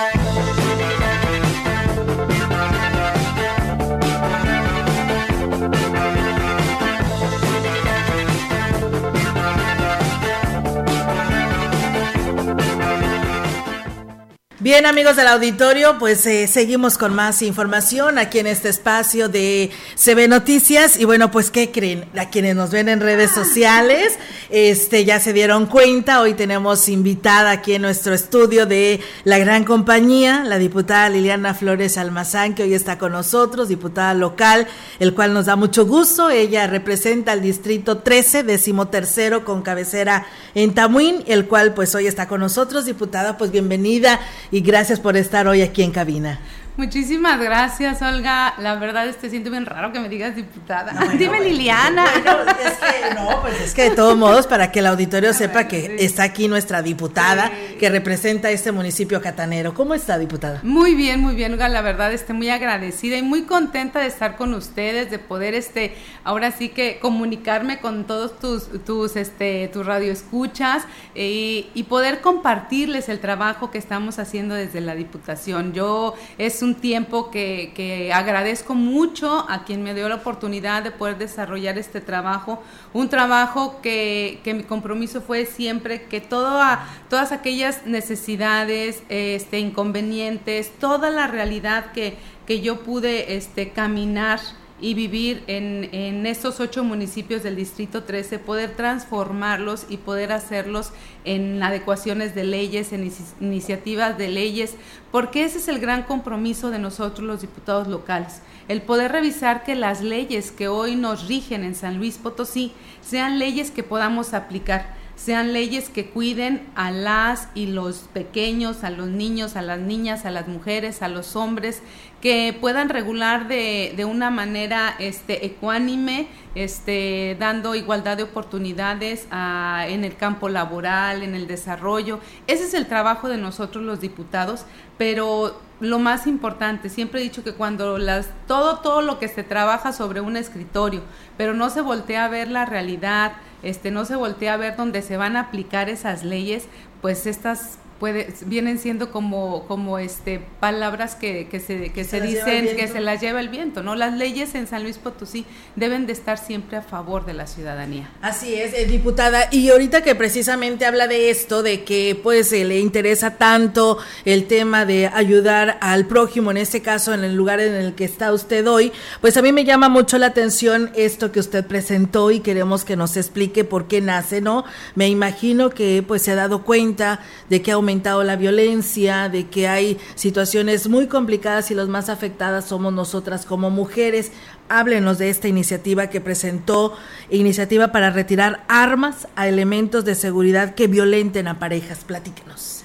Bien, 14.61 14.85
amigos 14.85 15.15
del 15.15 15.25
auditorio, 15.25 15.97
pues 15.97 16.23
eh, 16.27 16.45
seguimos 16.45 16.99
con 16.99 17.15
más 17.15 17.41
información 17.41 18.19
aquí 18.19 18.37
en 18.37 18.45
este 18.45 18.69
espacio 18.69 19.27
de 19.27 19.71
CB 19.95 20.29
Noticias. 20.29 20.99
Y 20.99 21.05
bueno, 21.05 21.31
pues, 21.31 21.49
¿qué 21.49 21.71
creen? 21.71 22.05
A 22.15 22.29
quienes 22.29 22.55
nos 22.55 22.69
ven 22.69 22.87
en 22.87 22.99
redes 22.99 23.31
sociales, 23.31 24.19
este, 24.51 25.03
ya 25.03 25.19
se 25.19 25.33
dieron 25.33 25.65
cuenta. 25.65 26.21
Hoy 26.21 26.35
tenemos 26.35 26.89
invitada 26.89 27.49
aquí 27.49 27.73
en 27.73 27.81
nuestro 27.81 28.13
estudio 28.13 28.67
de 28.67 28.99
la 29.23 29.39
gran 29.39 29.63
compañía, 29.63 30.43
la 30.43 30.59
diputada 30.59 31.09
Liliana 31.09 31.55
Flores 31.55 31.97
Almazán, 31.97 32.53
que 32.53 32.61
hoy 32.61 32.75
está 32.75 32.99
con 32.99 33.13
nosotros, 33.13 33.67
diputada 33.67 34.13
local, 34.13 34.67
el 34.99 35.15
cual 35.15 35.33
nos 35.33 35.47
da 35.47 35.55
mucho 35.55 35.87
gusto. 35.87 36.29
Ella 36.29 36.67
representa 36.67 37.31
al 37.31 37.41
distrito 37.41 37.97
13, 37.97 38.43
decimotercero, 38.43 39.43
con 39.43 39.63
cabecera 39.63 40.27
en 40.53 40.75
Tamuín, 40.75 41.23
el 41.25 41.47
cual 41.47 41.73
pues 41.73 41.95
hoy 41.95 42.05
está 42.05 42.27
con 42.27 42.41
nosotros. 42.41 42.85
Diputada, 42.85 43.39
pues 43.39 43.49
bienvenida 43.49 44.19
y 44.51 44.61
gracias 44.61 44.99
por 44.99 45.17
estar 45.17 45.47
hoy 45.47 45.61
aquí 45.61 45.81
en 45.81 45.91
cabina. 45.91 46.39
Muchísimas 46.77 47.37
gracias, 47.39 48.01
Olga. 48.01 48.53
La 48.57 48.75
verdad, 48.75 49.05
este 49.07 49.29
siento 49.29 49.51
bien 49.51 49.65
raro 49.65 49.91
que 49.91 49.99
me 49.99 50.07
digas 50.07 50.35
diputada. 50.37 50.93
Dime 51.17 51.41
Liliana. 51.41 52.05
es 52.05 52.73
que, 52.77 53.13
no, 53.13 53.41
pues 53.41 53.59
es 53.61 53.73
que 53.73 53.83
de 53.89 53.91
todos 53.91 54.17
modos, 54.17 54.47
para 54.47 54.71
que 54.71 54.79
el 54.79 54.87
auditorio 54.87 55.33
sepa 55.33 55.67
que 55.67 55.97
está 55.99 56.23
aquí 56.23 56.47
nuestra 56.47 56.81
diputada 56.81 57.51
que 57.77 57.89
representa 57.89 58.49
este 58.51 58.71
municipio 58.71 59.21
catanero. 59.21 59.73
¿Cómo 59.73 59.93
está, 59.93 60.17
diputada? 60.17 60.61
Muy 60.63 60.95
bien, 60.95 61.19
muy 61.19 61.35
bien, 61.35 61.51
Olga. 61.51 61.67
La 61.67 61.81
verdad, 61.81 62.13
estoy 62.13 62.37
muy 62.37 62.49
agradecida 62.49 63.17
y 63.17 63.21
muy 63.21 63.43
contenta 63.43 63.99
de 63.99 64.07
estar 64.07 64.37
con 64.37 64.53
ustedes, 64.53 65.11
de 65.11 65.19
poder, 65.19 65.55
este, 65.55 65.95
ahora 66.23 66.51
sí 66.51 66.69
que 66.69 66.99
comunicarme 66.99 67.79
con 67.79 68.05
todos 68.05 68.39
tus, 68.39 68.85
tus, 68.85 69.17
este, 69.17 69.67
tus 69.73 69.85
radioescuchas 69.85 70.83
eh, 71.15 71.67
y 71.73 71.83
poder 71.83 72.21
compartirles 72.21 73.09
el 73.09 73.19
trabajo 73.19 73.71
que 73.71 73.77
estamos 73.77 74.19
haciendo 74.19 74.55
desde 74.55 74.79
la 74.79 74.95
diputación. 74.95 75.73
Yo 75.73 76.15
es 76.37 76.60
un 76.61 76.75
tiempo 76.75 77.31
que, 77.31 78.11
agradezco 78.13 78.75
mucho 78.75 79.45
a 79.49 79.63
quien 79.63 79.83
me 79.83 79.93
dio 79.93 80.07
la 80.09 80.15
oportunidad 80.15 80.83
de 80.83 80.91
poder 80.91 81.17
desarrollar 81.17 81.77
este 81.77 82.01
trabajo, 82.01 82.61
un 82.93 83.09
trabajo 83.09 83.79
que, 83.81 84.39
mi 84.45 84.63
compromiso 84.63 85.21
fue 85.21 85.45
siempre 85.45 86.03
que 86.03 86.21
todas 86.21 87.31
aquellas 87.31 87.85
necesidades, 87.85 89.03
este, 89.09 89.59
inconvenientes, 89.59 90.71
toda 90.79 91.09
la 91.09 91.27
realidad 91.27 91.91
que, 91.91 92.15
que 92.45 92.61
yo 92.61 92.81
pude 92.81 93.35
este, 93.35 93.69
caminar 93.69 94.39
y 94.81 94.95
vivir 94.95 95.43
en, 95.47 95.89
en 95.93 96.25
estos 96.25 96.59
ocho 96.59 96.83
municipios 96.83 97.43
del 97.43 97.55
Distrito 97.55 98.03
13, 98.03 98.39
poder 98.39 98.75
transformarlos 98.75 99.85
y 99.87 99.97
poder 99.97 100.31
hacerlos 100.31 100.91
en 101.23 101.61
adecuaciones 101.61 102.33
de 102.33 102.43
leyes, 102.43 102.91
en 102.91 103.09
iniciativas 103.39 104.17
de 104.17 104.27
leyes, 104.27 104.75
porque 105.11 105.45
ese 105.45 105.59
es 105.59 105.67
el 105.67 105.79
gran 105.79 106.03
compromiso 106.03 106.71
de 106.71 106.79
nosotros 106.79 107.25
los 107.25 107.41
diputados 107.41 107.87
locales, 107.87 108.41
el 108.67 108.81
poder 108.81 109.11
revisar 109.11 109.63
que 109.63 109.75
las 109.75 110.01
leyes 110.01 110.51
que 110.51 110.67
hoy 110.67 110.95
nos 110.95 111.27
rigen 111.27 111.63
en 111.63 111.75
San 111.75 111.97
Luis 111.97 112.17
Potosí 112.17 112.73
sean 113.01 113.37
leyes 113.37 113.69
que 113.69 113.83
podamos 113.83 114.33
aplicar 114.33 114.99
sean 115.23 115.53
leyes 115.53 115.89
que 115.89 116.09
cuiden 116.09 116.67
a 116.73 116.89
las 116.89 117.49
y 117.53 117.67
los 117.67 118.09
pequeños, 118.11 118.83
a 118.83 118.89
los 118.89 119.07
niños, 119.07 119.55
a 119.55 119.61
las 119.61 119.79
niñas, 119.79 120.25
a 120.25 120.31
las 120.31 120.47
mujeres, 120.47 121.03
a 121.03 121.09
los 121.09 121.35
hombres, 121.35 121.83
que 122.21 122.55
puedan 122.59 122.89
regular 122.89 123.47
de, 123.47 123.93
de 123.97 124.05
una 124.05 124.29
manera 124.29 124.95
este, 124.99 125.45
ecuánime, 125.45 126.27
este, 126.53 127.35
dando 127.39 127.73
igualdad 127.75 128.17
de 128.17 128.23
oportunidades 128.23 129.27
en 129.31 130.03
el 130.03 130.15
campo 130.15 130.47
laboral, 130.47 131.23
en 131.23 131.33
el 131.33 131.47
desarrollo. 131.47 132.19
Ese 132.45 132.65
es 132.65 132.73
el 132.73 132.87
trabajo 132.87 133.27
de 133.27 133.37
nosotros 133.37 133.83
los 133.83 134.01
diputados, 134.01 134.65
pero 134.97 135.59
lo 135.79 135.97
más 135.97 136.27
importante, 136.27 136.89
siempre 136.89 137.21
he 137.21 137.23
dicho 137.23 137.43
que 137.43 137.53
cuando 137.53 137.97
las, 137.97 138.29
todo, 138.47 138.79
todo 138.79 139.01
lo 139.01 139.17
que 139.17 139.27
se 139.27 139.43
trabaja 139.43 139.91
sobre 139.91 140.21
un 140.21 140.37
escritorio, 140.37 141.01
pero 141.37 141.55
no 141.55 141.71
se 141.71 141.81
voltea 141.81 142.25
a 142.25 142.29
ver 142.29 142.49
la 142.49 142.65
realidad, 142.65 143.33
este, 143.63 143.89
no 143.89 144.05
se 144.05 144.15
voltea 144.15 144.53
a 144.53 144.57
ver 144.57 144.75
dónde 144.75 145.01
se 145.01 145.17
van 145.17 145.35
a 145.35 145.41
aplicar 145.41 145.89
esas 145.89 146.23
leyes, 146.23 146.65
pues 147.01 147.25
estas 147.25 147.79
puede, 148.01 148.33
vienen 148.47 148.79
siendo 148.79 149.11
como, 149.11 149.67
como 149.67 149.99
este, 149.99 150.41
palabras 150.59 151.13
que, 151.13 151.47
que 151.47 151.59
se, 151.59 151.93
que 151.93 152.03
se, 152.03 152.19
dicen, 152.19 152.75
que 152.75 152.87
se 152.87 152.99
las 152.99 153.21
lleva 153.21 153.39
el 153.39 153.49
viento, 153.49 153.83
¿no? 153.83 153.93
Las 153.93 154.17
leyes 154.17 154.55
en 154.55 154.65
San 154.65 154.81
Luis 154.81 154.97
Potosí 154.97 155.45
deben 155.75 156.07
de 156.07 156.13
estar 156.13 156.39
siempre 156.39 156.77
a 156.77 156.81
favor 156.81 157.27
de 157.27 157.33
la 157.35 157.45
ciudadanía. 157.45 158.09
Así 158.23 158.55
es, 158.55 158.73
eh, 158.73 158.87
diputada. 158.87 159.49
Y 159.51 159.69
ahorita 159.69 160.01
que 160.01 160.15
precisamente 160.15 160.87
habla 160.87 161.05
de 161.05 161.29
esto, 161.29 161.61
de 161.61 161.83
que 161.83 162.19
pues 162.23 162.51
le 162.51 162.79
interesa 162.79 163.37
tanto 163.37 163.99
el 164.25 164.47
tema 164.47 164.87
de 164.87 165.05
ayudar 165.05 165.77
al 165.79 166.07
prójimo, 166.07 166.49
en 166.49 166.57
este 166.57 166.81
caso 166.81 167.13
en 167.13 167.23
el 167.23 167.35
lugar 167.35 167.59
en 167.59 167.75
el 167.75 167.93
que 167.93 168.05
está 168.05 168.33
usted 168.33 168.67
hoy, 168.67 168.91
pues 169.21 169.37
a 169.37 169.43
mí 169.43 169.51
me 169.51 169.63
llama 169.63 169.89
mucho 169.89 170.17
la 170.17 170.25
atención 170.25 170.89
esto 170.95 171.31
que 171.31 171.39
usted 171.39 171.67
presentó 171.67 172.31
y 172.31 172.39
queremos 172.39 172.83
que 172.83 172.95
nos 172.95 173.15
explique 173.15 173.63
por 173.63 173.87
qué 173.87 174.01
nace, 174.01 174.41
¿no? 174.41 174.65
Me 174.95 175.07
imagino 175.07 175.69
que 175.69 176.03
pues 176.07 176.23
se 176.23 176.31
ha 176.31 176.35
dado 176.35 176.63
cuenta 176.63 177.19
de 177.47 177.61
que 177.61 177.69
ha 177.69 177.75
aumentado 177.75 177.90
la 178.23 178.35
violencia, 178.35 179.27
de 179.27 179.47
que 179.47 179.67
hay 179.67 179.97
situaciones 180.15 180.87
muy 180.87 181.07
complicadas 181.07 181.71
y 181.71 181.75
los 181.75 181.89
más 181.89 182.09
afectadas 182.09 182.65
somos 182.65 182.93
nosotras 182.93 183.45
como 183.45 183.69
mujeres. 183.69 184.31
Háblenos 184.69 185.17
de 185.17 185.29
esta 185.29 185.47
iniciativa 185.47 186.07
que 186.07 186.21
presentó, 186.21 186.95
iniciativa 187.29 187.91
para 187.91 188.09
retirar 188.09 188.63
armas 188.69 189.27
a 189.35 189.47
elementos 189.47 190.05
de 190.05 190.15
seguridad 190.15 190.73
que 190.73 190.87
violenten 190.87 191.47
a 191.47 191.59
parejas. 191.59 192.05
Platíquenos. 192.05 192.83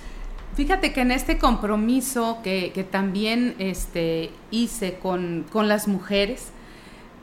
Fíjate 0.57 0.93
que 0.93 1.03
en 1.03 1.11
este 1.11 1.39
compromiso 1.39 2.39
que, 2.43 2.73
que 2.75 2.83
también 2.83 3.55
este, 3.59 4.31
hice 4.51 4.99
con, 5.01 5.45
con 5.53 5.69
las 5.69 5.87
mujeres, 5.87 6.49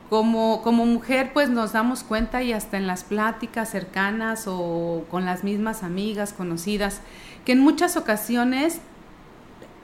como, 0.08 0.62
como, 0.62 0.86
mujer 0.86 1.32
pues 1.32 1.48
nos 1.50 1.72
damos 1.72 2.04
cuenta 2.04 2.42
y 2.42 2.52
hasta 2.52 2.76
en 2.76 2.86
las 2.86 3.02
pláticas 3.02 3.70
cercanas 3.70 4.44
o 4.46 5.04
con 5.10 5.24
las 5.24 5.42
mismas 5.42 5.82
amigas 5.82 6.32
conocidas, 6.32 7.00
que 7.44 7.52
en 7.52 7.60
muchas 7.60 7.96
ocasiones, 7.96 8.80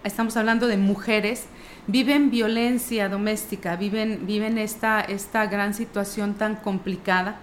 estamos 0.05 0.37
hablando 0.37 0.67
de 0.67 0.77
mujeres, 0.77 1.47
viven 1.87 2.31
violencia 2.31 3.09
doméstica, 3.09 3.77
viven, 3.77 4.27
viven 4.27 4.59
esta, 4.59 5.01
esta 5.01 5.47
gran 5.47 5.75
situación 5.75 6.35
tan 6.35 6.57
complicada 6.57 7.41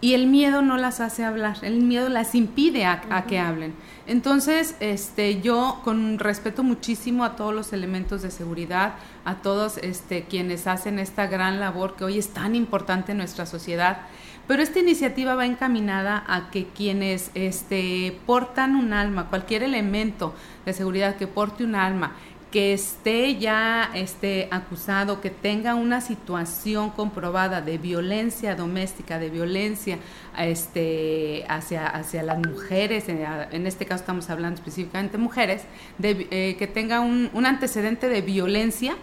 y 0.00 0.12
el 0.12 0.26
miedo 0.26 0.60
no 0.60 0.76
las 0.76 1.00
hace 1.00 1.24
hablar, 1.24 1.56
el 1.62 1.82
miedo 1.82 2.10
las 2.10 2.34
impide 2.34 2.84
a, 2.84 3.24
que 3.26 3.38
hablen. 3.38 3.74
Entonces, 4.06 4.76
este, 4.80 5.40
yo 5.40 5.80
con 5.84 6.18
respeto 6.18 6.62
muchísimo 6.62 7.24
a 7.24 7.34
todos 7.34 7.54
los 7.54 7.72
elementos 7.72 8.20
de 8.20 8.30
seguridad, 8.30 8.94
a 9.24 9.36
todos 9.36 9.78
este, 9.78 10.24
quienes 10.24 10.66
hacen 10.66 10.98
esta 10.98 11.26
gran 11.26 11.60
labor 11.60 11.96
que 11.96 12.04
hoy 12.04 12.18
es 12.18 12.28
tan 12.28 12.54
importante 12.54 13.12
en 13.12 13.18
nuestra 13.18 13.46
sociedad, 13.46 14.02
pero 14.46 14.62
esta 14.62 14.78
iniciativa 14.78 15.34
va 15.34 15.46
encaminada 15.46 16.24
a 16.26 16.50
que 16.50 16.66
quienes 16.66 17.30
este, 17.34 18.16
portan 18.26 18.76
un 18.76 18.92
alma, 18.92 19.28
cualquier 19.28 19.62
elemento 19.62 20.34
de 20.64 20.72
seguridad 20.72 21.16
que 21.16 21.26
porte 21.26 21.64
un 21.64 21.74
alma, 21.74 22.12
que 22.50 22.72
esté 22.72 23.36
ya 23.36 23.90
este, 23.92 24.48
acusado, 24.52 25.20
que 25.20 25.30
tenga 25.30 25.74
una 25.74 26.00
situación 26.00 26.90
comprobada 26.90 27.60
de 27.60 27.76
violencia 27.76 28.54
doméstica, 28.54 29.18
de 29.18 29.30
violencia 29.30 29.98
este, 30.38 31.44
hacia, 31.48 31.88
hacia 31.88 32.22
las 32.22 32.38
mujeres, 32.38 33.08
en, 33.08 33.66
este 33.66 33.84
caso 33.84 34.02
estamos 34.02 34.30
hablando 34.30 34.60
específicamente 34.60 35.18
mujeres, 35.18 35.64
de, 35.98 36.28
eh, 36.30 36.56
que 36.56 36.66
tenga 36.68 37.00
un, 37.00 37.30
un 37.34 37.46
antecedente 37.46 38.08
de 38.08 38.22
violencia, 38.22 38.96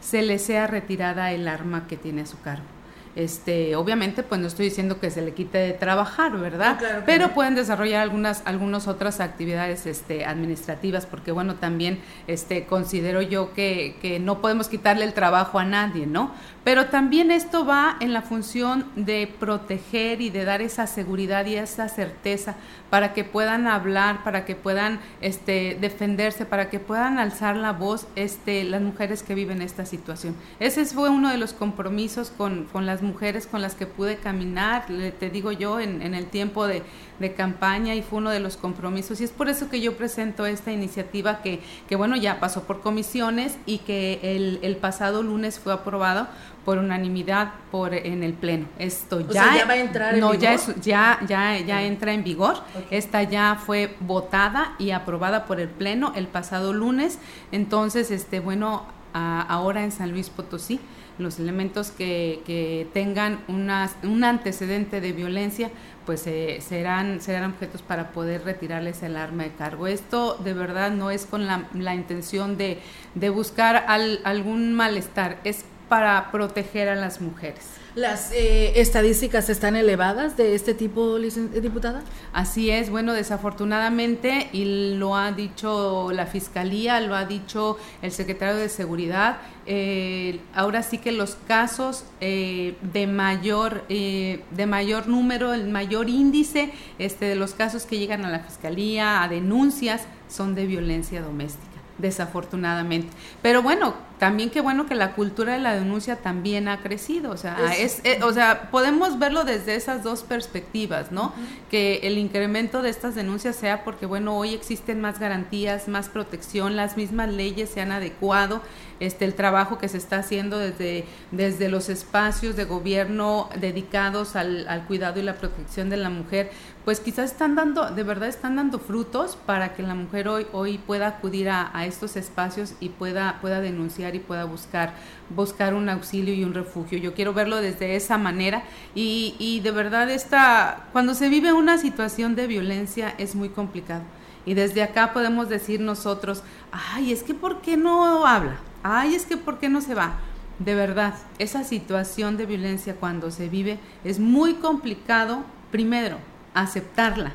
se 0.00 0.22
le 0.22 0.38
sea 0.38 0.68
retirada 0.68 1.32
el 1.32 1.48
arma 1.48 1.88
que 1.88 1.96
tiene 1.96 2.22
a 2.22 2.26
su 2.26 2.40
cargo. 2.40 2.75
Este, 3.16 3.74
obviamente, 3.76 4.22
pues 4.22 4.40
no 4.42 4.46
estoy 4.46 4.66
diciendo 4.66 5.00
que 5.00 5.10
se 5.10 5.22
le 5.22 5.32
quite 5.32 5.56
de 5.56 5.72
trabajar, 5.72 6.36
¿verdad? 6.36 6.78
Pero 7.06 7.30
pueden 7.30 7.54
desarrollar 7.54 8.02
algunas, 8.02 8.42
algunas 8.44 8.88
otras 8.88 9.20
actividades 9.20 9.86
este, 9.86 10.26
administrativas, 10.26 11.06
porque 11.06 11.32
bueno, 11.32 11.54
también 11.54 11.98
este, 12.26 12.66
considero 12.66 13.22
yo 13.22 13.54
que, 13.54 13.96
que 14.02 14.20
no 14.20 14.42
podemos 14.42 14.68
quitarle 14.68 15.06
el 15.06 15.14
trabajo 15.14 15.58
a 15.58 15.64
nadie, 15.64 16.06
¿no? 16.06 16.30
Pero 16.66 16.86
también 16.86 17.30
esto 17.30 17.64
va 17.64 17.96
en 18.00 18.12
la 18.12 18.22
función 18.22 18.90
de 18.96 19.32
proteger 19.38 20.20
y 20.20 20.30
de 20.30 20.44
dar 20.44 20.62
esa 20.62 20.88
seguridad 20.88 21.46
y 21.46 21.54
esa 21.54 21.88
certeza 21.88 22.56
para 22.90 23.14
que 23.14 23.22
puedan 23.22 23.68
hablar, 23.68 24.24
para 24.24 24.44
que 24.44 24.56
puedan 24.56 24.98
este, 25.20 25.78
defenderse, 25.80 26.44
para 26.44 26.68
que 26.68 26.80
puedan 26.80 27.20
alzar 27.20 27.54
la 27.54 27.70
voz 27.70 28.08
este, 28.16 28.64
las 28.64 28.82
mujeres 28.82 29.22
que 29.22 29.36
viven 29.36 29.62
esta 29.62 29.86
situación. 29.86 30.34
Ese 30.58 30.84
fue 30.86 31.08
uno 31.08 31.30
de 31.30 31.38
los 31.38 31.52
compromisos 31.52 32.30
con, 32.36 32.66
las 32.84 33.00
mujeres 33.00 33.46
con 33.46 33.62
las 33.62 33.76
que 33.76 33.86
pude 33.86 34.16
caminar, 34.16 34.86
te 34.86 35.30
digo 35.30 35.52
yo, 35.52 35.78
en 35.78 36.16
el 36.16 36.26
tiempo 36.26 36.66
de, 36.66 36.82
de, 37.18 37.34
campaña 37.34 37.94
y 37.94 38.02
fue 38.02 38.18
uno 38.18 38.30
de 38.30 38.40
los 38.40 38.56
compromisos. 38.56 39.20
Y 39.20 39.24
es 39.24 39.30
por 39.30 39.48
eso 39.48 39.68
que 39.68 39.80
yo 39.80 39.96
presento 39.96 40.46
esta 40.46 40.72
iniciativa 40.72 41.42
que, 41.42 41.60
que 41.88 41.96
bueno, 41.96 42.16
ya 42.16 42.40
pasó 42.40 42.64
por 42.64 42.80
comisiones 42.80 43.56
y 43.66 43.78
que 43.78 44.20
el, 44.22 44.58
el 44.62 44.76
pasado 44.76 45.22
lunes 45.22 45.58
fue 45.58 45.72
aprobado 45.72 46.28
por 46.66 46.78
unanimidad 46.78 47.52
por 47.70 47.94
en 47.94 48.24
el 48.24 48.34
pleno. 48.34 48.66
Esto 48.80 49.20
ya, 49.20 49.64
va 49.68 49.74
a 49.74 49.76
entrar 49.76 50.18
no, 50.18 50.34
en 50.34 50.40
ya 50.40 50.56
ya 50.82 51.20
ya 51.26 51.60
ya 51.60 51.82
entra 51.84 52.12
en 52.12 52.24
vigor. 52.24 52.56
Esta 52.90 53.22
ya 53.22 53.54
fue 53.54 53.94
votada 54.00 54.74
y 54.78 54.90
aprobada 54.90 55.46
por 55.46 55.60
el 55.60 55.68
pleno 55.68 56.12
el 56.16 56.26
pasado 56.26 56.72
lunes. 56.72 57.20
Entonces, 57.52 58.10
este 58.10 58.40
bueno, 58.40 58.84
ahora 59.12 59.84
en 59.84 59.92
San 59.92 60.10
Luis 60.10 60.28
Potosí 60.28 60.80
los 61.18 61.38
elementos 61.38 61.90
que, 61.90 62.42
que 62.46 62.86
tengan 62.92 63.40
un 63.48 64.24
antecedente 64.24 65.00
de 65.00 65.12
violencia, 65.12 65.70
pues 66.04 66.26
eh, 66.26 66.58
serán, 66.60 67.20
serán 67.20 67.52
objetos 67.52 67.82
para 67.82 68.10
poder 68.12 68.44
retirarles 68.44 69.02
el 69.02 69.16
arma 69.16 69.44
de 69.44 69.52
cargo. 69.52 69.86
Esto 69.86 70.36
de 70.42 70.52
verdad 70.52 70.90
no 70.90 71.10
es 71.10 71.26
con 71.26 71.46
la, 71.46 71.68
la 71.74 71.94
intención 71.94 72.56
de, 72.56 72.78
de 73.14 73.30
buscar 73.30 73.84
al, 73.88 74.20
algún 74.24 74.74
malestar, 74.74 75.38
es 75.44 75.64
para 75.88 76.30
proteger 76.30 76.88
a 76.88 76.94
las 76.94 77.20
mujeres. 77.20 77.75
¿Las 77.96 78.30
eh, 78.32 78.78
estadísticas 78.78 79.48
están 79.48 79.74
elevadas 79.74 80.36
de 80.36 80.54
este 80.54 80.74
tipo, 80.74 81.18
diputada? 81.18 82.02
Así 82.34 82.70
es, 82.70 82.90
bueno, 82.90 83.14
desafortunadamente, 83.14 84.50
y 84.52 84.96
lo 84.96 85.16
ha 85.16 85.32
dicho 85.32 86.10
la 86.12 86.26
Fiscalía, 86.26 87.00
lo 87.00 87.14
ha 87.14 87.24
dicho 87.24 87.78
el 88.02 88.12
secretario 88.12 88.56
de 88.56 88.68
Seguridad, 88.68 89.38
eh, 89.64 90.40
ahora 90.54 90.82
sí 90.82 90.98
que 90.98 91.10
los 91.10 91.36
casos 91.48 92.04
eh, 92.20 92.76
de 92.82 93.06
mayor 93.06 93.88
de 93.88 94.66
mayor 94.68 95.08
número, 95.08 95.54
el 95.54 95.66
mayor 95.68 96.10
índice 96.10 96.72
este, 96.98 97.24
de 97.24 97.34
los 97.34 97.54
casos 97.54 97.86
que 97.86 97.96
llegan 97.96 98.26
a 98.26 98.30
la 98.30 98.40
Fiscalía, 98.40 99.22
a 99.22 99.28
denuncias, 99.28 100.02
son 100.28 100.54
de 100.54 100.66
violencia 100.66 101.22
doméstica 101.22 101.76
desafortunadamente. 101.98 103.08
Pero 103.42 103.62
bueno, 103.62 103.94
también 104.18 104.50
qué 104.50 104.60
bueno 104.60 104.86
que 104.86 104.94
la 104.94 105.12
cultura 105.12 105.52
de 105.52 105.60
la 105.60 105.74
denuncia 105.74 106.16
también 106.16 106.68
ha 106.68 106.82
crecido, 106.82 107.30
o 107.30 107.36
sea, 107.36 107.74
es, 107.76 108.02
o 108.22 108.32
sea, 108.32 108.70
podemos 108.70 109.18
verlo 109.18 109.44
desde 109.44 109.74
esas 109.74 110.02
dos 110.02 110.22
perspectivas, 110.22 111.12
¿no? 111.12 111.34
Que 111.70 112.00
el 112.04 112.16
incremento 112.16 112.80
de 112.80 112.88
estas 112.88 113.14
denuncias 113.14 113.56
sea 113.56 113.84
porque 113.84 114.06
bueno, 114.06 114.36
hoy 114.38 114.54
existen 114.54 115.00
más 115.00 115.18
garantías, 115.18 115.88
más 115.88 116.08
protección, 116.08 116.76
las 116.76 116.96
mismas 116.96 117.30
leyes 117.30 117.68
se 117.68 117.82
han 117.82 117.92
adecuado, 117.92 118.62
este 119.00 119.26
el 119.26 119.34
trabajo 119.34 119.76
que 119.76 119.88
se 119.88 119.98
está 119.98 120.16
haciendo 120.16 120.58
desde 120.58 121.04
desde 121.30 121.68
los 121.68 121.90
espacios 121.90 122.56
de 122.56 122.64
gobierno 122.64 123.50
dedicados 123.60 124.36
al, 124.36 124.66
al 124.68 124.86
cuidado 124.86 125.20
y 125.20 125.24
la 125.24 125.34
protección 125.34 125.90
de 125.90 125.98
la 125.98 126.08
mujer, 126.08 126.50
pues 126.86 127.00
quizás 127.00 127.32
están 127.32 127.54
dando, 127.54 127.90
de 127.90 128.02
verdad 128.02 128.28
están 128.28 128.56
dando 128.56 128.78
frutos 128.78 129.36
para 129.44 129.74
que 129.74 129.82
la 129.82 129.94
mujer 129.94 130.28
hoy 130.28 130.46
hoy 130.52 130.78
pueda 130.78 131.08
acudir 131.08 131.50
a, 131.50 131.70
a 131.76 131.84
estos 131.84 132.16
espacios 132.16 132.74
y 132.80 132.88
pueda 132.88 133.38
pueda 133.42 133.60
denunciar 133.60 134.05
y 134.14 134.20
pueda 134.20 134.44
buscar, 134.44 134.94
buscar 135.30 135.74
un 135.74 135.88
auxilio 135.88 136.34
y 136.34 136.44
un 136.44 136.54
refugio. 136.54 136.98
Yo 136.98 137.14
quiero 137.14 137.34
verlo 137.34 137.56
desde 137.60 137.96
esa 137.96 138.18
manera 138.18 138.64
y, 138.94 139.34
y 139.38 139.60
de 139.60 139.70
verdad 139.70 140.10
esta, 140.10 140.86
cuando 140.92 141.14
se 141.14 141.28
vive 141.28 141.52
una 141.52 141.78
situación 141.78 142.34
de 142.36 142.46
violencia 142.46 143.14
es 143.18 143.34
muy 143.34 143.48
complicado. 143.48 144.02
Y 144.44 144.54
desde 144.54 144.82
acá 144.82 145.12
podemos 145.12 145.48
decir 145.48 145.80
nosotros, 145.80 146.42
ay, 146.70 147.12
es 147.12 147.24
que 147.24 147.34
¿por 147.34 147.60
qué 147.60 147.76
no 147.76 148.26
habla? 148.26 148.58
Ay, 148.82 149.16
es 149.16 149.26
que 149.26 149.36
¿por 149.36 149.58
qué 149.58 149.68
no 149.68 149.80
se 149.80 149.94
va? 149.94 150.18
De 150.60 150.74
verdad, 150.74 151.14
esa 151.38 151.64
situación 151.64 152.36
de 152.36 152.46
violencia 152.46 152.94
cuando 152.94 153.30
se 153.30 153.48
vive 153.48 153.78
es 154.04 154.20
muy 154.20 154.54
complicado, 154.54 155.44
primero, 155.70 156.18
aceptarla, 156.54 157.32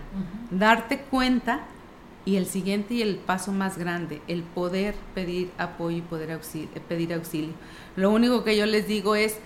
darte 0.50 1.02
cuenta 1.02 1.60
y 2.26 2.36
el 2.36 2.46
siguiente 2.46 2.96
y 2.96 3.02
el 3.02 3.16
paso 3.16 3.52
más 3.52 3.78
grande, 3.78 4.22
el 4.28 4.44
poder 4.44 4.96
pedir 5.16 5.50
apoyo 5.58 5.98
y 5.98 6.02
poder 6.02 6.40
pedir 6.88 7.14
auxilio. 7.14 7.54
Lo 7.96 8.12
único 8.12 8.44
que 8.44 8.56
yo 8.56 8.66
les 8.66 8.88
digo 8.88 9.16
es 9.16 9.38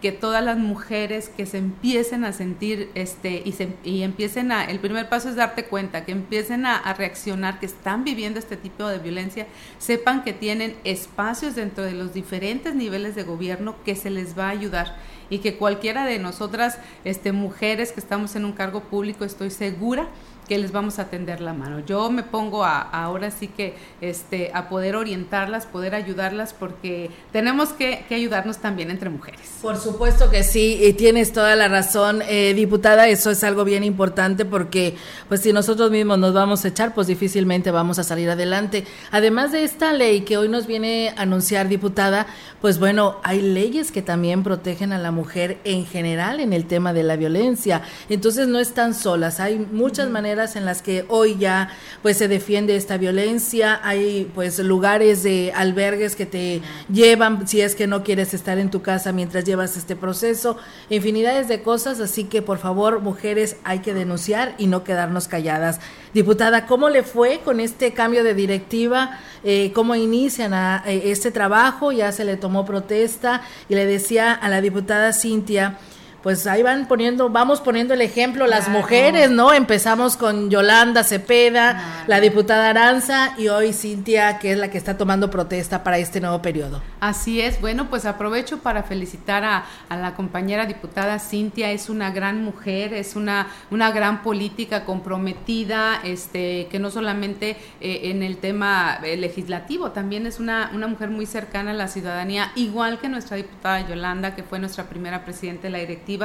que 0.00 0.12
todas 0.12 0.44
las 0.44 0.58
mujeres 0.58 1.28
que 1.28 1.44
se 1.44 1.58
empiecen 1.58 2.24
a 2.24 2.32
sentir 2.32 2.90
este 2.94 3.42
y, 3.44 3.52
se, 3.52 3.74
y 3.82 4.02
empiecen 4.02 4.52
a 4.52 4.64
el 4.64 4.78
primer 4.78 5.08
paso 5.08 5.28
es 5.28 5.34
darte 5.34 5.64
cuenta 5.64 6.04
que 6.04 6.12
empiecen 6.12 6.66
a, 6.66 6.76
a, 6.76 6.94
reaccionar 6.94 7.58
que 7.58 7.66
están 7.66 8.04
viviendo 8.04 8.38
este 8.38 8.56
tipo 8.56 8.86
de 8.86 8.98
violencia 8.98 9.48
sepan 9.78 10.22
que 10.22 10.32
tienen 10.32 10.76
espacios 10.84 11.56
dentro 11.56 11.82
de 11.82 11.94
los 11.94 12.14
diferentes 12.14 12.76
niveles 12.76 13.16
de 13.16 13.24
gobierno 13.24 13.74
que 13.84 13.96
se 13.96 14.10
les 14.10 14.38
va 14.38 14.46
a 14.46 14.50
ayudar 14.50 14.96
y 15.30 15.38
que 15.38 15.56
cualquiera 15.56 16.06
de 16.06 16.20
nosotras 16.20 16.78
este 17.04 17.32
mujeres 17.32 17.90
que 17.90 18.00
estamos 18.00 18.36
en 18.36 18.44
un 18.44 18.52
cargo 18.52 18.84
público 18.84 19.24
estoy 19.24 19.50
segura 19.50 20.08
que 20.48 20.58
les 20.58 20.72
vamos 20.72 20.98
a 20.98 21.10
tender 21.10 21.40
la 21.40 21.52
mano. 21.52 21.80
Yo 21.80 22.10
me 22.10 22.22
pongo 22.22 22.64
a, 22.64 22.80
ahora 22.80 23.30
sí 23.30 23.48
que 23.48 23.74
este, 24.00 24.50
a 24.54 24.68
poder 24.68 24.96
orientarlas, 24.96 25.66
poder 25.66 25.94
ayudarlas, 25.94 26.54
porque 26.54 27.10
tenemos 27.32 27.68
que, 27.70 28.04
ayudarnos 28.10 28.58
también 28.58 28.90
entre 28.90 29.10
mujeres. 29.10 29.40
Por 29.62 29.76
supuesto 29.76 30.30
que 30.30 30.42
sí, 30.42 30.80
y 30.82 30.94
tienes 30.94 31.32
toda 31.32 31.54
la 31.54 31.68
razón, 31.68 32.22
eh, 32.28 32.54
diputada, 32.54 33.06
eso 33.08 33.30
es 33.30 33.44
algo 33.44 33.64
bien 33.64 33.84
importante 33.84 34.44
porque 34.44 34.96
pues 35.28 35.42
si 35.42 35.52
nosotros 35.52 35.90
mismos 35.90 36.18
nos 36.18 36.32
vamos 36.32 36.64
a 36.64 36.68
echar, 36.68 36.94
pues 36.94 37.06
difícilmente 37.06 37.70
vamos 37.70 37.98
a 37.98 38.04
salir 38.04 38.30
adelante. 38.30 38.84
Además 39.10 39.52
de 39.52 39.64
esta 39.64 39.92
ley 39.92 40.22
que 40.22 40.38
hoy 40.38 40.48
nos 40.48 40.66
viene 40.66 41.12
a 41.16 41.22
anunciar, 41.22 41.68
diputada, 41.68 42.26
pues 42.62 42.78
bueno, 42.78 43.18
hay 43.22 43.42
leyes 43.42 43.92
que 43.92 44.02
también 44.02 44.42
protegen 44.42 44.92
a 44.92 44.98
la 44.98 45.10
mujer 45.10 45.58
en 45.64 45.84
general 45.84 46.40
en 46.40 46.52
el 46.52 46.64
tema 46.64 46.92
de 46.92 47.02
la 47.02 47.16
violencia. 47.16 47.82
Entonces 48.08 48.48
no 48.48 48.58
están 48.58 48.94
solas, 48.94 49.40
hay 49.40 49.58
muchas 49.58 50.08
maneras 50.08 50.37
en 50.38 50.64
las 50.64 50.82
que 50.82 51.04
hoy 51.08 51.36
ya 51.36 51.70
pues 52.02 52.16
se 52.16 52.28
defiende 52.28 52.76
esta 52.76 52.96
violencia, 52.96 53.80
hay 53.82 54.30
pues 54.34 54.58
lugares 54.60 55.22
de 55.22 55.52
albergues 55.54 56.14
que 56.14 56.26
te 56.26 56.62
llevan 56.92 57.48
si 57.48 57.60
es 57.60 57.74
que 57.74 57.86
no 57.86 58.04
quieres 58.04 58.34
estar 58.34 58.58
en 58.58 58.70
tu 58.70 58.80
casa 58.80 59.12
mientras 59.12 59.44
llevas 59.44 59.76
este 59.76 59.96
proceso, 59.96 60.56
infinidades 60.90 61.48
de 61.48 61.62
cosas, 61.62 62.00
así 62.00 62.24
que 62.24 62.40
por 62.40 62.58
favor 62.58 63.00
mujeres 63.00 63.56
hay 63.64 63.80
que 63.80 63.94
denunciar 63.94 64.54
y 64.58 64.68
no 64.68 64.84
quedarnos 64.84 65.26
calladas. 65.26 65.80
Diputada, 66.14 66.66
¿cómo 66.66 66.88
le 66.88 67.02
fue 67.02 67.40
con 67.44 67.60
este 67.60 67.92
cambio 67.92 68.24
de 68.24 68.34
directiva? 68.34 69.18
Eh, 69.44 69.72
¿Cómo 69.74 69.94
inician 69.94 70.52
eh, 70.86 71.02
este 71.06 71.30
trabajo? 71.30 71.92
Ya 71.92 72.12
se 72.12 72.24
le 72.24 72.36
tomó 72.36 72.64
protesta 72.64 73.42
y 73.68 73.74
le 73.74 73.84
decía 73.86 74.32
a 74.32 74.48
la 74.48 74.60
diputada 74.60 75.12
Cintia, 75.12 75.78
pues 76.22 76.46
ahí 76.48 76.62
van 76.62 76.88
poniendo, 76.88 77.30
vamos 77.30 77.60
poniendo 77.60 77.94
el 77.94 78.00
ejemplo 78.00 78.46
las 78.46 78.68
mujeres, 78.68 79.30
¿no? 79.30 79.52
Empezamos 79.52 80.16
con 80.16 80.50
Yolanda 80.50 81.04
Cepeda, 81.04 82.04
la 82.08 82.20
diputada 82.20 82.70
Aranza 82.70 83.34
y 83.38 83.48
hoy 83.48 83.72
Cintia, 83.72 84.38
que 84.38 84.52
es 84.52 84.58
la 84.58 84.68
que 84.68 84.78
está 84.78 84.98
tomando 84.98 85.30
protesta 85.30 85.84
para 85.84 85.98
este 85.98 86.20
nuevo 86.20 86.42
periodo. 86.42 86.82
Así 87.00 87.40
es, 87.40 87.60
bueno, 87.60 87.88
pues 87.88 88.04
aprovecho 88.04 88.58
para 88.58 88.82
felicitar 88.82 89.44
a, 89.44 89.64
la 89.90 90.14
compañera 90.14 90.66
diputada 90.66 91.18
Cintia, 91.20 91.70
es 91.70 91.88
una 91.88 92.10
gran 92.10 92.42
mujer, 92.42 92.94
es 92.94 93.14
una, 93.14 93.46
una 93.70 93.92
gran 93.92 94.22
política 94.22 94.84
comprometida, 94.84 96.00
este, 96.02 96.66
que 96.70 96.78
no 96.80 96.90
solamente 96.90 97.56
eh, 97.80 98.00
en 98.04 98.22
el 98.24 98.38
tema 98.38 98.98
eh, 99.04 99.16
legislativo, 99.16 99.92
también 99.92 100.26
es 100.26 100.40
una, 100.40 100.70
una 100.74 100.88
mujer 100.88 101.10
muy 101.10 101.26
cercana 101.26 101.70
a 101.70 101.74
la 101.74 101.86
ciudadanía, 101.86 102.50
igual 102.56 102.98
que 102.98 103.08
nuestra 103.08 103.36
diputada 103.36 103.88
Yolanda, 103.88 104.34
que 104.34 104.42
fue 104.42 104.58
nuestra 104.58 104.84
primera 104.84 105.24
presidenta 105.24 105.62
de 105.62 105.70
la 105.70 105.78
directiva 105.78 106.17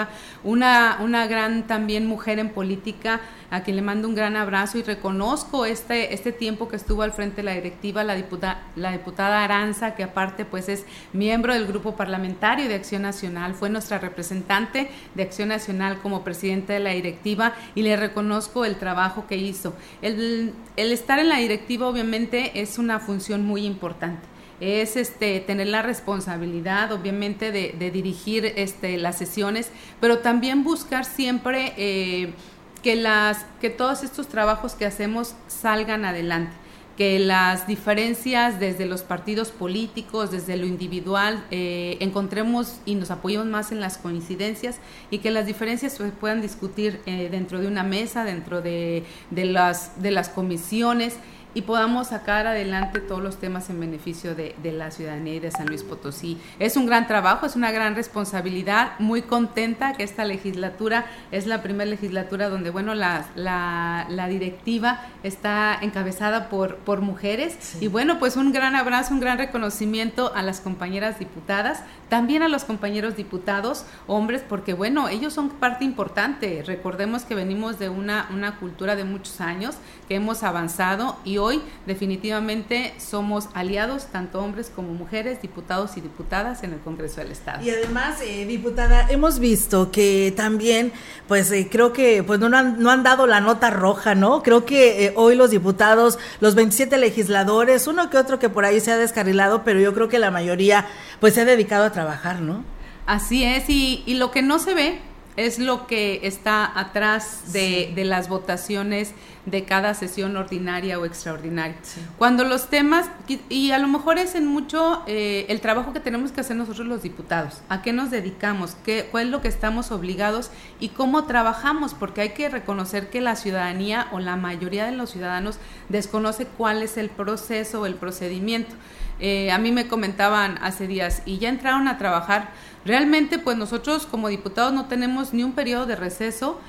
una, 0.43 0.97
una 1.01 1.27
gran 1.27 1.67
también 1.67 2.05
mujer 2.05 2.39
en 2.39 2.49
política, 2.49 3.21
a 3.49 3.61
quien 3.61 3.75
le 3.75 3.81
mando 3.81 4.07
un 4.07 4.15
gran 4.15 4.35
abrazo 4.35 4.77
y 4.77 4.83
reconozco 4.83 5.65
este, 5.65 6.13
este 6.13 6.31
tiempo 6.31 6.67
que 6.67 6.75
estuvo 6.75 7.03
al 7.03 7.11
frente 7.11 7.37
de 7.37 7.43
la 7.43 7.53
directiva, 7.53 8.03
la 8.03 8.15
diputada, 8.15 8.63
la 8.75 8.91
diputada 8.91 9.43
Aranza, 9.43 9.95
que 9.95 10.03
aparte 10.03 10.45
pues 10.45 10.69
es 10.69 10.85
miembro 11.13 11.53
del 11.53 11.67
grupo 11.67 11.95
parlamentario 11.95 12.67
de 12.67 12.75
Acción 12.75 13.03
Nacional, 13.03 13.53
fue 13.53 13.69
nuestra 13.69 13.99
representante 13.99 14.89
de 15.13 15.23
Acción 15.23 15.49
Nacional 15.49 15.99
como 16.01 16.23
presidenta 16.23 16.73
de 16.73 16.79
la 16.79 16.91
directiva 16.91 17.53
y 17.75 17.83
le 17.83 17.95
reconozco 17.95 18.65
el 18.65 18.77
trabajo 18.77 19.27
que 19.27 19.37
hizo. 19.37 19.75
El, 20.01 20.53
el 20.75 20.91
estar 20.91 21.19
en 21.19 21.29
la 21.29 21.37
directiva 21.37 21.87
obviamente 21.87 22.59
es 22.61 22.79
una 22.79 22.99
función 22.99 23.45
muy 23.45 23.65
importante 23.65 24.32
es 24.60 24.95
este, 24.95 25.39
tener 25.39 25.68
la 25.68 25.82
responsabilidad, 25.82 26.91
obviamente, 26.91 27.51
de, 27.51 27.91
dirigir 27.91 28.45
este, 28.56 28.97
las 28.97 29.18
sesiones, 29.18 29.70
pero 29.99 30.20
también 30.20 30.64
buscar 30.64 31.06
siempre 31.06 31.74
eh, 31.78 32.34
que, 32.82 32.95
las, 32.95 33.45
que 33.60 33.70
todos 33.70 34.04
estos 34.04 34.28
trabajos 34.28 34.74
que 34.74 34.86
hacemos 34.86 35.36
salgan 35.47 36.06
adelante 36.06 36.64
que 36.97 37.18
las 37.18 37.66
diferencias 37.66 38.60
desde 38.60 38.86
los 38.86 39.01
partidos 39.01 39.49
políticos, 39.49 40.30
desde 40.32 40.58
lo 40.58 40.68
individual, 40.68 41.43
eh, 41.49 41.97
encontremos 42.01 42.80
y 42.86 42.95
nos 42.95 43.10
apoyemos 43.10 43.47
más 43.47 43.72
en 43.72 43.80
las 43.80 43.97
coincidencias 43.97 44.78
y 45.10 45.18
que 45.18 45.32
las 45.32 45.47
diferencias 45.47 45.93
se 45.93 46.04
puedan 46.10 46.41
discutir 46.41 47.01
eh, 47.06 47.30
dentro 47.32 47.60
de 47.60 47.68
una 47.68 47.84
mesa, 47.84 48.24
dentro 48.24 48.62
de, 48.62 49.04
de, 49.32 49.45
las, 49.45 50.01
de 50.04 50.12
las 50.12 50.30
comisiones 50.30 51.18
y 51.54 51.62
podamos 51.62 52.08
sacar 52.08 52.47
adelante 52.47 52.99
todos 52.99 53.22
los 53.22 53.38
temas 53.38 53.70
en 53.70 53.80
beneficio 53.80 54.36
de, 54.36 54.56
la 54.64 54.91
ciudadanía 54.91 55.36
y 55.36 55.39
de 55.39 55.51
San 55.51 55.68
Luis 55.68 55.84
Potosí. 55.84 56.39
Es 56.60 56.78
un 56.78 56.86
gran 56.86 57.08
trabajo, 57.08 57.45
es 57.45 57.56
una 57.56 57.72
gran 57.72 57.95
responsabilidad, 57.95 58.99
muy 58.99 59.22
contenta 59.22 59.93
que 59.93 60.04
esta 60.04 60.26
legislatura 60.26 61.06
es 61.32 61.45
la 61.45 61.62
primera 61.62 61.89
legislatura 61.89 62.49
donde, 62.49 62.70
bueno, 62.70 62.95
la, 62.95 63.26
la, 63.36 64.28
directiva 64.28 65.01
está 65.22 65.78
encabezada 65.82 66.49
por, 66.49 66.78
por 66.78 67.01
mujeres 67.01 67.78
y 67.82 67.88
bueno, 67.88 68.20
pues 68.20 68.38
un 68.38 68.51
gran 68.51 68.76
abrazo, 68.76 69.14
un 69.14 69.20
gran 69.20 69.38
reconocimiento 69.38 70.32
a 70.34 70.41
las 70.41 70.62
compañeras 70.62 71.20
diputadas, 71.20 71.84
también 72.10 72.41
a 72.41 72.47
los 72.47 72.64
compañeros 72.64 73.16
diputados, 73.16 73.86
hombres, 74.08 74.43
porque 74.47 74.74
bueno, 74.74 75.10
ellos 75.10 75.34
son 75.34 75.49
parte 75.49 75.84
importante. 75.84 76.64
Recordemos 76.66 77.24
que 77.24 77.36
venimos 77.36 77.80
de 77.80 77.89
una, 77.89 78.28
una 78.32 78.58
cultura 78.60 78.95
de 78.95 79.04
muchos 79.04 79.41
años, 79.41 79.76
que 80.08 80.16
hemos 80.16 80.43
avanzado 80.43 81.18
y 81.24 81.38
hoy 81.43 81.61
definitivamente 81.85 82.93
somos 82.97 83.49
aliados, 83.53 84.07
tanto 84.07 84.39
hombres 84.39 84.71
como 84.73 84.93
mujeres, 84.93 85.41
diputados 85.41 85.97
y 85.97 86.01
diputadas 86.01 86.63
en 86.63 86.73
el 86.73 86.79
Congreso 86.79 87.21
del 87.21 87.31
Estado. 87.31 87.63
Y 87.63 87.69
además, 87.69 88.21
eh, 88.21 88.45
diputada, 88.45 89.07
hemos 89.09 89.39
visto 89.39 89.91
que 89.91 90.33
también, 90.35 90.91
pues 91.27 91.51
eh, 91.51 91.67
creo 91.69 91.93
que 91.93 92.23
pues 92.23 92.39
no 92.39 92.55
han, 92.55 92.81
no 92.81 92.89
han 92.91 93.03
dado 93.03 93.27
la 93.27 93.41
nota 93.41 93.69
roja, 93.69 94.15
¿no? 94.15 94.41
Creo 94.43 94.65
que 94.65 95.05
eh, 95.05 95.13
hoy 95.15 95.35
los 95.35 95.51
diputados, 95.51 96.17
los 96.39 96.55
27 96.55 96.97
legisladores, 96.97 97.87
uno 97.87 98.09
que 98.09 98.17
otro 98.17 98.39
que 98.39 98.49
por 98.49 98.65
ahí 98.65 98.79
se 98.79 98.91
ha 98.91 98.97
descarrilado, 98.97 99.63
pero 99.63 99.79
yo 99.79 99.93
creo 99.93 100.07
que 100.07 100.19
la 100.19 100.31
mayoría 100.31 100.87
pues 101.19 101.33
se 101.33 101.41
ha 101.41 101.45
dedicado 101.45 101.85
a 101.85 101.91
trabajar, 101.91 102.41
¿no? 102.41 102.63
Así 103.05 103.43
es, 103.43 103.69
y, 103.69 104.01
y 104.05 104.15
lo 104.15 104.31
que 104.31 104.41
no 104.41 104.59
se 104.59 104.73
ve 104.73 105.12
es 105.36 105.59
lo 105.59 105.88
que 105.88 106.21
está 106.23 106.79
atrás 106.79 107.53
de, 107.53 107.91
de 107.95 108.05
las 108.05 108.29
votaciones 108.29 109.13
de 109.45 109.65
cada 109.65 109.93
sesión 109.93 110.38
ordinaria 110.38 110.99
o 110.99 111.05
extraordinaria. 111.05 111.75
Cuando 112.17 112.45
los 112.45 112.69
temas, 112.69 113.09
y 113.49 113.71
a 113.71 113.77
lo 113.77 113.88
mejor 113.88 114.17
es 114.17 114.36
en 114.36 114.47
mucho 114.47 115.03
eh, 115.05 115.45
el 115.49 115.59
trabajo 115.59 115.91
que 115.91 115.99
tenemos 115.99 116.31
que 116.31 116.41
hacer 116.41 116.55
nosotros 116.55 116.88
los 116.88 117.03
diputados, 117.03 117.61
a 117.67 117.81
qué 117.81 117.91
nos 117.91 118.09
dedicamos, 118.09 118.77
qué, 118.86 119.07
cuál 119.11 119.25
es 119.25 119.31
lo 119.31 119.41
que 119.41 119.49
estamos 119.49 119.91
obligados 119.91 120.49
y 120.79 120.89
cómo 120.89 121.25
trabajamos, 121.25 121.93
porque 121.93 122.21
hay 122.21 122.29
que 122.29 122.47
reconocer 122.47 123.09
que 123.09 123.19
la 123.19 123.36
ciudadanía 123.36 124.07
o 124.11 124.19
la 124.19 124.38
mayoría 124.38 124.86
de 124.86 124.93
los 124.93 125.11
ciudadanos 125.11 125.57
desconoce 125.89 126.45
cuál 126.45 126.81
es 126.81 126.95
el 126.97 127.09
proceso 127.09 127.81
o 127.81 127.86
el 127.86 127.95
procedimiento. 127.95 128.75
Eh, 129.19 129.51
a 129.51 129.57
mí 129.57 129.71
me 129.71 129.88
comentaban 129.88 130.57
hace 130.61 130.88
días, 130.88 131.21
y 131.25 131.38
ya 131.38 131.49
entraron 131.49 131.88
a 131.88 131.97
trabajar, 131.97 132.51
realmente 132.86 133.39
pues 133.39 133.57
nosotros 133.57 134.05
como 134.05 134.27
diputados 134.27 134.73
no 134.73 134.86
tenemos 134.86 135.34
ni 135.34 135.43
un 135.43 135.53
periodo 135.53 135.86
de 135.86 135.95
receso, 135.95 136.59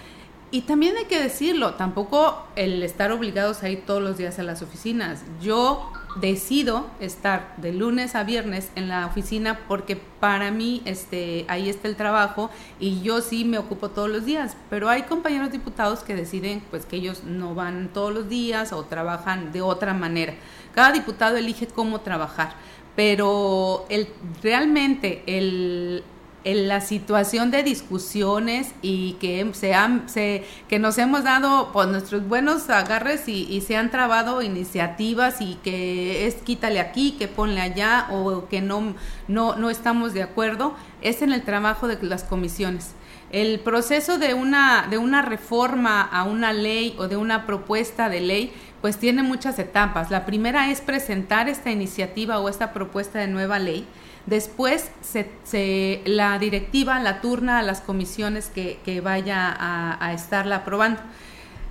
y 0.55 0.61
también 0.61 0.97
hay 0.97 1.07
que 1.07 1.21
decirlo, 1.21 1.75
tampoco 1.75 2.47
el 2.55 2.81
estar 2.85 3.11
obligados 3.11 3.65
a 3.65 3.71
ir 3.71 3.85
todos 3.85 4.01
los 4.01 4.17
días 4.17 4.39
a 4.39 4.45
las 4.45 4.63
oficinas. 4.63 5.25
Yo 5.43 5.91
decido 6.15 6.87
estar 7.01 7.55
de 7.57 7.73
lunes 7.73 8.15
a 8.15 8.23
viernes 8.23 8.71
en 8.77 8.89
la 8.89 9.07
oficina 9.07 9.59
porque 9.67 9.97
para 9.97 10.53
mí 10.53 10.81
este 10.85 11.45
ahí 11.49 11.69
está 11.69 11.89
el 11.89 11.97
trabajo 11.97 12.51
y 12.79 13.03
yo 13.03 13.21
sí 13.21 13.45
me 13.45 13.59
ocupo 13.59 13.89
todos 13.89 14.09
los 14.09 14.25
días, 14.25 14.57
pero 14.71 14.89
hay 14.89 15.03
compañeros 15.03 15.51
diputados 15.51 16.05
que 16.05 16.15
deciden 16.15 16.63
pues 16.71 16.87
que 16.87 16.97
ellos 16.97 17.25
no 17.25 17.57
van 17.57 17.91
todos 17.93 18.15
los 18.15 18.29
días 18.29 18.73
o 18.73 18.85
trabajan 18.85 19.51
de 19.51 19.61
otra 19.61 19.93
manera. 19.93 20.35
Cada 20.73 20.93
diputado 20.93 21.37
elige 21.37 21.67
cómo 21.67 22.03
trabajar 22.03 22.55
pero 22.97 23.87
el, 23.89 24.09
realmente 24.43 25.23
el, 25.27 26.05
la 26.45 26.81
situación 26.81 27.51
de 27.51 27.63
discusiones 27.63 28.75
y 28.83 29.15
que, 29.15 29.49
se 29.55 29.75
han, 29.75 30.09
se, 30.09 30.45
que 30.69 30.79
nos 30.79 30.99
hemos 30.99 31.25
dado 31.25 31.71
pues, 31.73 31.89
nuestros 31.89 32.29
buenos 32.29 32.69
agarres 32.69 33.29
y, 33.29 33.61
se 33.63 33.77
han 33.77 33.91
trabado 33.91 34.43
iniciativas 34.43 35.41
y 35.41 35.55
que 35.65 36.27
es 36.27 36.37
quítale 36.37 36.81
aquí, 36.81 37.13
que 37.13 37.29
ponle 37.29 37.63
allá 37.63 38.09
o 38.11 38.47
que 38.49 38.61
no, 38.61 38.95
no, 39.27 39.57
no 39.57 39.71
estamos 39.71 40.13
de 40.13 40.23
acuerdo, 40.23 40.75
es 41.01 41.23
en 41.23 41.33
el 41.33 41.43
trabajo 41.43 41.89
de 41.89 42.01
las 42.03 42.25
comisiones. 42.25 42.93
El 43.31 43.59
proceso 43.61 44.19
de 44.19 44.35
una, 44.35 44.87
de 44.89 44.99
una 44.99 45.23
reforma 45.23 46.03
a 46.03 46.25
una 46.25 46.53
ley 46.53 46.95
o 46.99 47.09
de 47.09 47.17
una 47.17 47.47
propuesta 47.47 48.09
de 48.09 48.21
ley 48.21 48.53
pues 48.85 48.99
tiene 48.99 49.23
muchas 49.23 49.59
etapas. 49.59 50.11
La 50.11 50.27
primera 50.27 50.71
es 50.71 50.83
presentar 50.83 51.49
esta 51.49 51.71
iniciativa 51.71 52.39
o 52.39 52.51
esta 52.51 52.75
propuesta 52.75 53.19
de 53.19 53.29
nueva 53.29 53.59
ley 53.59 53.87
Después 54.27 54.91
se, 55.03 56.03
la 56.07 56.39
directiva 56.39 56.99
la 57.01 57.21
turna 57.21 57.59
a 57.59 57.63
las 57.63 57.83
comisiones 57.83 58.47
que, 58.47 58.79
que 58.85 59.03
vaya 59.03 59.49
a, 59.51 60.03
a 60.05 60.15
estarla 60.15 60.57
aprobando. 60.57 61.01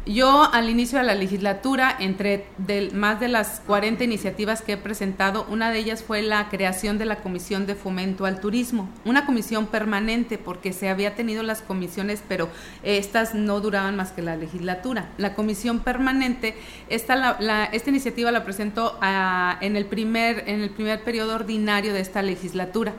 Yo 0.06 0.52
al 0.52 0.70
inicio 0.70 0.98
de 0.98 1.06
la 1.06 1.16
legislatura, 1.16 1.96
entre 1.98 2.46
más 2.94 3.22
de 3.22 3.30
las 3.30 3.62
40 3.62 4.04
iniciativas 4.04 4.62
que 4.62 4.74
he 4.74 4.78
presentado, 4.78 5.46
una 5.50 5.72
de 5.72 5.80
ellas 5.80 6.04
fue 6.04 6.22
la 6.22 6.50
creación 6.50 6.98
de 6.98 7.06
la 7.06 7.22
Comisión 7.22 7.66
de 7.66 7.76
Fomento 7.76 8.26
al 8.26 8.42
Turismo, 8.42 8.90
una 9.06 9.26
comisión 9.26 9.66
permanente 9.68 10.38
porque 10.38 10.74
se 10.74 10.90
había 10.90 11.16
tenido 11.16 11.42
las 11.42 11.62
comisiones, 11.62 12.22
pero 12.28 12.50
estas 12.84 13.34
no 13.34 13.62
duraban 13.62 13.96
más 13.96 14.12
que 14.12 14.22
la 14.22 14.36
legislatura. 14.36 15.08
La 15.18 15.36
comisión 15.36 15.80
permanente, 15.80 16.54
esta, 16.90 17.38
esta 17.72 17.90
iniciativa 17.90 18.30
la 18.32 18.44
presentó 18.44 18.98
ah, 19.00 19.58
en, 19.62 19.78
el 19.78 19.86
primer, 19.86 20.44
en 20.50 20.60
el 20.60 20.70
primer 20.70 21.02
periodo 21.06 21.36
ordinario 21.36 21.94
de 21.94 22.02
esta 22.02 22.22
legislatura 22.22 22.92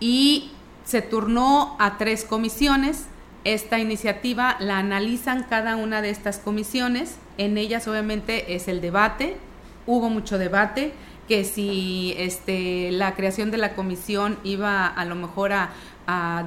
y 0.00 0.50
se 0.82 1.00
turnó 1.00 1.76
a 1.78 1.96
tres 1.96 2.24
comisiones 2.24 3.06
esta 3.44 3.78
iniciativa 3.78 4.56
la 4.60 4.78
analizan 4.78 5.44
cada 5.44 5.76
una 5.76 6.02
de 6.02 6.10
estas 6.10 6.38
comisiones. 6.38 7.16
En 7.38 7.56
ellas 7.58 7.88
obviamente 7.88 8.54
es 8.54 8.68
el 8.68 8.80
debate. 8.80 9.36
Hubo 9.86 10.10
mucho 10.10 10.38
debate 10.38 10.92
que 11.26 11.44
si 11.44 12.14
este, 12.18 12.90
la 12.90 13.14
creación 13.14 13.50
de 13.52 13.56
la 13.56 13.74
comisión 13.74 14.36
iba 14.42 14.86
a 14.86 15.04
lo 15.04 15.14
mejor 15.14 15.52
a, 15.52 15.70
a, 16.06 16.44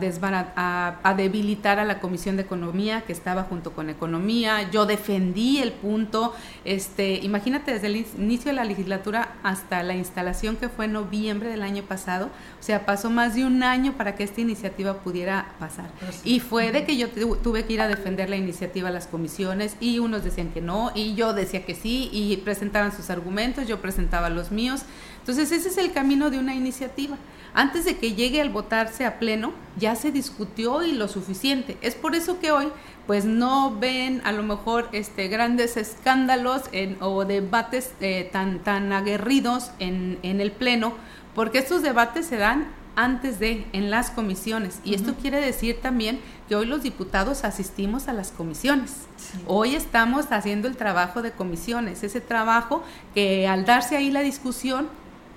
a, 1.04 1.14
debilitar 1.14 1.80
a 1.80 1.86
la 1.86 2.00
Comisión 2.00 2.36
de 2.36 2.44
Economía 2.44 3.02
que 3.02 3.14
estaba 3.14 3.44
junto 3.44 3.72
con 3.72 3.90
Economía. 3.90 4.70
Yo 4.72 4.86
defendí 4.86 5.60
el 5.60 5.72
punto, 5.72 6.34
este, 6.66 7.16
imagínate 7.16 7.74
desde 7.74 7.88
el 7.88 8.06
inicio 8.18 8.52
de 8.52 8.54
la 8.54 8.66
legislatura 8.66 9.34
hasta 9.44 9.84
la 9.84 9.96
instalación 9.96 10.58
que 10.58 10.70
fue 10.70 10.86
en 10.86 10.94
noviembre 10.94 11.50
del 11.50 11.64
año 11.64 11.84
pasado, 11.84 12.28
o 12.60 12.64
sea, 12.64 12.86
pasó 12.86 13.10
más 13.10 13.36
de 13.36 13.46
un 13.46 13.64
año 13.64 13.94
para 13.94 14.16
que 14.16 14.24
esta 14.24 14.42
iniciativa 14.42 14.96
pudiera 15.00 15.54
pasar. 15.60 15.90
Pues 16.00 16.22
y 16.24 16.40
fue 16.40 16.72
de 16.72 16.86
que 16.86 16.98
yo 16.98 17.10
tuve 17.10 17.66
que 17.66 17.74
ir 17.74 17.82
a 17.82 17.88
defender 17.88 18.30
la 18.30 18.36
iniciativa 18.36 18.90
a 18.90 18.92
las 18.92 19.08
comisiones 19.08 19.78
y 19.80 20.00
unos 20.00 20.24
decían 20.24 20.50
que 20.50 20.62
no 20.62 20.92
y 20.96 21.16
yo 21.16 21.34
decía 21.34 21.66
que 21.66 21.76
sí 21.76 22.10
y 22.12 22.38
presentaban 22.38 22.96
sus 22.96 23.10
argumentos, 23.10 23.68
yo 23.68 23.82
presentaba 23.82 24.30
los 24.30 24.52
míos. 24.52 24.82
Entonces 25.20 25.52
ese 25.52 25.70
es 25.70 25.78
el 25.78 25.94
camino 25.94 26.30
de 26.30 26.38
una 26.38 26.54
iniciativa 26.54 27.18
antes 27.54 27.86
de 27.86 27.98
que 27.98 28.14
llegue 28.14 28.42
al 28.42 28.50
votarse 28.50 29.06
a 29.06 29.20
pleno, 29.20 29.54
ya 29.78 29.96
se 29.96 30.12
discutió 30.12 30.84
y 30.84 30.94
lo 30.94 31.08
suficiente. 31.08 31.78
Es 31.82 31.96
por 31.96 32.16
eso 32.16 32.40
que 32.40 32.52
hoy 32.52 32.70
pues 33.08 33.26
no 33.26 33.76
ven 33.80 34.22
a 34.24 34.32
lo 34.32 34.44
mejor 34.44 34.90
este 34.92 35.28
grandes 35.28 35.78
escándalos 35.78 36.64
o 37.00 37.26
debates 37.26 37.92
eh, 38.00 38.30
tan, 38.32 38.60
tan 38.60 38.94
aguerridos 38.94 39.72
en, 39.80 40.20
en 40.24 40.42
el 40.42 40.52
pleno, 40.52 40.94
porque 41.36 41.60
estos 41.60 41.82
debates 41.82 42.26
se 42.26 42.38
dan 42.38 42.68
antes 42.96 43.40
de 43.40 43.66
en 43.74 43.90
las 43.90 44.12
comisiones 44.12 44.80
y 44.84 44.94
esto 44.94 45.16
quiere 45.16 45.42
decir 45.42 45.80
también 45.82 46.20
que 46.48 46.56
hoy 46.56 46.68
los 46.68 46.84
diputados 46.84 47.44
asistimos 47.44 48.08
a 48.08 48.14
las 48.14 48.32
comisiones. 48.32 49.08
Hoy 49.48 49.76
estamos 49.76 50.32
haciendo 50.32 50.68
el 50.68 50.78
trabajo 50.78 51.22
de 51.22 51.32
comisiones, 51.32 52.04
ese 52.04 52.22
trabajo 52.22 52.84
que 53.16 53.48
al 53.48 53.66
darse 53.66 53.98
ahí 53.98 54.12
la 54.12 54.22
discusión 54.22 54.88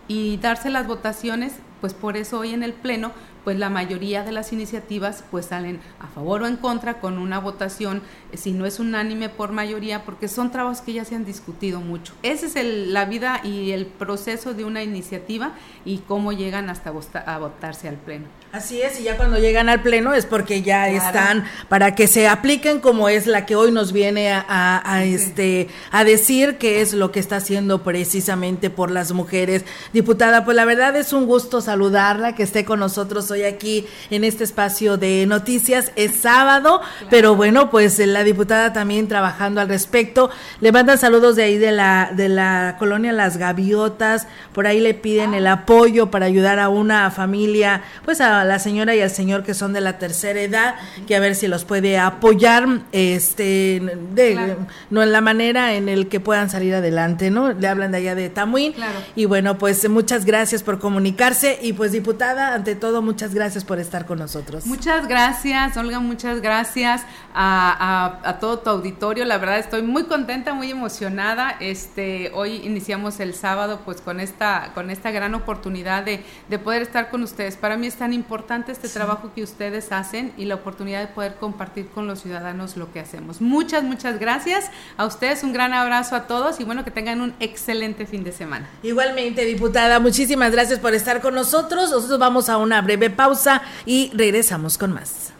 y 0.08 0.36
darse 0.36 0.70
las 0.70 0.86
votaciones 0.86 1.54
pues 1.80 1.94
por 1.94 2.16
eso 2.16 2.38
hoy 2.38 2.52
en 2.52 2.62
el 2.62 2.72
Pleno 2.72 3.12
pues 3.46 3.56
la 3.60 3.70
mayoría 3.70 4.24
de 4.24 4.32
las 4.32 4.52
iniciativas 4.52 5.22
pues 5.30 5.46
salen 5.46 5.78
a 6.00 6.08
favor 6.08 6.42
o 6.42 6.48
en 6.48 6.56
contra 6.56 6.98
con 6.98 7.16
una 7.16 7.38
votación, 7.38 8.02
eh, 8.32 8.36
si 8.36 8.50
no 8.50 8.66
es 8.66 8.80
unánime 8.80 9.28
por 9.28 9.52
mayoría, 9.52 10.04
porque 10.04 10.26
son 10.26 10.50
trabajos 10.50 10.80
que 10.80 10.94
ya 10.94 11.04
se 11.04 11.14
han 11.14 11.24
discutido 11.24 11.80
mucho. 11.80 12.12
Esa 12.24 12.46
es 12.46 12.56
la 12.88 13.04
vida 13.04 13.40
y 13.44 13.70
el 13.70 13.86
proceso 13.86 14.52
de 14.52 14.64
una 14.64 14.82
iniciativa 14.82 15.52
y 15.84 15.98
cómo 15.98 16.32
llegan 16.32 16.70
hasta 16.70 16.90
a 16.90 17.38
votarse 17.38 17.86
al 17.86 17.94
Pleno. 17.94 18.26
Así 18.56 18.80
es, 18.80 18.98
y 18.98 19.02
ya 19.02 19.18
cuando 19.18 19.38
llegan 19.38 19.68
al 19.68 19.82
Pleno 19.82 20.14
es 20.14 20.24
porque 20.24 20.62
ya 20.62 20.88
están 20.88 21.44
para 21.68 21.94
que 21.94 22.06
se 22.06 22.26
apliquen 22.26 22.80
como 22.80 23.10
es 23.10 23.26
la 23.26 23.44
que 23.44 23.54
hoy 23.54 23.70
nos 23.70 23.92
viene 23.92 24.32
a, 24.32 25.02
este 25.04 25.68
a 25.90 26.04
decir 26.04 26.56
que 26.56 26.80
es 26.80 26.94
lo 26.94 27.12
que 27.12 27.20
está 27.20 27.36
haciendo 27.36 27.82
precisamente 27.82 28.70
por 28.70 28.90
las 28.90 29.12
mujeres. 29.12 29.66
Diputada, 29.92 30.46
pues 30.46 30.56
la 30.56 30.64
verdad 30.64 30.96
es 30.96 31.12
un 31.12 31.26
gusto 31.26 31.60
saludarla, 31.60 32.34
que 32.34 32.44
esté 32.44 32.64
con 32.64 32.80
nosotros 32.80 33.30
hoy 33.30 33.42
aquí 33.42 33.86
en 34.08 34.24
este 34.24 34.44
espacio 34.44 34.96
de 34.96 35.26
noticias. 35.26 35.92
Es 35.94 36.16
sábado, 36.16 36.80
pero 37.10 37.36
bueno, 37.36 37.68
pues 37.68 37.98
la 37.98 38.24
diputada 38.24 38.72
también 38.72 39.06
trabajando 39.06 39.60
al 39.60 39.68
respecto. 39.68 40.30
Le 40.62 40.72
mandan 40.72 40.96
saludos 40.96 41.36
de 41.36 41.42
ahí 41.42 41.58
de 41.58 41.72
la, 41.72 42.10
de 42.16 42.30
la 42.30 42.76
colonia 42.78 43.12
Las 43.12 43.36
Gaviotas. 43.36 44.26
Por 44.54 44.66
ahí 44.66 44.80
le 44.80 44.94
piden 44.94 45.34
el 45.34 45.46
apoyo 45.46 46.10
para 46.10 46.24
ayudar 46.24 46.58
a 46.58 46.70
una 46.70 47.10
familia, 47.10 47.82
pues 48.06 48.22
a 48.22 48.45
la 48.46 48.58
señora 48.58 48.94
y 48.94 49.00
al 49.00 49.10
señor 49.10 49.42
que 49.42 49.54
son 49.54 49.72
de 49.72 49.80
la 49.80 49.98
tercera 49.98 50.40
edad, 50.40 50.74
que 51.06 51.16
a 51.16 51.20
ver 51.20 51.34
si 51.34 51.48
los 51.48 51.64
puede 51.64 51.98
apoyar, 51.98 52.66
este, 52.92 53.82
de, 54.14 54.56
no 54.90 55.02
en 55.02 55.12
la 55.12 55.20
manera 55.20 55.74
en 55.74 55.88
el 55.88 56.08
que 56.08 56.20
puedan 56.20 56.50
salir 56.50 56.74
adelante, 56.74 57.30
¿no? 57.30 57.52
Le 57.52 57.68
hablan 57.68 57.92
de 57.92 57.98
allá 57.98 58.14
de 58.14 58.28
Tamuín. 58.28 58.74
Y 59.14 59.24
bueno, 59.24 59.58
pues 59.58 59.88
muchas 59.88 60.24
gracias 60.24 60.62
por 60.62 60.78
comunicarse 60.78 61.58
y 61.62 61.72
pues 61.72 61.92
diputada, 61.92 62.54
ante 62.54 62.74
todo, 62.74 63.02
muchas 63.02 63.34
gracias 63.34 63.64
por 63.64 63.78
estar 63.78 64.06
con 64.06 64.18
nosotros. 64.18 64.66
Muchas 64.66 65.08
gracias, 65.08 65.76
Olga, 65.76 66.00
muchas 66.00 66.40
gracias 66.40 67.02
a, 67.34 68.36
todo 68.40 68.58
tu 68.58 68.70
auditorio. 68.70 69.24
La 69.24 69.38
verdad 69.38 69.58
estoy 69.58 69.82
muy 69.82 70.04
contenta, 70.04 70.54
muy 70.54 70.70
emocionada. 70.70 71.56
Este, 71.60 72.30
hoy 72.34 72.56
iniciamos 72.64 73.20
el 73.20 73.34
sábado 73.34 73.80
pues 73.84 74.00
con 74.00 74.20
esta, 74.20 74.72
con 74.74 74.90
esta 74.90 75.10
gran 75.10 75.34
oportunidad 75.34 76.04
de, 76.04 76.24
poder 76.58 76.82
estar 76.82 77.10
con 77.10 77.22
ustedes. 77.22 77.56
Para 77.56 77.76
mí 77.76 77.86
es 77.86 77.96
tan 77.96 78.12
importante 78.12 78.25
este 78.68 78.88
trabajo 78.88 79.32
que 79.34 79.42
ustedes 79.42 79.92
hacen 79.92 80.32
y 80.36 80.44
la 80.44 80.56
oportunidad 80.56 81.00
de 81.00 81.06
poder 81.08 81.36
compartir 81.36 81.88
con 81.88 82.06
los 82.06 82.22
ciudadanos 82.22 82.76
lo 82.76 82.92
que 82.92 83.00
hacemos. 83.00 83.40
Muchas, 83.40 83.82
muchas 83.84 84.18
gracias 84.18 84.70
a 84.96 85.06
ustedes, 85.06 85.42
un 85.42 85.52
gran 85.52 85.72
abrazo 85.72 86.16
a 86.16 86.26
todos 86.26 86.60
y 86.60 86.64
bueno, 86.64 86.84
que 86.84 86.90
tengan 86.90 87.20
un 87.20 87.34
excelente 87.40 88.06
fin 88.06 88.24
de 88.24 88.32
semana. 88.32 88.68
Igualmente, 88.82 89.44
diputada, 89.44 90.00
muchísimas 90.00 90.52
gracias 90.52 90.78
por 90.78 90.94
estar 90.94 91.20
con 91.20 91.34
nosotros. 91.34 91.90
Nosotros 91.90 92.18
vamos 92.18 92.48
a 92.48 92.58
una 92.58 92.82
breve 92.82 93.10
pausa 93.10 93.62
y 93.84 94.10
regresamos 94.14 94.78
con 94.78 94.92
más. 94.92 95.32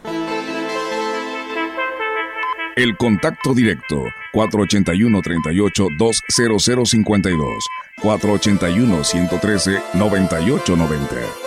El 2.75 2.95
contacto 2.95 3.55
directo 3.55 4.03
481 4.33 5.21
38 5.21 5.87
20052 5.97 7.63
481 8.01 9.03
113 9.03 9.81
9890. 9.95 11.46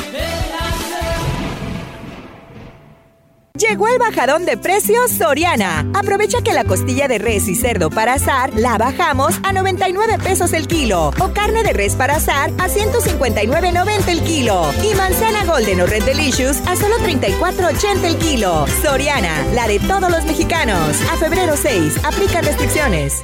Llegó 3.61 3.87
el 3.87 3.99
bajadón 3.99 4.45
de 4.45 4.57
precios 4.57 5.11
Soriana. 5.11 5.85
Aprovecha 5.93 6.41
que 6.41 6.51
la 6.51 6.63
costilla 6.63 7.07
de 7.07 7.19
res 7.19 7.47
y 7.47 7.53
cerdo 7.53 7.91
para 7.91 8.13
asar 8.13 8.51
la 8.55 8.79
bajamos 8.79 9.35
a 9.43 9.53
99 9.53 10.17
pesos 10.17 10.53
el 10.53 10.67
kilo. 10.67 11.09
O 11.19 11.31
carne 11.31 11.61
de 11.61 11.71
res 11.71 11.95
para 11.95 12.15
asar 12.15 12.49
a 12.57 12.67
159.90 12.67 14.07
el 14.07 14.21
kilo. 14.21 14.65
Y 14.83 14.95
manzana 14.95 15.45
golden 15.45 15.81
o 15.81 15.85
red 15.85 16.03
delicious 16.03 16.57
a 16.65 16.75
solo 16.75 16.97
34.80 16.97 18.03
el 18.03 18.17
kilo. 18.17 18.65
Soriana, 18.81 19.45
la 19.53 19.67
de 19.67 19.79
todos 19.79 20.09
los 20.09 20.25
mexicanos. 20.25 20.99
A 21.11 21.17
febrero 21.17 21.55
6, 21.55 22.03
aplica 22.03 22.41
restricciones. 22.41 23.23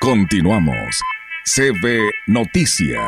Continuamos. 0.00 0.98
CB 1.44 2.10
Noticias. 2.26 3.04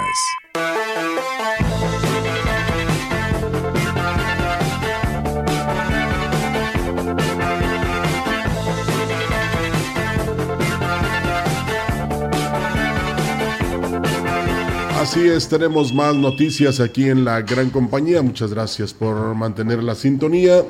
Así 15.01 15.21
es, 15.29 15.49
tenemos 15.49 15.95
más 15.95 16.15
noticias 16.15 16.79
aquí 16.79 17.09
en 17.09 17.25
la 17.25 17.41
gran 17.41 17.71
compañía. 17.71 18.21
Muchas 18.21 18.53
gracias 18.53 18.93
por 18.93 19.35
mantener 19.35 19.83
la 19.83 19.95
sintonía 19.95 20.63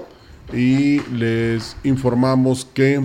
y 0.53 1.01
les 1.11 1.77
informamos 1.83 2.65
que 2.65 3.03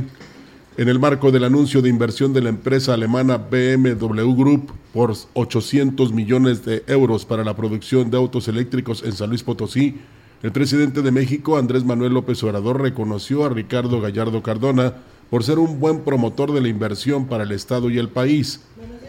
en 0.78 0.89
el 0.89 0.99
marco 0.99 1.32
del 1.32 1.43
anuncio 1.43 1.82
de 1.82 1.89
inversión 1.89 2.34
de 2.34 2.41
la 2.41 2.49
empresa 2.49 2.93
alemana 2.93 3.38
BMW 3.38 4.32
Group 4.36 4.71
por 4.93 5.11
800 5.34 6.13
millones 6.13 6.63
de 6.65 6.84
euros 6.86 7.25
para 7.25 7.43
la 7.43 7.55
producción 7.55 8.11
de 8.11 8.17
autos 8.17 8.47
eléctricos 8.47 9.01
en 9.03 9.13
San 9.13 9.30
Luis 9.30 9.41
Potosí, 9.41 9.99
el 10.43 10.51
presidente 10.51 11.01
de 11.01 11.09
México, 11.09 11.57
Andrés 11.57 11.84
Manuel 11.84 12.13
López 12.13 12.43
Obrador, 12.43 12.80
reconoció 12.80 13.43
a 13.43 13.49
Ricardo 13.49 13.99
Gallardo 13.99 14.43
Cardona 14.43 14.93
por 15.32 15.43
ser 15.43 15.57
un 15.57 15.80
buen 15.80 16.01
promotor 16.01 16.53
de 16.53 16.61
la 16.61 16.67
inversión 16.67 17.25
para 17.25 17.43
el 17.43 17.51
Estado 17.53 17.89
y 17.89 17.97
el 17.97 18.09
país. 18.09 18.61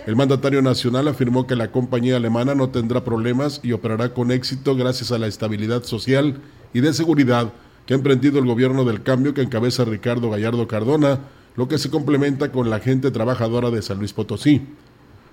El 0.07 0.17
mandatario 0.17 0.63
nacional 0.63 1.07
afirmó 1.07 1.47
que 1.47 1.55
la 1.55 1.71
compañía 1.71 2.17
alemana 2.17 2.55
no 2.55 2.71
tendrá 2.71 3.05
problemas 3.05 3.61
y 3.63 3.73
operará 3.73 4.15
con 4.15 4.33
éxito 4.33 4.75
gracias 4.75 5.13
a 5.13 5.19
la 5.19 5.27
estabilidad 5.27 5.83
social 5.83 6.41
y 6.73 6.81
de 6.81 6.95
seguridad 6.95 7.53
que 7.85 7.93
ha 7.93 7.99
emprendido 7.99 8.39
el 8.39 8.47
gobierno 8.47 8.87
del 8.87 9.03
cambio 9.03 9.35
que 9.35 9.43
encabeza 9.43 9.85
Ricardo 9.85 10.31
Gallardo 10.31 10.67
Cardona, 10.67 11.21
lo 11.59 11.67
que 11.67 11.79
se 11.79 11.91
complementa 11.91 12.53
con 12.53 12.71
la 12.71 12.79
gente 12.79 13.11
trabajadora 13.11 13.73
de 13.73 13.83
San 13.83 13.99
Luis 13.99 14.13
Potosí. 14.13 14.63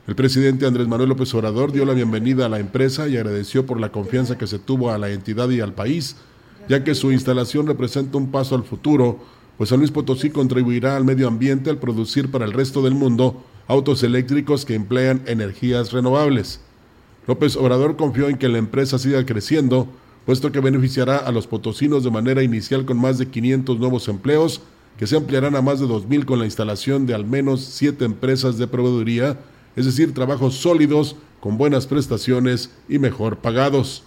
El 0.07 0.15
presidente 0.15 0.65
Andrés 0.65 0.87
Manuel 0.87 1.09
López 1.09 1.31
Obrador 1.35 1.71
dio 1.71 1.85
la 1.85 1.93
bienvenida 1.93 2.47
a 2.47 2.49
la 2.49 2.57
empresa 2.57 3.07
y 3.07 3.15
agradeció 3.15 3.67
por 3.67 3.79
la 3.79 3.91
confianza 3.91 4.35
que 4.35 4.47
se 4.47 4.57
tuvo 4.57 4.89
a 4.89 4.97
la 4.97 5.11
entidad 5.11 5.47
y 5.51 5.61
al 5.61 5.73
país, 5.73 6.15
ya 6.67 6.83
que 6.83 6.95
su 6.95 7.11
instalación 7.11 7.67
representa 7.67 8.17
un 8.17 8.31
paso 8.31 8.55
al 8.55 8.63
futuro, 8.63 9.19
pues 9.59 9.69
San 9.69 9.77
Luis 9.77 9.91
Potosí 9.91 10.31
contribuirá 10.31 10.97
al 10.97 11.05
medio 11.05 11.27
ambiente 11.27 11.69
al 11.69 11.77
producir 11.77 12.31
para 12.31 12.45
el 12.45 12.53
resto 12.53 12.81
del 12.81 12.95
mundo 12.95 13.43
autos 13.67 14.01
eléctricos 14.01 14.65
que 14.65 14.73
emplean 14.73 15.21
energías 15.27 15.91
renovables. 15.91 16.59
López 17.27 17.55
Obrador 17.55 17.97
confió 17.97 18.29
en 18.29 18.39
que 18.39 18.49
la 18.49 18.57
empresa 18.57 18.97
siga 18.97 19.23
creciendo, 19.27 19.87
puesto 20.25 20.51
que 20.51 20.59
beneficiará 20.59 21.17
a 21.17 21.31
los 21.31 21.45
potosinos 21.45 22.03
de 22.03 22.09
manera 22.09 22.41
inicial 22.41 22.83
con 22.83 22.97
más 22.97 23.19
de 23.19 23.27
500 23.27 23.77
nuevos 23.77 24.07
empleos 24.07 24.63
que 24.97 25.07
se 25.07 25.17
ampliarán 25.17 25.55
a 25.55 25.61
más 25.61 25.79
de 25.79 25.87
2.000 25.87 26.25
con 26.25 26.39
la 26.39 26.45
instalación 26.45 27.05
de 27.05 27.13
al 27.13 27.25
menos 27.25 27.61
siete 27.61 28.05
empresas 28.05 28.57
de 28.57 28.67
proveeduría, 28.67 29.39
es 29.75 29.85
decir, 29.85 30.13
trabajos 30.13 30.55
sólidos, 30.55 31.15
con 31.39 31.57
buenas 31.57 31.85
prestaciones 31.85 32.71
y 32.89 32.97
mejor 32.97 33.37
pagados. 33.37 34.03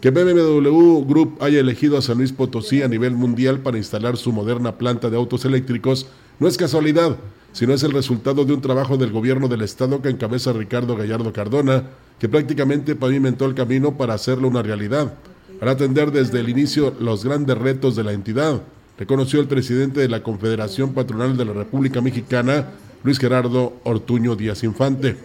Que 0.00 0.10
BMW 0.10 1.04
Group 1.04 1.38
haya 1.40 1.60
elegido 1.60 1.96
a 1.96 2.02
San 2.02 2.18
Luis 2.18 2.32
Potosí 2.32 2.82
a 2.82 2.88
nivel 2.88 3.12
mundial 3.12 3.60
para 3.60 3.78
instalar 3.78 4.16
su 4.16 4.32
moderna 4.32 4.76
planta 4.76 5.08
de 5.08 5.16
autos 5.16 5.44
eléctricos 5.44 6.08
no 6.38 6.48
es 6.48 6.56
casualidad, 6.56 7.16
sino 7.52 7.72
es 7.72 7.82
el 7.82 7.92
resultado 7.92 8.44
de 8.44 8.52
un 8.52 8.60
trabajo 8.60 8.96
del 8.96 9.12
gobierno 9.12 9.48
del 9.48 9.62
estado 9.62 10.02
que 10.02 10.10
encabeza 10.10 10.52
Ricardo 10.52 10.96
Gallardo 10.96 11.32
Cardona, 11.32 11.84
que 12.18 12.28
prácticamente 12.28 12.94
pavimentó 12.94 13.46
el 13.46 13.54
camino 13.54 13.96
para 13.96 14.14
hacerlo 14.14 14.48
una 14.48 14.62
realidad, 14.62 15.14
para 15.58 15.72
atender 15.72 16.12
desde 16.12 16.40
el 16.40 16.48
inicio 16.48 16.94
los 17.00 17.24
grandes 17.24 17.56
retos 17.56 17.96
de 17.96 18.04
la 18.04 18.12
entidad, 18.12 18.60
reconoció 18.98 19.40
el 19.40 19.46
presidente 19.46 20.00
de 20.00 20.08
la 20.08 20.22
Confederación 20.22 20.94
Patronal 20.94 21.36
de 21.36 21.44
la 21.44 21.52
República 21.52 22.00
Mexicana, 22.00 22.70
Luis 23.02 23.18
Gerardo 23.18 23.74
Ortuño 23.84 24.36
Díaz 24.36 24.64
Infante. 24.64 25.16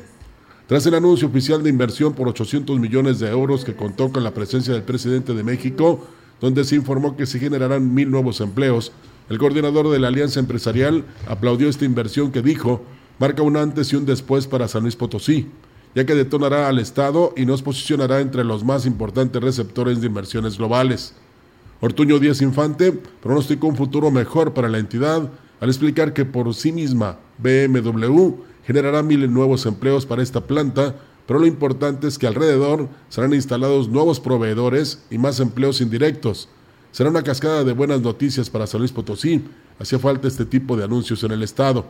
Tras 0.68 0.86
el 0.86 0.96
anuncio 0.96 1.28
oficial 1.28 1.64
de 1.64 1.70
inversión 1.70 2.14
por 2.14 2.28
800 2.28 2.80
millones 2.80 3.20
de 3.20 3.30
euros 3.30 3.66
que 3.66 3.76
contó 3.76 4.12
con 4.12 4.24
la 4.24 4.34
presencia 4.34 4.74
del 4.74 4.84
presidente 4.84 5.34
de 5.34 5.44
México, 5.44 6.08
donde 6.40 6.64
se 6.64 6.76
informó 6.76 7.16
que 7.16 7.26
se 7.26 7.40
generarán 7.40 7.94
mil 7.94 8.10
nuevos 8.10 8.42
empleos, 8.42 8.92
el 9.30 9.38
coordinador 9.38 9.90
de 9.90 10.00
la 10.00 10.10
Alianza 10.10 10.40
Empresarial 10.40 11.06
aplaudió 11.28 11.70
esta 11.70 11.86
inversión 11.86 12.32
que 12.32 12.42
dijo 12.42 12.84
marca 13.20 13.44
un 13.44 13.56
antes 13.56 13.94
y 13.94 13.96
un 13.96 14.06
después 14.06 14.48
para 14.48 14.68
San 14.68 14.82
Luis 14.82 14.96
Potosí, 14.96 15.48
ya 15.94 16.06
que 16.06 16.16
detonará 16.16 16.68
al 16.68 16.80
Estado 16.80 17.34
y 17.38 17.46
nos 17.46 17.62
posicionará 17.62 18.20
entre 18.20 18.44
los 18.44 18.64
más 18.64 18.86
importantes 18.86 19.42
receptores 19.42 20.02
de 20.02 20.08
inversiones 20.08 20.58
globales. 20.58 21.14
Ortuño 21.84 22.20
Díaz 22.20 22.44
Infante 22.44 22.92
pronosticó 22.92 23.66
un 23.66 23.76
futuro 23.76 24.12
mejor 24.12 24.54
para 24.54 24.70
la 24.70 24.78
entidad 24.78 25.32
al 25.60 25.70
explicar 25.70 26.14
que 26.14 26.26
por 26.26 26.54
sí 26.54 26.72
misma 26.72 27.18
BMW 27.40 28.34
generará 28.64 29.02
miles 29.02 29.32
nuevos 29.32 29.66
empleos 29.66 30.06
para 30.06 30.22
esta 30.22 30.46
planta, 30.46 30.96
pero 31.26 31.40
lo 31.40 31.48
importante 31.48 32.08
es 32.08 32.20
que 32.20 32.28
alrededor 32.28 32.88
serán 33.10 33.34
instalados 33.34 33.90
nuevos 33.90 34.20
proveedores 34.20 35.04
y 35.10 35.18
más 35.18 35.40
empleos 35.40 35.82
indirectos. 35.82 36.50
Será 36.92 37.10
una 37.10 37.24
cascada 37.24 37.64
de 37.64 37.74
buenas 37.74 38.02
noticias 38.02 38.52
para 38.52 38.68
San 38.68 38.82
Luis 38.82 38.92
Potosí. 38.92 39.44
Hacía 39.80 39.98
falta 39.98 40.28
este 40.28 40.46
tipo 40.46 40.78
de 40.78 40.84
anuncios 40.84 41.24
en 41.24 41.32
el 41.32 41.42
Estado. 41.42 41.86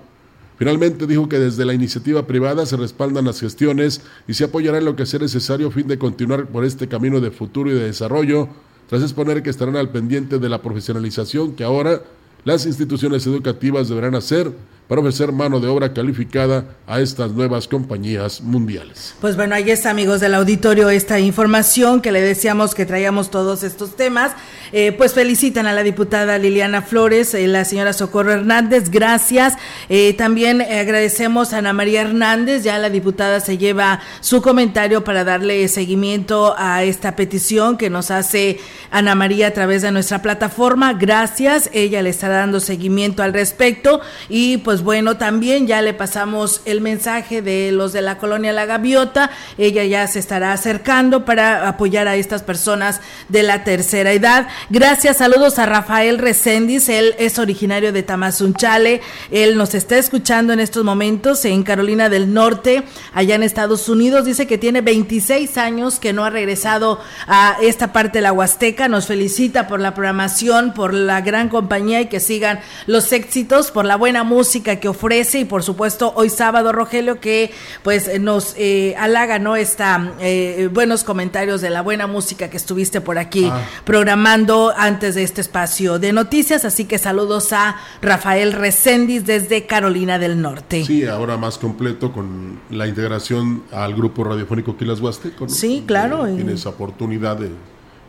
Finalmente 0.58 1.06
dijo 1.06 1.28
que 1.28 1.39
desde 1.39 1.66
la 1.66 1.74
iniciativa 1.74 2.26
privada 2.28 2.66
se 2.66 2.78
respaldan 2.78 3.26
las 3.26 3.42
gestiones 3.42 4.02
y 4.26 4.36
se 4.36 4.46
apoyará 4.46 4.78
en 4.78 4.86
lo 4.86 4.96
que 4.96 5.06
sea 5.06 5.20
necesario 5.20 5.68
a 5.68 5.72
fin 5.72 5.88
de 5.88 5.98
continuar 5.98 6.48
por 6.48 6.64
este 6.64 6.88
camino 6.88 7.20
de 7.20 7.32
futuro 7.32 7.70
y 7.70 7.74
de 7.74 7.84
desarrollo 7.84 8.48
tras 8.92 9.04
exponer 9.04 9.42
que 9.42 9.50
estarán 9.50 9.78
al 9.78 9.88
pendiente 9.88 10.38
de 10.38 10.50
la 10.50 10.62
profesionalización 10.62 11.54
que 11.54 11.64
ahora 11.64 12.02
las 12.44 12.66
instituciones 12.66 13.26
educativas 13.26 13.88
deberán 13.88 14.16
hacer 14.16 14.52
para 14.92 15.00
ofrecer 15.00 15.32
mano 15.32 15.62
de 15.62 15.70
obra 15.70 15.94
calificada 15.94 16.66
a 16.86 17.00
estas 17.00 17.32
nuevas 17.32 17.66
compañías 17.66 18.42
mundiales. 18.42 19.16
Pues 19.22 19.38
bueno, 19.38 19.56
ahí 19.56 19.72
está, 19.72 19.89
amigos 19.89 20.20
del 20.20 20.34
auditorio, 20.34 20.89
esta 20.89 21.18
información 21.18 22.02
que 22.02 22.12
le 22.12 22.20
decíamos 22.20 22.76
que 22.76 22.86
traíamos 22.86 23.32
todos 23.32 23.64
estos 23.64 23.96
temas. 23.96 24.34
Eh, 24.74 24.92
pues 24.92 25.14
felicitan 25.14 25.66
a 25.66 25.72
la 25.72 25.84
diputada 25.84 26.38
Liliana 26.38 26.82
Flores, 26.82 27.34
eh, 27.34 27.48
la 27.48 27.64
señora 27.64 27.94
Socorro 27.94 28.34
Hernández, 28.34 28.89
gracias. 28.89 29.54
Eh, 29.88 30.14
también 30.18 30.62
agradecemos 30.62 31.54
a 31.54 31.60
Ana 31.60 31.72
María 31.72 32.02
Hernández, 32.02 32.64
ya 32.64 32.78
la 32.78 32.89
diputada 32.89 33.39
se 33.39 33.58
lleva 33.58 34.02
su 34.20 34.42
comentario 34.42 35.06
para 35.06 35.24
darle 35.24 35.70
seguimiento 35.70 36.54
a 36.58 36.84
esta 36.84 37.16
petición 37.16 37.78
que 37.78 37.89
nos 37.89 38.12
hace 38.12 38.60
Ana 38.92 39.16
María 39.16 39.48
a 39.48 39.52
través 39.52 39.84
de 39.84 39.92
nuestra 39.92 40.22
plataforma. 40.22 40.94
Gracias, 40.94 41.70
ella 41.72 42.02
le 42.02 42.10
estará 42.10 42.38
dando 42.38 42.60
seguimiento 42.60 43.24
al 43.24 43.32
respecto 43.32 44.02
y 44.28 44.58
pues 44.58 44.81
pues 44.82 44.98
bueno, 44.98 45.18
también 45.18 45.68
ya 45.68 45.80
le 45.84 45.94
pasamos 45.94 46.62
el 46.66 46.82
mensaje 46.82 47.44
de 47.44 47.72
los 47.72 47.94
de 47.94 48.02
la 48.02 48.18
colonia 48.18 48.52
La 48.52 48.66
Gaviota. 48.66 49.30
Ella 49.60 49.84
ya 49.84 50.08
se 50.08 50.18
estará 50.18 50.54
acercando 50.54 51.24
para 51.24 51.68
apoyar 51.68 52.08
a 52.08 52.16
estas 52.16 52.42
personas 52.42 53.00
de 53.30 53.44
la 53.44 53.64
tercera 53.64 54.12
edad. 54.12 54.48
Gracias, 54.72 55.18
saludos 55.18 55.60
a 55.60 55.68
Rafael 55.68 56.18
Recendis. 56.18 56.90
Él 56.90 57.14
es 57.20 57.38
originario 57.38 57.94
de 57.94 58.02
Tamazunchale. 58.02 59.02
Él 59.30 59.56
nos 59.56 59.76
está 59.76 60.00
escuchando 60.00 60.52
en 60.52 60.60
estos 60.60 60.84
momentos 60.84 61.46
en 61.46 61.62
Carolina 61.62 62.10
del 62.10 62.34
Norte, 62.34 62.82
allá 63.14 63.36
en 63.36 63.44
Estados 63.44 63.88
Unidos. 63.88 64.26
Dice 64.26 64.48
que 64.48 64.58
tiene 64.58 64.82
26 64.82 65.60
años 65.60 66.00
que 66.00 66.12
no 66.12 66.26
ha 66.26 66.32
regresado 66.32 67.00
a 67.28 67.58
esta 67.62 67.94
parte 67.94 68.18
de 68.18 68.24
la 68.24 68.34
Huasteca. 68.34 68.88
Nos 68.88 69.06
felicita 69.06 69.68
por 69.68 69.80
la 69.80 69.94
programación, 69.94 70.74
por 70.74 70.96
la 70.96 71.22
gran 71.22 71.50
compañía 71.50 72.02
y 72.02 72.08
que 72.08 72.20
sigan 72.20 72.62
los 72.88 73.12
éxitos, 73.12 73.70
por 73.70 73.86
la 73.86 73.96
buena 73.96 74.24
música 74.24 74.71
música 74.72 74.80
que 74.80 74.88
ofrece 74.88 75.40
y 75.40 75.46
por 75.46 75.64
supuesto 75.64 76.14
hoy 76.16 76.30
sábado, 76.30 76.72
Rogelio, 76.72 77.20
que 77.20 77.52
pues 77.84 78.20
nos 78.20 78.56
eh, 78.58 78.96
halaga, 78.98 79.40
¿no? 79.40 79.56
Está 79.56 80.14
eh, 80.20 80.70
buenos 80.72 81.04
comentarios 81.04 81.62
de 81.62 81.70
la 81.70 81.82
buena 81.82 82.08
música 82.08 82.50
que 82.50 82.58
estuviste 82.58 83.02
por 83.02 83.18
aquí 83.18 83.46
ah. 83.52 83.62
programando 83.86 84.74
antes 84.76 85.16
de 85.16 85.24
este 85.24 85.42
espacio 85.42 86.00
de 86.00 86.14
noticias, 86.14 86.66
así 86.66 86.86
que 86.86 86.98
saludos 86.98 87.54
a 87.54 87.76
Rafael 88.02 88.54
Recendis 88.54 89.26
desde 89.26 89.66
Carolina 89.66 90.20
del 90.20 90.42
Norte. 90.42 90.86
Sí, 90.86 91.06
ahora 91.06 91.38
más 91.38 91.58
completo 91.58 92.12
con 92.12 92.60
la 92.70 92.88
integración 92.88 93.64
al 93.72 93.94
grupo 93.96 94.24
radiofónico 94.24 94.78
Quilas 94.78 95.00
Huasteco. 95.02 95.50
Sí, 95.50 95.84
claro. 95.86 96.26
Tienes 96.26 96.66
oportunidad 96.66 97.38
de 97.38 97.50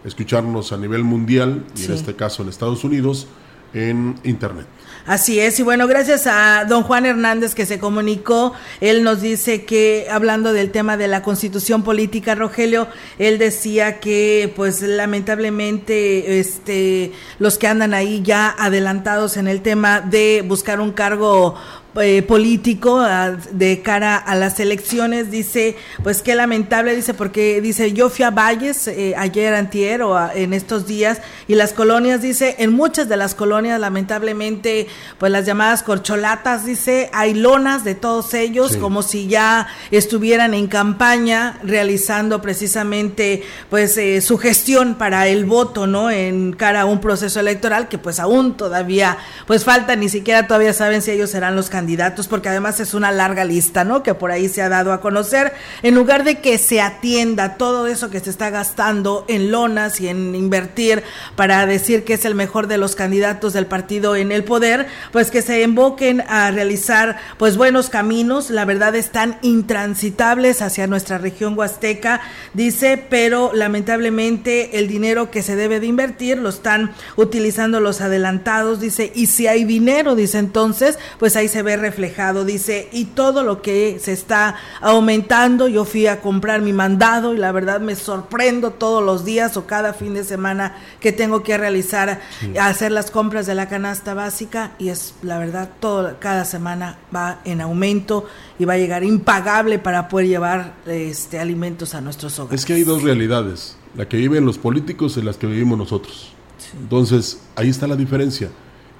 escucharnos 0.04 0.72
a 0.72 0.76
nivel 0.76 1.04
mundial 1.04 1.64
y 1.76 1.84
en 1.84 1.92
este 1.92 2.14
caso 2.14 2.42
en 2.42 2.48
Estados 2.48 2.84
Unidos 2.84 3.26
en 3.74 4.14
Internet. 4.24 4.66
Así 5.04 5.40
es, 5.40 5.58
y 5.58 5.64
bueno, 5.64 5.88
gracias 5.88 6.28
a 6.28 6.64
don 6.64 6.84
Juan 6.84 7.06
Hernández 7.06 7.56
que 7.56 7.66
se 7.66 7.80
comunicó, 7.80 8.54
él 8.80 9.02
nos 9.02 9.20
dice 9.20 9.64
que 9.64 10.06
hablando 10.08 10.52
del 10.52 10.70
tema 10.70 10.96
de 10.96 11.08
la 11.08 11.22
constitución 11.24 11.82
política, 11.82 12.36
Rogelio, 12.36 12.86
él 13.18 13.38
decía 13.38 13.98
que 13.98 14.52
pues 14.54 14.80
lamentablemente 14.80 16.38
este 16.38 17.10
los 17.40 17.58
que 17.58 17.66
andan 17.66 17.94
ahí 17.94 18.22
ya 18.22 18.54
adelantados 18.56 19.36
en 19.36 19.48
el 19.48 19.60
tema 19.60 20.00
de 20.00 20.44
buscar 20.46 20.80
un 20.80 20.92
cargo 20.92 21.56
eh, 22.00 22.22
político 22.22 23.04
de 23.50 23.82
cara 23.82 24.16
a 24.16 24.34
las 24.34 24.58
elecciones 24.60 25.30
dice 25.30 25.76
pues 26.02 26.22
qué 26.22 26.34
lamentable 26.34 26.96
dice 26.96 27.12
porque 27.12 27.60
dice 27.60 27.92
yo 27.92 28.08
fui 28.08 28.24
a 28.24 28.30
Valles 28.30 28.88
eh, 28.88 29.12
ayer 29.14 29.52
antier 29.52 30.00
o 30.00 30.18
en 30.34 30.54
estos 30.54 30.86
días 30.86 31.20
y 31.48 31.54
las 31.54 31.74
colonias 31.74 32.22
dice 32.22 32.56
en 32.60 32.72
muchas 32.72 33.10
de 33.10 33.18
las 33.18 33.34
colonias 33.34 33.78
lamentablemente 33.78 34.86
pues 35.18 35.30
las 35.30 35.44
llamadas 35.44 35.82
corcholatas 35.82 36.64
dice 36.64 37.10
hay 37.12 37.34
lonas 37.34 37.84
de 37.84 37.94
todos 37.94 38.32
ellos 38.32 38.78
como 38.78 39.02
si 39.02 39.26
ya 39.26 39.68
estuvieran 39.90 40.54
en 40.54 40.68
campaña 40.68 41.58
realizando 41.62 42.40
precisamente 42.40 43.42
pues 43.68 43.98
eh, 43.98 44.22
su 44.22 44.38
gestión 44.38 44.94
para 44.94 45.26
el 45.26 45.44
voto 45.44 45.86
no 45.86 46.10
en 46.10 46.54
cara 46.54 46.80
a 46.80 46.84
un 46.86 47.02
proceso 47.02 47.38
electoral 47.38 47.88
que 47.88 47.98
pues 47.98 48.18
aún 48.18 48.56
todavía 48.56 49.18
pues 49.46 49.64
falta 49.64 49.94
ni 49.94 50.08
siquiera 50.08 50.46
todavía 50.46 50.72
saben 50.72 51.02
si 51.02 51.10
ellos 51.10 51.28
serán 51.28 51.54
los 51.54 51.68
candidatos 51.68 51.81
candidatos, 51.82 52.28
porque 52.28 52.48
además 52.48 52.78
es 52.78 52.94
una 52.94 53.10
larga 53.10 53.44
lista, 53.44 53.82
¿no? 53.82 54.04
Que 54.04 54.14
por 54.14 54.30
ahí 54.30 54.48
se 54.48 54.62
ha 54.62 54.68
dado 54.68 54.92
a 54.92 55.00
conocer. 55.00 55.52
En 55.82 55.96
lugar 55.96 56.22
de 56.22 56.38
que 56.38 56.56
se 56.56 56.80
atienda 56.80 57.56
todo 57.56 57.88
eso 57.88 58.08
que 58.08 58.20
se 58.20 58.30
está 58.30 58.50
gastando 58.50 59.24
en 59.26 59.50
lonas 59.50 60.00
y 60.00 60.06
en 60.06 60.36
invertir 60.36 61.02
para 61.34 61.66
decir 61.66 62.04
que 62.04 62.14
es 62.14 62.24
el 62.24 62.36
mejor 62.36 62.68
de 62.68 62.78
los 62.78 62.94
candidatos 62.94 63.52
del 63.52 63.66
partido 63.66 64.14
en 64.14 64.30
el 64.30 64.44
poder, 64.44 64.86
pues 65.10 65.32
que 65.32 65.42
se 65.42 65.60
invoquen 65.62 66.20
a 66.28 66.52
realizar 66.52 67.16
pues 67.36 67.56
buenos 67.56 67.90
caminos. 67.90 68.50
La 68.50 68.64
verdad 68.64 68.94
están 68.94 69.38
intransitables 69.42 70.62
hacia 70.62 70.86
nuestra 70.86 71.18
región 71.18 71.58
huasteca, 71.58 72.20
dice, 72.54 72.96
pero 73.10 73.50
lamentablemente 73.52 74.78
el 74.78 74.86
dinero 74.86 75.32
que 75.32 75.42
se 75.42 75.56
debe 75.56 75.80
de 75.80 75.88
invertir 75.88 76.38
lo 76.38 76.50
están 76.50 76.92
utilizando 77.16 77.80
los 77.80 78.00
adelantados, 78.00 78.78
dice, 78.78 79.10
y 79.16 79.26
si 79.26 79.48
hay 79.48 79.64
dinero, 79.64 80.14
dice 80.14 80.38
entonces, 80.38 80.96
pues 81.18 81.34
ahí 81.34 81.48
se 81.48 81.62
ve 81.62 81.71
reflejado. 81.76 82.44
Dice, 82.44 82.88
y 82.92 83.06
todo 83.06 83.42
lo 83.42 83.62
que 83.62 83.98
se 84.00 84.12
está 84.12 84.56
aumentando, 84.80 85.68
yo 85.68 85.84
fui 85.84 86.06
a 86.06 86.20
comprar 86.20 86.62
mi 86.62 86.72
mandado 86.72 87.34
y 87.34 87.38
la 87.38 87.52
verdad 87.52 87.80
me 87.80 87.96
sorprendo 87.96 88.70
todos 88.70 89.02
los 89.04 89.24
días 89.24 89.56
o 89.56 89.66
cada 89.66 89.92
fin 89.92 90.14
de 90.14 90.24
semana 90.24 90.76
que 91.00 91.12
tengo 91.12 91.42
que 91.42 91.58
realizar, 91.58 92.20
hacer 92.60 92.92
las 92.92 93.10
compras 93.10 93.46
de 93.46 93.54
la 93.54 93.68
canasta 93.68 94.14
básica 94.14 94.72
y 94.78 94.88
es 94.88 95.14
la 95.22 95.38
verdad, 95.38 95.70
todo, 95.80 96.16
cada 96.18 96.44
semana 96.44 96.98
va 97.14 97.40
en 97.44 97.60
aumento 97.60 98.26
y 98.58 98.64
va 98.64 98.74
a 98.74 98.78
llegar 98.78 99.04
impagable 99.04 99.78
para 99.78 100.08
poder 100.08 100.28
llevar 100.28 100.74
este, 100.86 101.38
alimentos 101.38 101.94
a 101.94 102.00
nuestros 102.00 102.38
hogares. 102.38 102.60
Es 102.60 102.66
que 102.66 102.74
hay 102.74 102.84
dos 102.84 103.02
realidades, 103.02 103.76
la 103.96 104.08
que 104.08 104.16
viven 104.16 104.44
los 104.44 104.58
políticos 104.58 105.16
y 105.16 105.22
las 105.22 105.36
que 105.36 105.46
vivimos 105.46 105.78
nosotros. 105.78 106.32
Entonces, 106.80 107.40
ahí 107.56 107.68
está 107.68 107.86
la 107.86 107.96
diferencia. 107.96 108.50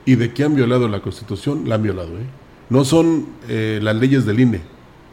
¿Y 0.04 0.16
de 0.16 0.32
qué 0.32 0.44
han 0.44 0.54
violado 0.54 0.88
la 0.88 1.00
Constitución? 1.00 1.68
La 1.68 1.76
han 1.76 1.82
violado, 1.82 2.18
¿eh? 2.18 2.26
No 2.72 2.86
son 2.86 3.26
eh, 3.50 3.80
las 3.82 3.96
leyes 3.96 4.24
del 4.24 4.40
INE, 4.40 4.62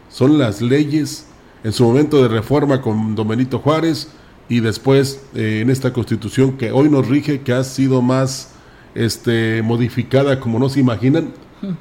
son 0.09 0.37
las 0.37 0.61
leyes 0.61 1.25
en 1.65 1.73
su 1.73 1.83
momento 1.83 2.21
de 2.21 2.29
reforma 2.29 2.81
con 2.81 3.15
Don 3.15 3.27
Benito 3.27 3.59
Juárez 3.59 4.07
y 4.47 4.61
después 4.61 5.21
eh, 5.35 5.59
en 5.61 5.69
esta 5.69 5.91
constitución 5.91 6.53
que 6.53 6.71
hoy 6.71 6.89
nos 6.89 7.09
rige, 7.09 7.41
que 7.41 7.51
ha 7.51 7.65
sido 7.65 8.01
más 8.01 8.51
este, 8.95 9.61
modificada 9.61 10.39
como 10.39 10.57
no 10.57 10.69
se 10.69 10.79
imaginan, 10.79 11.33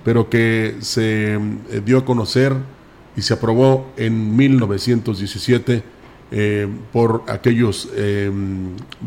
pero 0.05 0.29
que 0.29 0.79
se 0.81 1.35
eh, 1.35 1.41
dio 1.87 1.99
a 1.99 2.05
conocer 2.05 2.55
y 3.17 3.23
se 3.23 3.35
aprobó 3.35 3.87
en 3.97 4.37
1917 4.37 5.85
por 6.93 7.23
aquellos, 7.27 7.89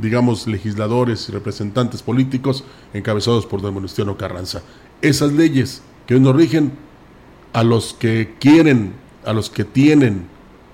digamos, 0.01 0.47
legisladores 0.47 1.29
y 1.29 1.31
representantes 1.31 2.01
políticos 2.01 2.63
encabezados 2.95 3.45
por 3.45 3.61
Don 3.61 3.75
Venustiano 3.75 4.17
Carranza. 4.17 4.63
Esas 5.03 5.31
leyes 5.31 5.83
que 6.11 6.19
nos 6.19 6.35
rigen 6.35 6.73
a 7.53 7.63
los 7.63 7.93
que 7.93 8.35
quieren, 8.37 8.95
a 9.25 9.31
los 9.31 9.49
que 9.49 9.63
tienen 9.63 10.25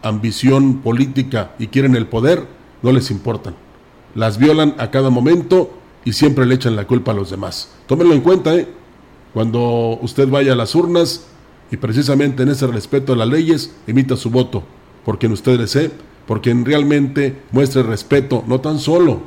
ambición 0.02 0.80
política 0.80 1.52
y 1.60 1.68
quieren 1.68 1.96
el 1.96 2.08
poder, 2.08 2.48
no 2.82 2.92
les 2.92 3.12
importan. 3.12 3.54
Las 4.16 4.40
violan 4.40 4.74
a 4.80 4.90
cada 4.90 5.12
momento 5.12 5.78
y 6.04 6.14
siempre 6.14 6.48
le 6.48 6.56
echan 6.56 6.76
la 6.76 6.88
culpa 6.88 7.12
a 7.12 7.14
los 7.14 7.30
demás. 7.30 7.72
Tómenlo 7.86 8.16
en 8.16 8.22
cuenta, 8.22 8.56
¿eh? 8.56 8.68
Cuando 9.32 10.00
usted 10.02 10.28
vaya 10.28 10.54
a 10.54 10.56
las 10.56 10.74
urnas 10.74 11.28
y 11.70 11.78
precisamente 11.78 12.42
en 12.42 12.50
ese 12.50 12.66
respeto 12.66 13.14
a 13.14 13.18
las 13.18 13.28
leyes, 13.28 13.76
emita 13.86 14.16
su 14.16 14.32
voto 14.32 14.64
por 15.06 15.20
quien 15.20 15.34
usted 15.34 15.60
desee, 15.60 15.92
por 16.26 16.42
quien 16.42 16.66
realmente 16.66 17.44
muestre 17.52 17.84
respeto, 17.84 18.44
no 18.48 18.60
tan 18.60 18.80
solo 18.80 19.22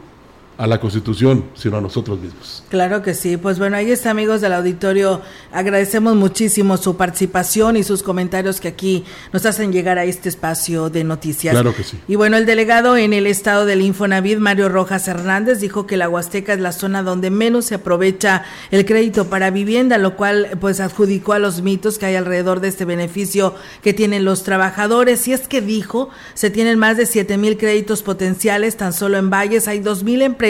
a 0.61 0.67
la 0.67 0.79
Constitución, 0.79 1.47
sino 1.55 1.79
a 1.79 1.81
nosotros 1.81 2.21
mismos. 2.21 2.63
Claro 2.69 3.01
que 3.01 3.15
sí. 3.15 3.39
Pues 3.39 3.59
bueno, 3.59 3.79
ahí 3.79 3.91
está, 3.91 4.11
amigos 4.11 4.43
del 4.43 4.53
auditorio. 4.53 5.23
Agradecemos 5.53 6.17
muchísimo 6.17 6.77
su 6.77 6.99
participación 6.99 7.79
y 7.79 7.83
sus 7.83 8.03
comentarios 8.03 8.61
que 8.61 8.69
aquí 8.69 9.05
nos 9.33 9.47
hacen 9.47 9.73
llegar 9.73 9.97
a 9.97 10.05
este 10.05 10.29
espacio 10.29 10.91
de 10.91 11.03
noticias. 11.03 11.55
Claro 11.55 11.75
que 11.75 11.83
sí. 11.83 11.99
Y 12.09 12.17
bueno, 12.17 12.37
el 12.37 12.45
delegado 12.45 12.99
en 12.99 13.15
el 13.15 13.27
estado 13.27 13.65
del 13.65 13.81
Infonavit, 13.81 14.39
Mario 14.39 14.69
Rojas 14.69 15.09
Hernández, 15.09 15.61
dijo 15.61 15.87
que 15.87 15.97
la 15.97 16.11
Huasteca 16.11 16.53
es 16.53 16.61
la 16.61 16.73
zona 16.73 17.03
donde 17.03 17.31
menos 17.31 17.65
se 17.65 17.77
aprovecha 17.77 18.45
el 18.71 18.85
crédito 18.85 19.31
para 19.31 19.51
vivienda, 19.51 19.97
lo 19.97 20.15
cual 20.15 20.59
pues 20.61 20.81
adjudicó 20.81 21.33
a 21.33 21.39
los 21.39 21.63
mitos 21.63 21.97
que 21.97 22.05
hay 22.05 22.17
alrededor 22.17 22.61
de 22.61 22.69
este 22.69 22.85
beneficio 22.85 23.55
que 23.83 23.95
tienen 23.95 24.27
los 24.27 24.43
trabajadores. 24.43 25.27
Y 25.27 25.33
es 25.33 25.49
que 25.49 25.63
dijo, 25.63 26.11
se 26.35 26.51
tienen 26.51 26.79
más 26.79 26.99
de 26.99 27.07
7 27.07 27.39
mil 27.39 27.57
créditos 27.57 28.03
potenciales, 28.03 28.77
tan 28.77 28.93
solo 28.93 29.17
en 29.17 29.31
Valles 29.31 29.67
hay 29.67 29.81
2 29.81 30.05
mil 30.05 30.21
empresas 30.21 30.50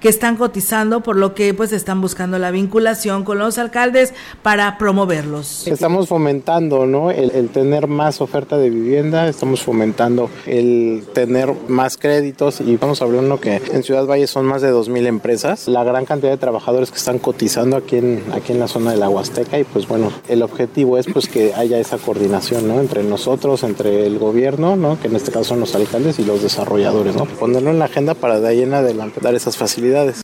que 0.00 0.08
están 0.08 0.36
cotizando, 0.36 1.02
por 1.02 1.16
lo 1.16 1.34
que 1.34 1.54
pues 1.54 1.72
están 1.72 2.00
buscando 2.00 2.38
la 2.38 2.50
vinculación 2.50 3.24
con 3.24 3.38
los 3.38 3.58
alcaldes 3.58 4.12
para 4.42 4.78
promoverlos. 4.78 5.66
Estamos 5.66 6.08
fomentando, 6.08 6.86
¿no? 6.86 7.10
El, 7.10 7.48
tener 7.50 7.86
más 7.86 8.20
oferta 8.20 8.58
de 8.58 8.70
vivienda, 8.70 9.28
estamos 9.28 9.62
fomentando 9.62 10.30
el 10.46 11.04
tener 11.14 11.52
más 11.68 11.96
créditos 11.96 12.60
y 12.60 12.76
vamos 12.76 13.02
hablando 13.02 13.40
que 13.40 13.60
en 13.72 13.82
Ciudad 13.82 14.06
Valle 14.06 14.26
son 14.26 14.46
más 14.46 14.62
de 14.62 14.72
2.000 14.72 15.06
empresas, 15.06 15.68
la 15.68 15.82
gran 15.84 16.04
cantidad 16.04 16.30
de 16.30 16.36
trabajadores 16.36 16.90
que 16.90 16.98
están 16.98 17.18
cotizando 17.18 17.76
aquí 17.76 17.96
en, 17.96 18.22
aquí 18.32 18.52
en 18.52 18.60
la 18.60 18.68
zona 18.68 18.92
de 18.92 18.98
la 18.98 19.08
Huasteca 19.08 19.58
y 19.58 19.64
pues 19.64 19.88
bueno, 19.88 20.12
el 20.28 20.42
objetivo 20.42 20.98
es 20.98 21.06
pues 21.06 21.28
que 21.28 21.54
haya 21.54 21.78
esa 21.78 21.98
coordinación, 21.98 22.68
¿no? 22.68 22.80
Entre 22.80 23.02
nosotros, 23.02 23.62
entre 23.62 24.06
el 24.06 24.18
gobierno, 24.18 24.76
¿no? 24.76 25.00
Que 25.00 25.08
en 25.08 25.16
este 25.16 25.30
caso 25.30 25.50
son 25.50 25.60
los 25.60 25.74
alcaldes 25.74 26.18
y 26.18 26.24
los 26.24 26.42
desarrolladores, 26.42 27.16
¿no? 27.16 27.24
Ponerlo 27.24 27.70
en 27.70 27.78
la 27.78 27.86
agenda 27.86 28.14
para 28.14 28.40
de 28.40 28.48
ahí 28.48 28.62
en 28.62 28.74
adelante 28.74 29.20
esas 29.34 29.56
facilidades. 29.56 30.22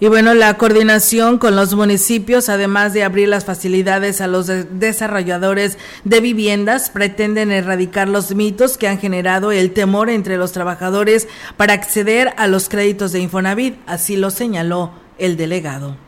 Y 0.00 0.06
bueno, 0.06 0.32
la 0.32 0.56
coordinación 0.56 1.38
con 1.38 1.56
los 1.56 1.74
municipios, 1.74 2.48
además 2.48 2.92
de 2.92 3.02
abrir 3.02 3.28
las 3.28 3.44
facilidades 3.44 4.20
a 4.20 4.28
los 4.28 4.46
desarrolladores 4.46 5.76
de 6.04 6.20
viviendas, 6.20 6.90
pretenden 6.90 7.50
erradicar 7.50 8.08
los 8.08 8.32
mitos 8.32 8.78
que 8.78 8.86
han 8.86 8.98
generado 8.98 9.50
el 9.50 9.72
temor 9.72 10.08
entre 10.08 10.36
los 10.36 10.52
trabajadores 10.52 11.26
para 11.56 11.72
acceder 11.72 12.32
a 12.36 12.46
los 12.46 12.68
créditos 12.68 13.10
de 13.10 13.20
Infonavit, 13.20 13.74
así 13.86 14.16
lo 14.16 14.30
señaló 14.30 14.92
el 15.18 15.36
delegado. 15.36 16.07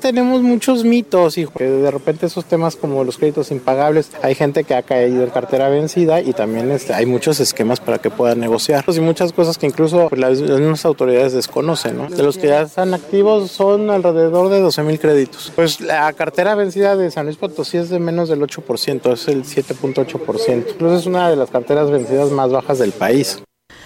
Tenemos 0.00 0.42
muchos 0.42 0.84
mitos 0.84 1.38
y 1.38 1.46
de 1.58 1.90
repente 1.90 2.26
esos 2.26 2.44
temas 2.44 2.76
como 2.76 3.02
los 3.02 3.18
créditos 3.18 3.50
impagables, 3.50 4.10
hay 4.22 4.34
gente 4.34 4.64
que 4.64 4.74
ha 4.74 4.82
caído 4.82 5.24
en 5.24 5.30
cartera 5.30 5.68
vencida 5.68 6.20
y 6.20 6.32
también 6.32 6.70
este, 6.70 6.94
hay 6.94 7.04
muchos 7.04 7.40
esquemas 7.40 7.80
para 7.80 7.98
que 7.98 8.08
puedan 8.08 8.38
negociar 8.38 8.84
y 8.86 9.00
muchas 9.00 9.32
cosas 9.32 9.58
que 9.58 9.66
incluso 9.66 10.08
las, 10.14 10.40
mismas 10.40 10.84
autoridades 10.84 11.32
desconocen. 11.32 12.08
De 12.08 12.22
los 12.22 12.38
que 12.38 12.48
ya 12.48 12.62
están 12.62 12.94
activos 12.94 13.50
son 13.50 13.90
alrededor 13.90 14.50
de 14.50 14.60
12 14.60 14.82
mil 14.82 15.00
créditos. 15.00 15.52
Pues 15.54 15.80
la 15.80 16.12
cartera 16.12 16.54
vencida 16.54 16.96
de 16.96 17.10
San 17.10 17.26
Luis 17.26 17.36
Potosí 17.36 17.78
es 17.78 17.88
de 17.88 17.98
menos 17.98 18.28
del 18.28 18.40
8%, 18.40 19.12
es 19.12 19.28
el 19.28 19.44
7.8%. 19.44 20.64
Incluso 20.74 20.96
es 20.96 21.06
una 21.06 21.28
de 21.28 21.36
las 21.36 21.50
carteras 21.50 21.90
vencidas 21.90 22.30
más 22.30 22.50
bajas 22.50 22.78
del 22.78 22.92
país. 22.92 23.42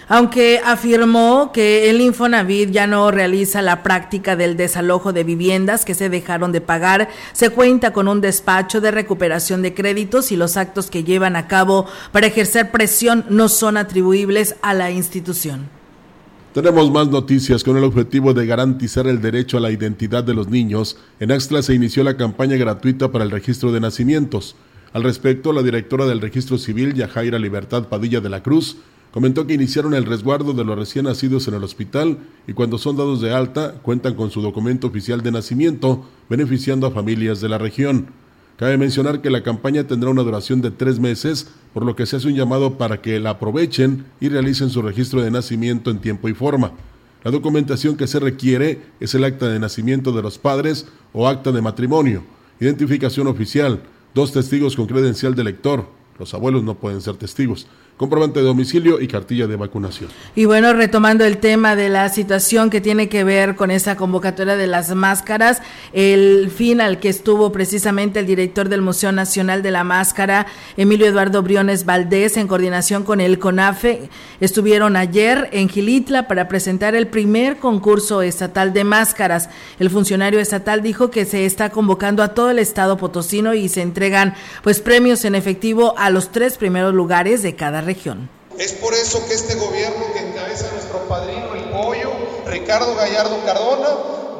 Aunque 0.09 0.61
afirmó 0.65 1.51
que 1.53 1.91
el 1.91 2.01
Infonavit 2.01 2.71
ya 2.71 2.87
no 2.87 3.11
realiza 3.11 3.63
la 3.63 3.83
práctica 3.83 4.37
del 4.37 4.57
desalojo 4.57 5.13
de 5.13 5.25
viviendas 5.25 5.85
que 5.85 5.95
se 5.95 6.09
dejaron 6.09 6.53
de 6.53 6.61
pagar, 6.61 7.09
se 7.33 7.51
cuenta 7.51 7.93
con 7.93 8.09
un 8.09 8.21
despacho 8.21 8.81
de 8.81 8.91
recuperación 8.91 9.63
de 9.63 9.75
créditos 9.75 10.33
y 10.33 10.37
los 10.37 10.57
actos 10.57 10.91
que 10.91 11.05
llevan 11.05 11.37
a 11.37 11.49
cabo 11.49 11.87
para 12.13 12.27
ejercer 12.27 12.71
presión 12.71 13.25
no 13.29 13.49
son 13.49 13.77
atribuibles 13.77 14.57
a 14.63 14.75
la 14.75 14.91
institución. 14.91 15.69
Tenemos 16.53 16.91
más 16.91 17.09
noticias 17.09 17.65
con 17.65 17.79
el 17.79 17.85
objetivo 17.85 18.35
de 18.35 18.45
garantizar 18.45 19.07
el 19.07 19.23
derecho 19.23 19.57
a 19.57 19.61
la 19.61 19.71
identidad 19.71 20.23
de 20.23 20.35
los 20.35 20.49
niños. 20.49 20.99
En 21.19 21.33
Axtla 21.33 21.63
se 21.63 21.73
inició 21.73 22.05
la 22.05 22.19
campaña 22.19 22.59
gratuita 22.59 23.11
para 23.11 23.25
el 23.25 23.31
registro 23.31 23.73
de 23.73 23.81
nacimientos. 23.81 24.55
Al 24.93 25.03
respecto, 25.03 25.55
la 25.55 25.63
directora 25.63 26.05
del 26.05 26.21
registro 26.21 26.59
civil, 26.59 26.93
Yajaira 26.93 27.39
Libertad 27.39 27.89
Padilla 27.89 28.21
de 28.21 28.29
la 28.29 28.43
Cruz, 28.43 28.77
Comentó 29.13 29.47
que 29.47 29.53
iniciaron 29.53 29.93
el 29.93 30.07
resguardo 30.07 30.55
de 30.55 30.65
los 30.65 30.77
recién 30.77 31.05
nacidos 31.05 31.47
en 31.47 31.53
el 31.53 31.63
hospital 31.63 32.19
y 32.47 32.55
cuando 32.55 32.79
son 32.79 32.97
dados 32.97 33.21
de 33.21 33.35
alta 33.35 33.75
cuentan 33.83 34.15
con 34.15 34.31
su 34.31 34.41
documento 34.41 34.87
oficial 34.87 35.23
de 35.23 35.31
nacimiento, 35.31 36.07
beneficiando 36.31 36.87
a 36.87 36.93
familias 36.93 37.43
de 37.43 37.51
la 37.51 37.59
región. 37.59 38.07
Cabe 38.57 38.79
mencionar 38.79 39.21
que 39.21 39.29
la 39.29 39.43
campaña 39.43 39.87
tendrá 39.87 40.09
una 40.09 40.23
duración 40.23 40.63
de 40.63 40.71
tres 40.71 40.99
meses, 40.99 41.49
por 41.75 41.85
lo 41.85 41.95
que 41.95 42.07
se 42.07 42.17
hace 42.17 42.29
un 42.29 42.37
llamado 42.37 42.79
para 42.79 43.03
que 43.03 43.21
la 43.21 43.31
aprovechen 43.31 44.07
y 44.19 44.31
realicen 44.31 44.71
su 44.71 44.81
registro 44.81 45.21
de 45.21 45.31
nacimiento 45.31 45.91
en 45.91 45.99
tiempo 45.99 46.31
y 46.31 46.35
forma. 46.35 46.73
La 47.23 47.31
documentación 47.31 47.99
que 47.99 48.07
se 48.07 48.19
requiere 48.19 48.81
es 48.99 49.15
el 49.15 49.25
acta 49.25 49.47
de 49.49 49.59
nacimiento 49.59 50.13
de 50.13 50.23
los 50.23 50.39
padres 50.39 50.87
o 51.13 51.29
acta 51.29 51.53
de 51.53 51.61
matrimonio, 51.61 52.23
identificación 52.61 53.27
oficial, 53.27 53.83
dos 54.15 54.33
testigos 54.33 54.75
con 54.75 54.87
credencial 54.87 55.35
de 55.35 55.45
lector, 55.45 55.87
los 56.19 56.35
abuelos 56.35 56.63
no 56.63 56.77
pueden 56.77 57.01
ser 57.01 57.17
testigos, 57.17 57.67
comprobante 58.03 58.41
de 58.41 58.47
domicilio 58.47 59.01
y 59.01 59.07
cartilla 59.07 59.47
de 59.47 59.55
vacunación. 59.55 60.11
Y 60.35 60.47
bueno, 60.47 60.73
retomando 60.73 61.25
el 61.25 61.39
tema 61.39 61.77
de 61.77 61.89
la 61.89 62.09
situación 62.09 62.69
que 62.69 62.81
tiene 62.81 63.09
que 63.09 63.23
ver 63.23 63.55
con 63.55 63.71
esa 63.71 63.95
convocatoria 63.95 64.57
de 64.57 64.67
las 64.67 64.93
máscaras, 64.93 65.63
el 65.93 66.51
fin 66.51 66.81
al 66.81 66.99
que 66.99 67.09
estuvo 67.09 67.53
precisamente 67.53 68.19
el 68.19 68.27
director 68.27 68.69
del 68.69 68.83
Museo 68.83 69.13
Nacional 69.13 69.63
de 69.63 69.71
la 69.71 69.85
Máscara, 69.85 70.49
Emilio 70.77 71.07
Eduardo 71.07 71.45
Briones 71.45 71.85
Valdés, 71.85 72.37
en 72.37 72.49
coordinación 72.49 73.05
con 73.05 73.21
el 73.21 73.39
CONAFE, 73.39 74.11
estuvieron 74.41 74.97
ayer 74.97 75.49
en 75.53 75.69
Gilitla 75.69 76.27
para 76.27 76.49
presentar 76.49 76.97
el 76.97 77.07
primer 77.07 77.59
concurso 77.59 78.21
estatal 78.21 78.73
de 78.73 78.83
máscaras. 78.83 79.49
El 79.79 79.91
funcionario 79.91 80.41
estatal 80.41 80.83
dijo 80.83 81.13
que 81.13 81.25
se 81.25 81.47
está 81.47 81.71
convocando 81.71 82.25
a 82.25 82.35
todo 82.35 82.51
el 82.51 82.59
estado 82.59 82.97
potosino 82.97 83.55
y 83.55 83.69
se 83.69 83.81
entregan 83.81 84.35
pues 84.65 84.81
premios 84.81 85.25
en 85.25 85.37
efectivo 85.37 85.95
a 85.97 86.11
los 86.11 86.33
tres 86.33 86.59
primeros 86.59 86.93
lugares 86.93 87.45
de 87.45 87.55
cada 87.55 87.81
región. 87.81 87.92
Es 88.59 88.73
por 88.73 88.95
eso 88.95 89.25
que 89.27 89.35
este 89.35 89.55
gobierno 89.55 90.13
que 90.13 90.21
encabeza 90.21 90.71
nuestro 90.73 91.09
padrino 91.09 91.55
el 91.55 91.65
pollo, 91.71 92.11
Ricardo 92.47 92.95
Gallardo 92.95 93.43
Cardona, 93.45 93.89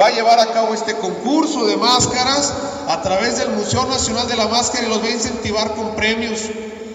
va 0.01 0.07
a 0.07 0.11
llevar 0.11 0.39
a 0.39 0.53
cabo 0.53 0.75
este 0.75 0.95
concurso 0.97 1.65
de 1.67 1.77
máscaras 1.77 2.53
a 2.89 3.01
través 3.03 3.39
del 3.39 3.51
Museo 3.51 3.87
Nacional 3.87 4.29
de 4.29 4.37
la 4.37 4.49
Máscara 4.49 4.87
y 4.87 4.89
los 4.89 5.03
va 5.03 5.07
a 5.07 5.11
incentivar 5.11 5.75
con 5.75 5.95
premios. 5.95 6.41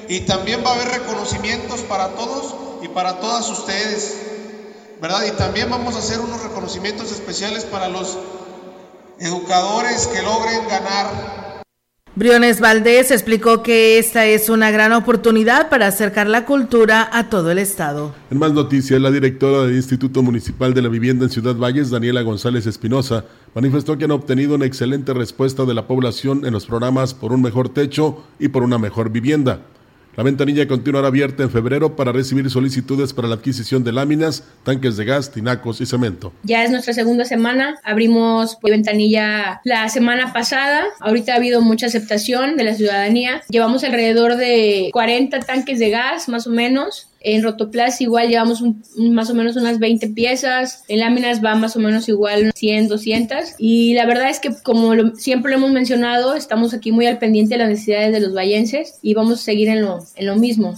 Y 0.08 0.22
también 0.22 0.64
va 0.66 0.72
a 0.72 0.74
haber 0.76 0.90
reconocimientos 0.90 1.82
para 1.82 2.10
todos 2.10 2.54
y 2.82 2.88
para 2.88 3.20
todas 3.20 3.50
ustedes. 3.50 4.16
¿Verdad? 5.02 5.26
Y 5.26 5.32
también 5.32 5.70
vamos 5.70 5.96
a 5.96 6.00
hacer 6.00 6.20
unos 6.20 6.42
reconocimientos 6.42 7.12
especiales 7.12 7.66
para 7.66 7.88
los 7.88 8.18
educadores 9.20 10.08
que 10.08 10.22
logren 10.22 10.68
ganar 10.68 11.47
Briones 12.18 12.60
Valdés 12.60 13.12
explicó 13.12 13.62
que 13.62 14.00
esta 14.00 14.26
es 14.26 14.50
una 14.50 14.72
gran 14.72 14.92
oportunidad 14.92 15.70
para 15.70 15.86
acercar 15.86 16.26
la 16.26 16.46
cultura 16.46 17.08
a 17.14 17.30
todo 17.30 17.52
el 17.52 17.60
estado. 17.60 18.16
En 18.32 18.40
más 18.40 18.54
noticias, 18.54 19.00
la 19.00 19.12
directora 19.12 19.68
del 19.68 19.76
Instituto 19.76 20.24
Municipal 20.24 20.74
de 20.74 20.82
la 20.82 20.90
Vivienda 20.90 21.26
en 21.26 21.30
Ciudad 21.30 21.56
Valles, 21.56 21.92
Daniela 21.92 22.24
González 22.24 22.66
Espinosa, 22.66 23.26
manifestó 23.54 24.00
que 24.00 24.06
han 24.06 24.12
obtenido 24.12 24.56
una 24.56 24.66
excelente 24.66 25.14
respuesta 25.14 25.64
de 25.66 25.76
la 25.76 25.86
población 25.86 26.44
en 26.44 26.54
los 26.54 26.66
programas 26.66 27.14
por 27.14 27.34
un 27.34 27.44
mejor 27.44 27.70
techo 27.70 28.24
y 28.40 28.48
por 28.48 28.64
una 28.64 28.80
mejor 28.80 29.12
vivienda. 29.12 29.60
La 30.18 30.24
ventanilla 30.24 30.68
continuará 30.68 31.10
abierta 31.10 31.44
en 31.44 31.52
febrero 31.52 31.96
para 31.96 32.12
recibir 32.12 32.50
solicitudes 32.50 33.14
para 33.14 33.28
la 33.28 33.36
adquisición 33.36 33.84
de 33.84 33.92
láminas, 33.92 34.44
tanques 34.64 34.98
de 34.98 35.06
gas, 35.06 35.32
tinacos 35.32 35.80
y 35.80 35.86
cemento. 35.86 36.34
Ya 36.42 36.64
es 36.64 36.72
nuestra 36.72 36.96
segunda 36.96 37.24
semana. 37.24 37.80
Abrimos 37.84 38.58
pues, 38.60 38.72
ventanilla 38.72 39.62
la 39.64 39.88
semana 39.90 40.34
pasada. 40.34 40.86
Ahorita 41.02 41.34
ha 41.34 41.36
habido 41.36 41.62
mucha 41.62 41.86
aceptación 41.86 42.58
de 42.58 42.64
la 42.64 42.74
ciudadanía. 42.74 43.44
Llevamos 43.48 43.84
alrededor 43.84 44.38
de 44.38 44.90
40 44.92 45.40
tanques 45.42 45.78
de 45.78 45.92
gas, 45.92 46.28
más 46.30 46.48
o 46.48 46.50
menos. 46.50 47.07
En 47.22 47.44
Rotoplas 47.44 48.00
igual 48.02 48.30
llevamos 48.30 48.64
más 48.98 49.30
o 49.30 49.34
menos 49.34 49.56
unas 49.56 49.80
20 49.80 50.10
piezas, 50.10 50.84
en 50.88 51.00
láminas 51.00 51.44
va 51.44 51.56
más 51.56 51.76
o 51.76 51.80
menos 51.80 52.08
igual 52.10 52.52
100, 52.54 52.88
200 52.88 53.56
y 53.58 53.94
la 53.94 54.06
verdad 54.06 54.30
es 54.30 54.40
que 54.40 54.52
como 54.64 54.94
siempre 55.16 55.52
lo 55.52 55.58
hemos 55.58 55.72
mencionado, 55.72 56.36
estamos 56.36 56.74
aquí 56.74 56.92
muy 56.92 57.08
al 57.08 57.18
pendiente 57.18 57.56
de 57.56 57.60
las 57.60 57.70
necesidades 57.70 58.14
de 58.14 58.20
los 58.20 58.36
vallenses 58.36 59.00
y 59.02 59.14
vamos 59.14 59.40
a 59.40 59.44
seguir 59.44 59.70
en 59.70 59.82
lo, 59.82 60.00
en 60.16 60.40
mismo. 60.40 60.76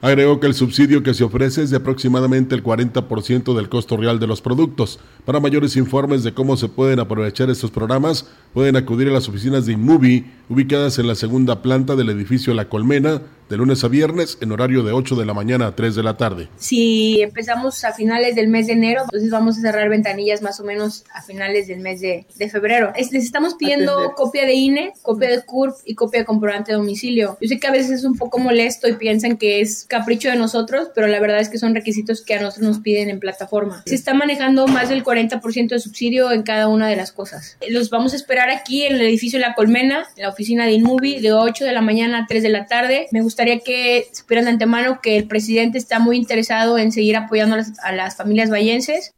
Agregó 0.00 0.38
que 0.38 0.46
el 0.46 0.54
subsidio 0.54 1.02
que 1.02 1.12
se 1.12 1.24
ofrece 1.24 1.62
es 1.62 1.70
de 1.70 1.78
aproximadamente 1.78 2.54
el 2.54 2.62
40% 2.62 3.56
del 3.56 3.68
costo 3.68 3.96
real 3.96 4.20
de 4.20 4.28
los 4.28 4.40
productos. 4.40 5.00
Para 5.24 5.40
mayores 5.40 5.76
informes 5.76 6.22
de 6.22 6.32
cómo 6.32 6.56
se 6.56 6.68
pueden 6.68 7.00
aprovechar 7.00 7.50
estos 7.50 7.72
programas, 7.72 8.30
pueden 8.54 8.76
acudir 8.76 9.08
a 9.08 9.12
las 9.12 9.28
oficinas 9.28 9.66
de 9.66 9.72
Inmovie, 9.72 10.24
ubicadas 10.48 11.00
en 11.00 11.08
la 11.08 11.16
segunda 11.16 11.62
planta 11.62 11.96
del 11.96 12.10
edificio 12.10 12.54
La 12.54 12.68
Colmena, 12.68 13.22
de 13.48 13.56
lunes 13.56 13.84
a 13.84 13.88
viernes 13.88 14.38
en 14.40 14.52
horario 14.52 14.82
de 14.82 14.92
8 14.92 15.16
de 15.16 15.26
la 15.26 15.34
mañana 15.34 15.68
a 15.68 15.76
3 15.76 15.94
de 15.94 16.02
la 16.02 16.16
tarde. 16.16 16.48
Si 16.56 17.20
empezamos 17.20 17.84
a 17.84 17.92
finales 17.92 18.34
del 18.34 18.48
mes 18.48 18.66
de 18.66 18.74
enero, 18.74 19.02
entonces 19.02 19.30
vamos 19.30 19.58
a 19.58 19.62
cerrar 19.62 19.88
ventanillas 19.88 20.42
más 20.42 20.60
o 20.60 20.64
menos 20.64 21.04
a 21.14 21.22
finales 21.22 21.66
del 21.66 21.80
mes 21.80 22.00
de, 22.00 22.26
febrero. 22.50 22.92
les 22.96 23.24
estamos 23.24 23.54
pidiendo 23.54 24.12
copia 24.14 24.46
de 24.46 24.54
INE, 24.54 24.92
copia 25.02 25.30
de 25.30 25.42
CURP 25.42 25.74
y 25.84 25.94
copia 25.94 26.20
de 26.20 26.26
comprobante 26.26 26.72
de 26.72 26.78
domicilio. 26.78 27.36
Yo 27.40 27.48
sé 27.48 27.58
que 27.58 27.66
a 27.66 27.72
veces 27.72 27.90
es 27.90 28.04
un 28.04 28.16
poco 28.16 28.38
molesto 28.38 28.88
y 28.88 28.94
piensan 28.94 29.36
que 29.36 29.60
es 29.60 29.84
capricho 29.84 30.30
de 30.30 30.36
nosotros, 30.36 30.88
pero 30.94 31.06
la 31.06 31.20
verdad 31.20 31.40
es 31.40 31.48
que 31.48 31.58
son 31.58 31.74
requisitos 31.74 32.22
que 32.22 32.34
a 32.34 32.40
nosotros 32.40 32.68
nos 32.68 32.78
piden 32.80 33.10
en 33.10 33.20
plataforma. 33.20 33.82
Se 33.86 33.94
está 33.94 34.14
manejando 34.14 34.66
más 34.66 34.88
del 34.88 35.04
40% 35.04 35.68
de 35.68 35.78
subsidio 35.78 36.32
en 36.32 36.42
cada 36.42 36.68
una 36.68 36.88
de 36.88 36.96
las 36.96 37.12
cosas. 37.12 37.56
Los 37.68 37.90
vamos 37.90 38.12
a 38.12 38.16
esperar 38.16 38.50
aquí 38.50 38.84
en 38.84 38.94
el 38.94 39.02
edificio 39.02 39.38
La 39.38 39.54
Colmena, 39.54 40.06
en 40.16 40.22
la 40.22 40.30
oficina 40.30 40.64
de 40.66 40.72
InMovie, 40.72 41.20
de 41.20 41.32
8 41.32 41.64
de 41.64 41.72
la 41.72 41.82
mañana 41.82 42.20
a 42.20 42.26
3 42.26 42.42
de 42.42 42.48
la 42.48 42.66
tarde. 42.66 43.06
Me 43.12 43.20
gusta 43.20 43.37
gustaría 43.38 43.60
que 43.60 44.08
supieran 44.12 44.46
de 44.46 44.50
antemano 44.50 44.98
que 45.00 45.16
el 45.16 45.28
presidente 45.28 45.78
está 45.78 46.00
muy 46.00 46.16
interesado 46.16 46.76
en 46.76 46.90
seguir 46.90 47.16
apoyando 47.16 47.54
a 47.54 47.58
las, 47.58 47.78
a 47.78 47.92
las 47.92 48.16
familias 48.16 48.50
vallenses. 48.50 49.14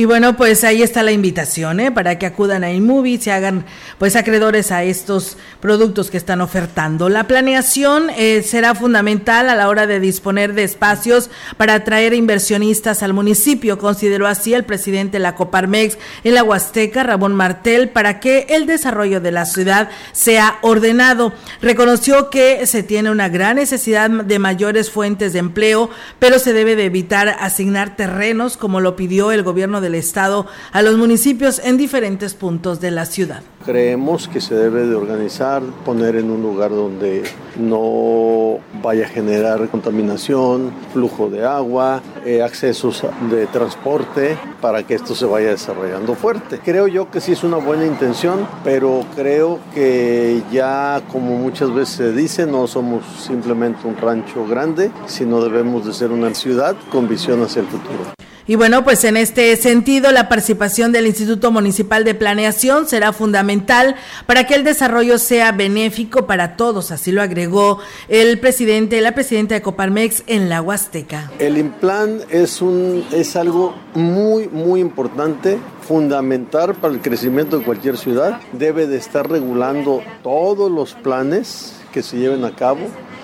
Y 0.00 0.06
bueno, 0.06 0.34
pues 0.34 0.64
ahí 0.64 0.82
está 0.82 1.02
la 1.02 1.12
invitación, 1.12 1.78
¿eh? 1.78 1.92
Para 1.92 2.18
que 2.18 2.24
acudan 2.24 2.64
a 2.64 2.72
InMovie, 2.72 3.20
se 3.20 3.32
hagan 3.32 3.66
pues 3.98 4.16
acreedores 4.16 4.72
a 4.72 4.82
estos 4.82 5.36
productos 5.60 6.10
que 6.10 6.16
están 6.16 6.40
ofertando. 6.40 7.10
La 7.10 7.24
planeación 7.24 8.08
eh, 8.16 8.42
será 8.42 8.74
fundamental 8.74 9.50
a 9.50 9.54
la 9.54 9.68
hora 9.68 9.86
de 9.86 10.00
disponer 10.00 10.54
de 10.54 10.64
espacios 10.64 11.28
para 11.58 11.74
atraer 11.74 12.14
inversionistas 12.14 13.02
al 13.02 13.12
municipio, 13.12 13.76
consideró 13.76 14.26
así 14.26 14.54
el 14.54 14.64
presidente 14.64 15.18
de 15.18 15.22
la 15.22 15.34
Coparmex 15.34 15.98
en 16.24 16.32
la 16.32 16.44
Huasteca, 16.44 17.02
Ramón 17.02 17.34
Martel, 17.34 17.90
para 17.90 18.20
que 18.20 18.46
el 18.48 18.64
desarrollo 18.64 19.20
de 19.20 19.32
la 19.32 19.44
ciudad 19.44 19.90
sea 20.12 20.60
ordenado. 20.62 21.34
Reconoció 21.60 22.30
que 22.30 22.66
se 22.66 22.82
tiene 22.82 23.10
una 23.10 23.28
gran 23.28 23.56
necesidad 23.56 24.08
de 24.08 24.38
mayores 24.38 24.90
fuentes 24.90 25.34
de 25.34 25.40
empleo, 25.40 25.90
pero 26.18 26.38
se 26.38 26.54
debe 26.54 26.74
de 26.74 26.86
evitar 26.86 27.36
asignar 27.38 27.96
terrenos 27.96 28.56
como 28.56 28.80
lo 28.80 28.96
pidió 28.96 29.30
el 29.30 29.42
gobierno 29.42 29.82
del 29.90 29.96
Estado 29.96 30.46
a 30.72 30.82
los 30.82 30.96
municipios 30.96 31.60
en 31.64 31.76
diferentes 31.76 32.34
puntos 32.34 32.80
de 32.80 32.90
la 32.92 33.06
ciudad. 33.06 33.42
Creemos 33.64 34.28
que 34.28 34.40
se 34.40 34.54
debe 34.54 34.86
de 34.86 34.94
organizar, 34.94 35.62
poner 35.84 36.16
en 36.16 36.30
un 36.30 36.40
lugar 36.40 36.70
donde 36.70 37.24
no 37.58 38.58
vaya 38.82 39.04
a 39.04 39.08
generar 39.08 39.68
contaminación, 39.68 40.72
flujo 40.92 41.28
de 41.28 41.44
agua, 41.44 42.00
eh, 42.24 42.42
accesos 42.42 43.04
de 43.30 43.46
transporte 43.46 44.38
para 44.62 44.84
que 44.84 44.94
esto 44.94 45.14
se 45.14 45.26
vaya 45.26 45.50
desarrollando 45.50 46.14
fuerte. 46.14 46.60
Creo 46.64 46.86
yo 46.86 47.10
que 47.10 47.20
sí 47.20 47.32
es 47.32 47.44
una 47.44 47.58
buena 47.58 47.84
intención, 47.84 48.46
pero 48.64 49.04
creo 49.14 49.58
que 49.74 50.42
ya 50.50 51.02
como 51.12 51.36
muchas 51.36 51.74
veces 51.74 51.96
se 51.96 52.12
dice, 52.12 52.46
no 52.46 52.66
somos 52.66 53.04
simplemente 53.18 53.86
un 53.86 53.96
rancho 53.96 54.46
grande, 54.46 54.90
sino 55.06 55.42
debemos 55.42 55.84
de 55.84 55.92
ser 55.92 56.12
una 56.12 56.32
ciudad 56.34 56.76
con 56.90 57.08
visión 57.08 57.42
hacia 57.42 57.60
el 57.60 57.66
futuro. 57.66 58.19
Y 58.46 58.56
bueno, 58.56 58.84
pues 58.84 59.04
en 59.04 59.16
este 59.16 59.54
sentido, 59.56 60.12
la 60.12 60.28
participación 60.28 60.92
del 60.92 61.06
Instituto 61.06 61.50
Municipal 61.50 62.04
de 62.04 62.14
Planeación 62.14 62.88
será 62.88 63.12
fundamental 63.12 63.96
para 64.26 64.46
que 64.46 64.54
el 64.54 64.64
desarrollo 64.64 65.18
sea 65.18 65.52
benéfico 65.52 66.26
para 66.26 66.56
todos, 66.56 66.90
así 66.90 67.12
lo 67.12 67.22
agregó 67.22 67.78
el 68.08 68.38
presidente, 68.40 69.00
la 69.00 69.14
presidenta 69.14 69.54
de 69.54 69.62
Coparmex 69.62 70.24
en 70.26 70.48
la 70.48 70.62
Huasteca. 70.62 71.30
El 71.38 71.58
implan 71.58 72.20
es 72.30 72.62
un 72.62 73.04
es 73.12 73.36
algo 73.36 73.74
muy 73.94 74.48
muy 74.48 74.80
importante 74.80 75.58
fundamental 75.86 76.74
para 76.74 76.94
el 76.94 77.00
crecimiento 77.00 77.58
de 77.58 77.64
cualquier 77.64 77.96
ciudad. 77.96 78.40
Debe 78.52 78.86
de 78.86 78.96
estar 78.96 79.28
regulando 79.28 80.02
todos 80.22 80.70
los 80.70 80.94
planes 80.94 81.74
que 81.92 82.02
se 82.02 82.18
lleven 82.18 82.44
a 82.44 82.54
cabo 82.54 82.80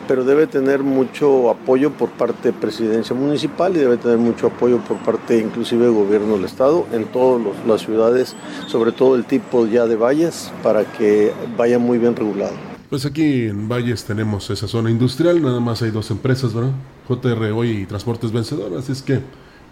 pero 0.07 0.25
debe 0.25 0.47
tener 0.47 0.83
mucho 0.83 1.51
apoyo 1.51 1.91
por 1.91 2.11
parte 2.11 2.53
de 2.53 2.59
presidencia 2.59 3.15
municipal 3.15 3.77
y 3.77 3.81
debe 3.81 3.97
tener 3.97 4.19
mucho 4.19 4.49
apoyo 4.49 4.79
por 4.79 4.99
parte 4.99 5.39
inclusive 5.39 5.85
del 5.85 5.95
gobierno 5.95 6.35
del 6.37 6.45
estado 6.45 6.87
en 6.93 7.05
todas 7.07 7.43
las 7.67 7.83
ciudades, 7.83 8.37
sobre 8.67 8.93
todo 8.93 9.17
el 9.17 9.25
tipo 9.25 9.67
ya 9.67 9.87
de 9.87 9.97
valles, 9.97 10.53
para 10.63 10.85
que 10.85 11.33
vaya 11.57 11.79
muy 11.79 11.99
bien 11.99 12.15
regulado. 12.15 12.55
Pues 12.89 13.05
aquí 13.05 13.47
en 13.47 13.69
Valles 13.69 14.05
tenemos 14.05 14.49
esa 14.49 14.69
zona 14.69 14.91
industrial, 14.91 15.43
nada 15.43 15.59
más 15.59 15.83
hay 15.83 15.91
dos 15.91 16.11
empresas, 16.13 16.55
¿verdad? 16.55 16.71
JR 17.09 17.53
hoy 17.53 17.71
y 17.71 17.87
Transportes 17.87 18.31
Vencedor, 18.31 18.79
así 18.79 18.93
es 18.93 19.03
que 19.03 19.21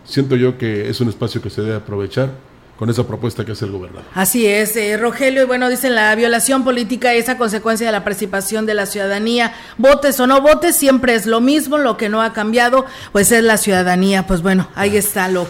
siento 0.05 0.35
yo 0.35 0.59
que 0.59 0.89
es 0.89 1.01
un 1.01 1.09
espacio 1.09 1.41
que 1.41 1.49
se 1.49 1.62
debe 1.62 1.76
aprovechar 1.76 2.30
con 2.79 2.91
esa 2.91 3.07
propuesta 3.07 3.45
que 3.45 3.53
hace 3.53 3.64
el 3.66 3.70
gobernador. 3.70 4.05
Así 4.14 4.47
es, 4.47 4.77
eh, 4.77 4.97
Rogelio, 4.97 5.43
y 5.43 5.47
bueno, 5.47 5.68
dicen 5.68 5.95
la 5.95 6.14
violación 6.14 6.64
política 6.64 7.14
es 7.14 7.29
a 7.29 7.39
consecuencia 7.39 7.87
de 7.87 7.93
la 7.93 8.03
participación 8.03 8.66
de 8.66 8.75
la 8.75 8.87
ciudadanía. 8.87 9.55
Votes 9.79 10.18
o 10.18 10.27
no 10.27 10.41
votes, 10.41 10.75
siempre 10.75 11.14
es 11.14 11.27
lo 11.27 11.41
mismo, 11.41 11.79
lo 11.79 11.97
que 11.97 12.09
no 12.09 12.20
ha 12.20 12.33
cambiado, 12.33 12.85
pues 13.12 13.31
es 13.31 13.45
la 13.45 13.59
ciudadanía. 13.59 14.27
Pues 14.27 14.43
bueno, 14.43 14.68
ahí 14.75 14.97
están 14.97 15.35
los 15.35 15.49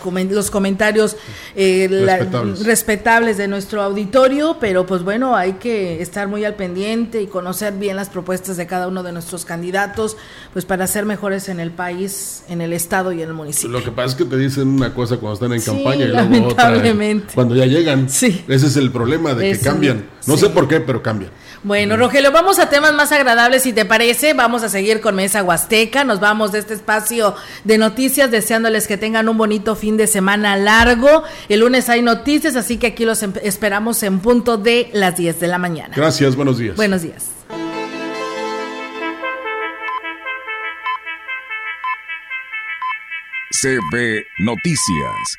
comentarios 0.51 1.17
eh, 1.57 1.89
respetables. 2.65 3.37
de 3.39 3.49
nuestro 3.49 3.83
auditorio, 3.83 4.59
pero 4.61 4.87
pues 4.87 5.03
bueno, 5.03 5.35
hay 5.35 5.55
que 5.55 6.03
estar 6.03 6.29
muy 6.29 6.45
al 6.45 6.55
pendiente 6.55 7.23
y 7.23 7.27
conocer 7.27 7.73
bien 7.75 7.97
las 7.97 8.11
propuestas 8.11 8.57
de 8.57 8.67
cada 8.67 8.89
uno 8.89 9.03
de 9.03 9.13
nuestros 9.13 9.45
candidatos, 9.45 10.17
pues 10.53 10.65
para 10.65 10.87
ser 10.87 11.05
mejores 11.07 11.49
en 11.49 11.61
el 11.61 11.71
país, 11.71 12.45
en 12.49 12.61
el 12.61 12.73
estado 12.73 13.13
y 13.13 13.23
en 13.23 13.29
el 13.29 13.35
municipio. 13.35 13.71
Lo 13.71 13.83
que 13.83 13.91
pasa 13.91 14.09
es 14.09 14.15
que 14.15 14.25
te 14.25 14.37
dicen 14.37 14.69
una 14.69 14.93
cosa 14.93 15.17
cuando 15.17 15.35
están 15.35 15.53
en 15.53 15.63
campaña 15.63 16.05
y 16.05 16.09
luego 16.09 16.49
otra 16.49 16.71
cuando 17.35 17.55
ya 17.55 17.67
llegan. 17.67 18.09
Sí. 18.09 18.45
Ese 18.49 18.67
es 18.67 18.77
el 18.77 18.91
problema 18.91 19.35
de 19.35 19.53
que 19.53 19.59
cambian. 19.59 20.07
No 20.27 20.37
sé 20.37 20.49
por 20.51 20.69
qué, 20.69 20.81
pero 20.81 21.03
cambian. 21.03 21.31
Bueno, 21.63 21.97
Rogelio, 21.97 22.31
vamos 22.31 22.59
a 22.59 22.69
temas 22.69 22.93
más 22.93 23.11
agradables, 23.11 23.63
si 23.63 23.73
te 23.73 23.87
parece. 23.87 24.35
Vamos 24.35 24.63
a 24.63 24.69
seguir 24.69 25.01
con 25.01 25.15
Mesa 25.15 25.43
Huasteca. 25.43 26.05
Nos 26.05 26.21
vamos 26.21 26.53
de 26.53 26.59
este 26.59 26.75
espacio 26.75 27.35
de 27.65 27.79
noticias, 27.79 28.31
deseándoles 28.31 28.87
que 28.87 28.99
tengan 28.99 29.29
un 29.31 29.39
bonito 29.39 29.75
fin 29.75 29.97
de 29.97 30.07
semana 30.07 30.57
largo. 30.57 31.23
El 31.49 31.61
lunes 31.61 31.89
hay 31.89 32.03
noticias, 32.03 32.57
así 32.57 32.77
que 32.77 32.89
aquí 32.89 33.07
los 33.07 33.23
em-, 33.23 33.33
esperamos 33.43 34.03
en 34.03 34.21
punto 34.21 34.59
de 34.59 34.91
las 34.93 35.17
10 35.17 35.41
de 35.41 35.49
la 35.49 35.59
mañana. 35.59 35.95
Gracias, 35.97 36.37
buenos 36.37 36.59
días. 36.59 36.77
Buenos 36.77 37.01
días. 37.03 37.31
CB 43.63 44.27
Noticias 44.41 45.39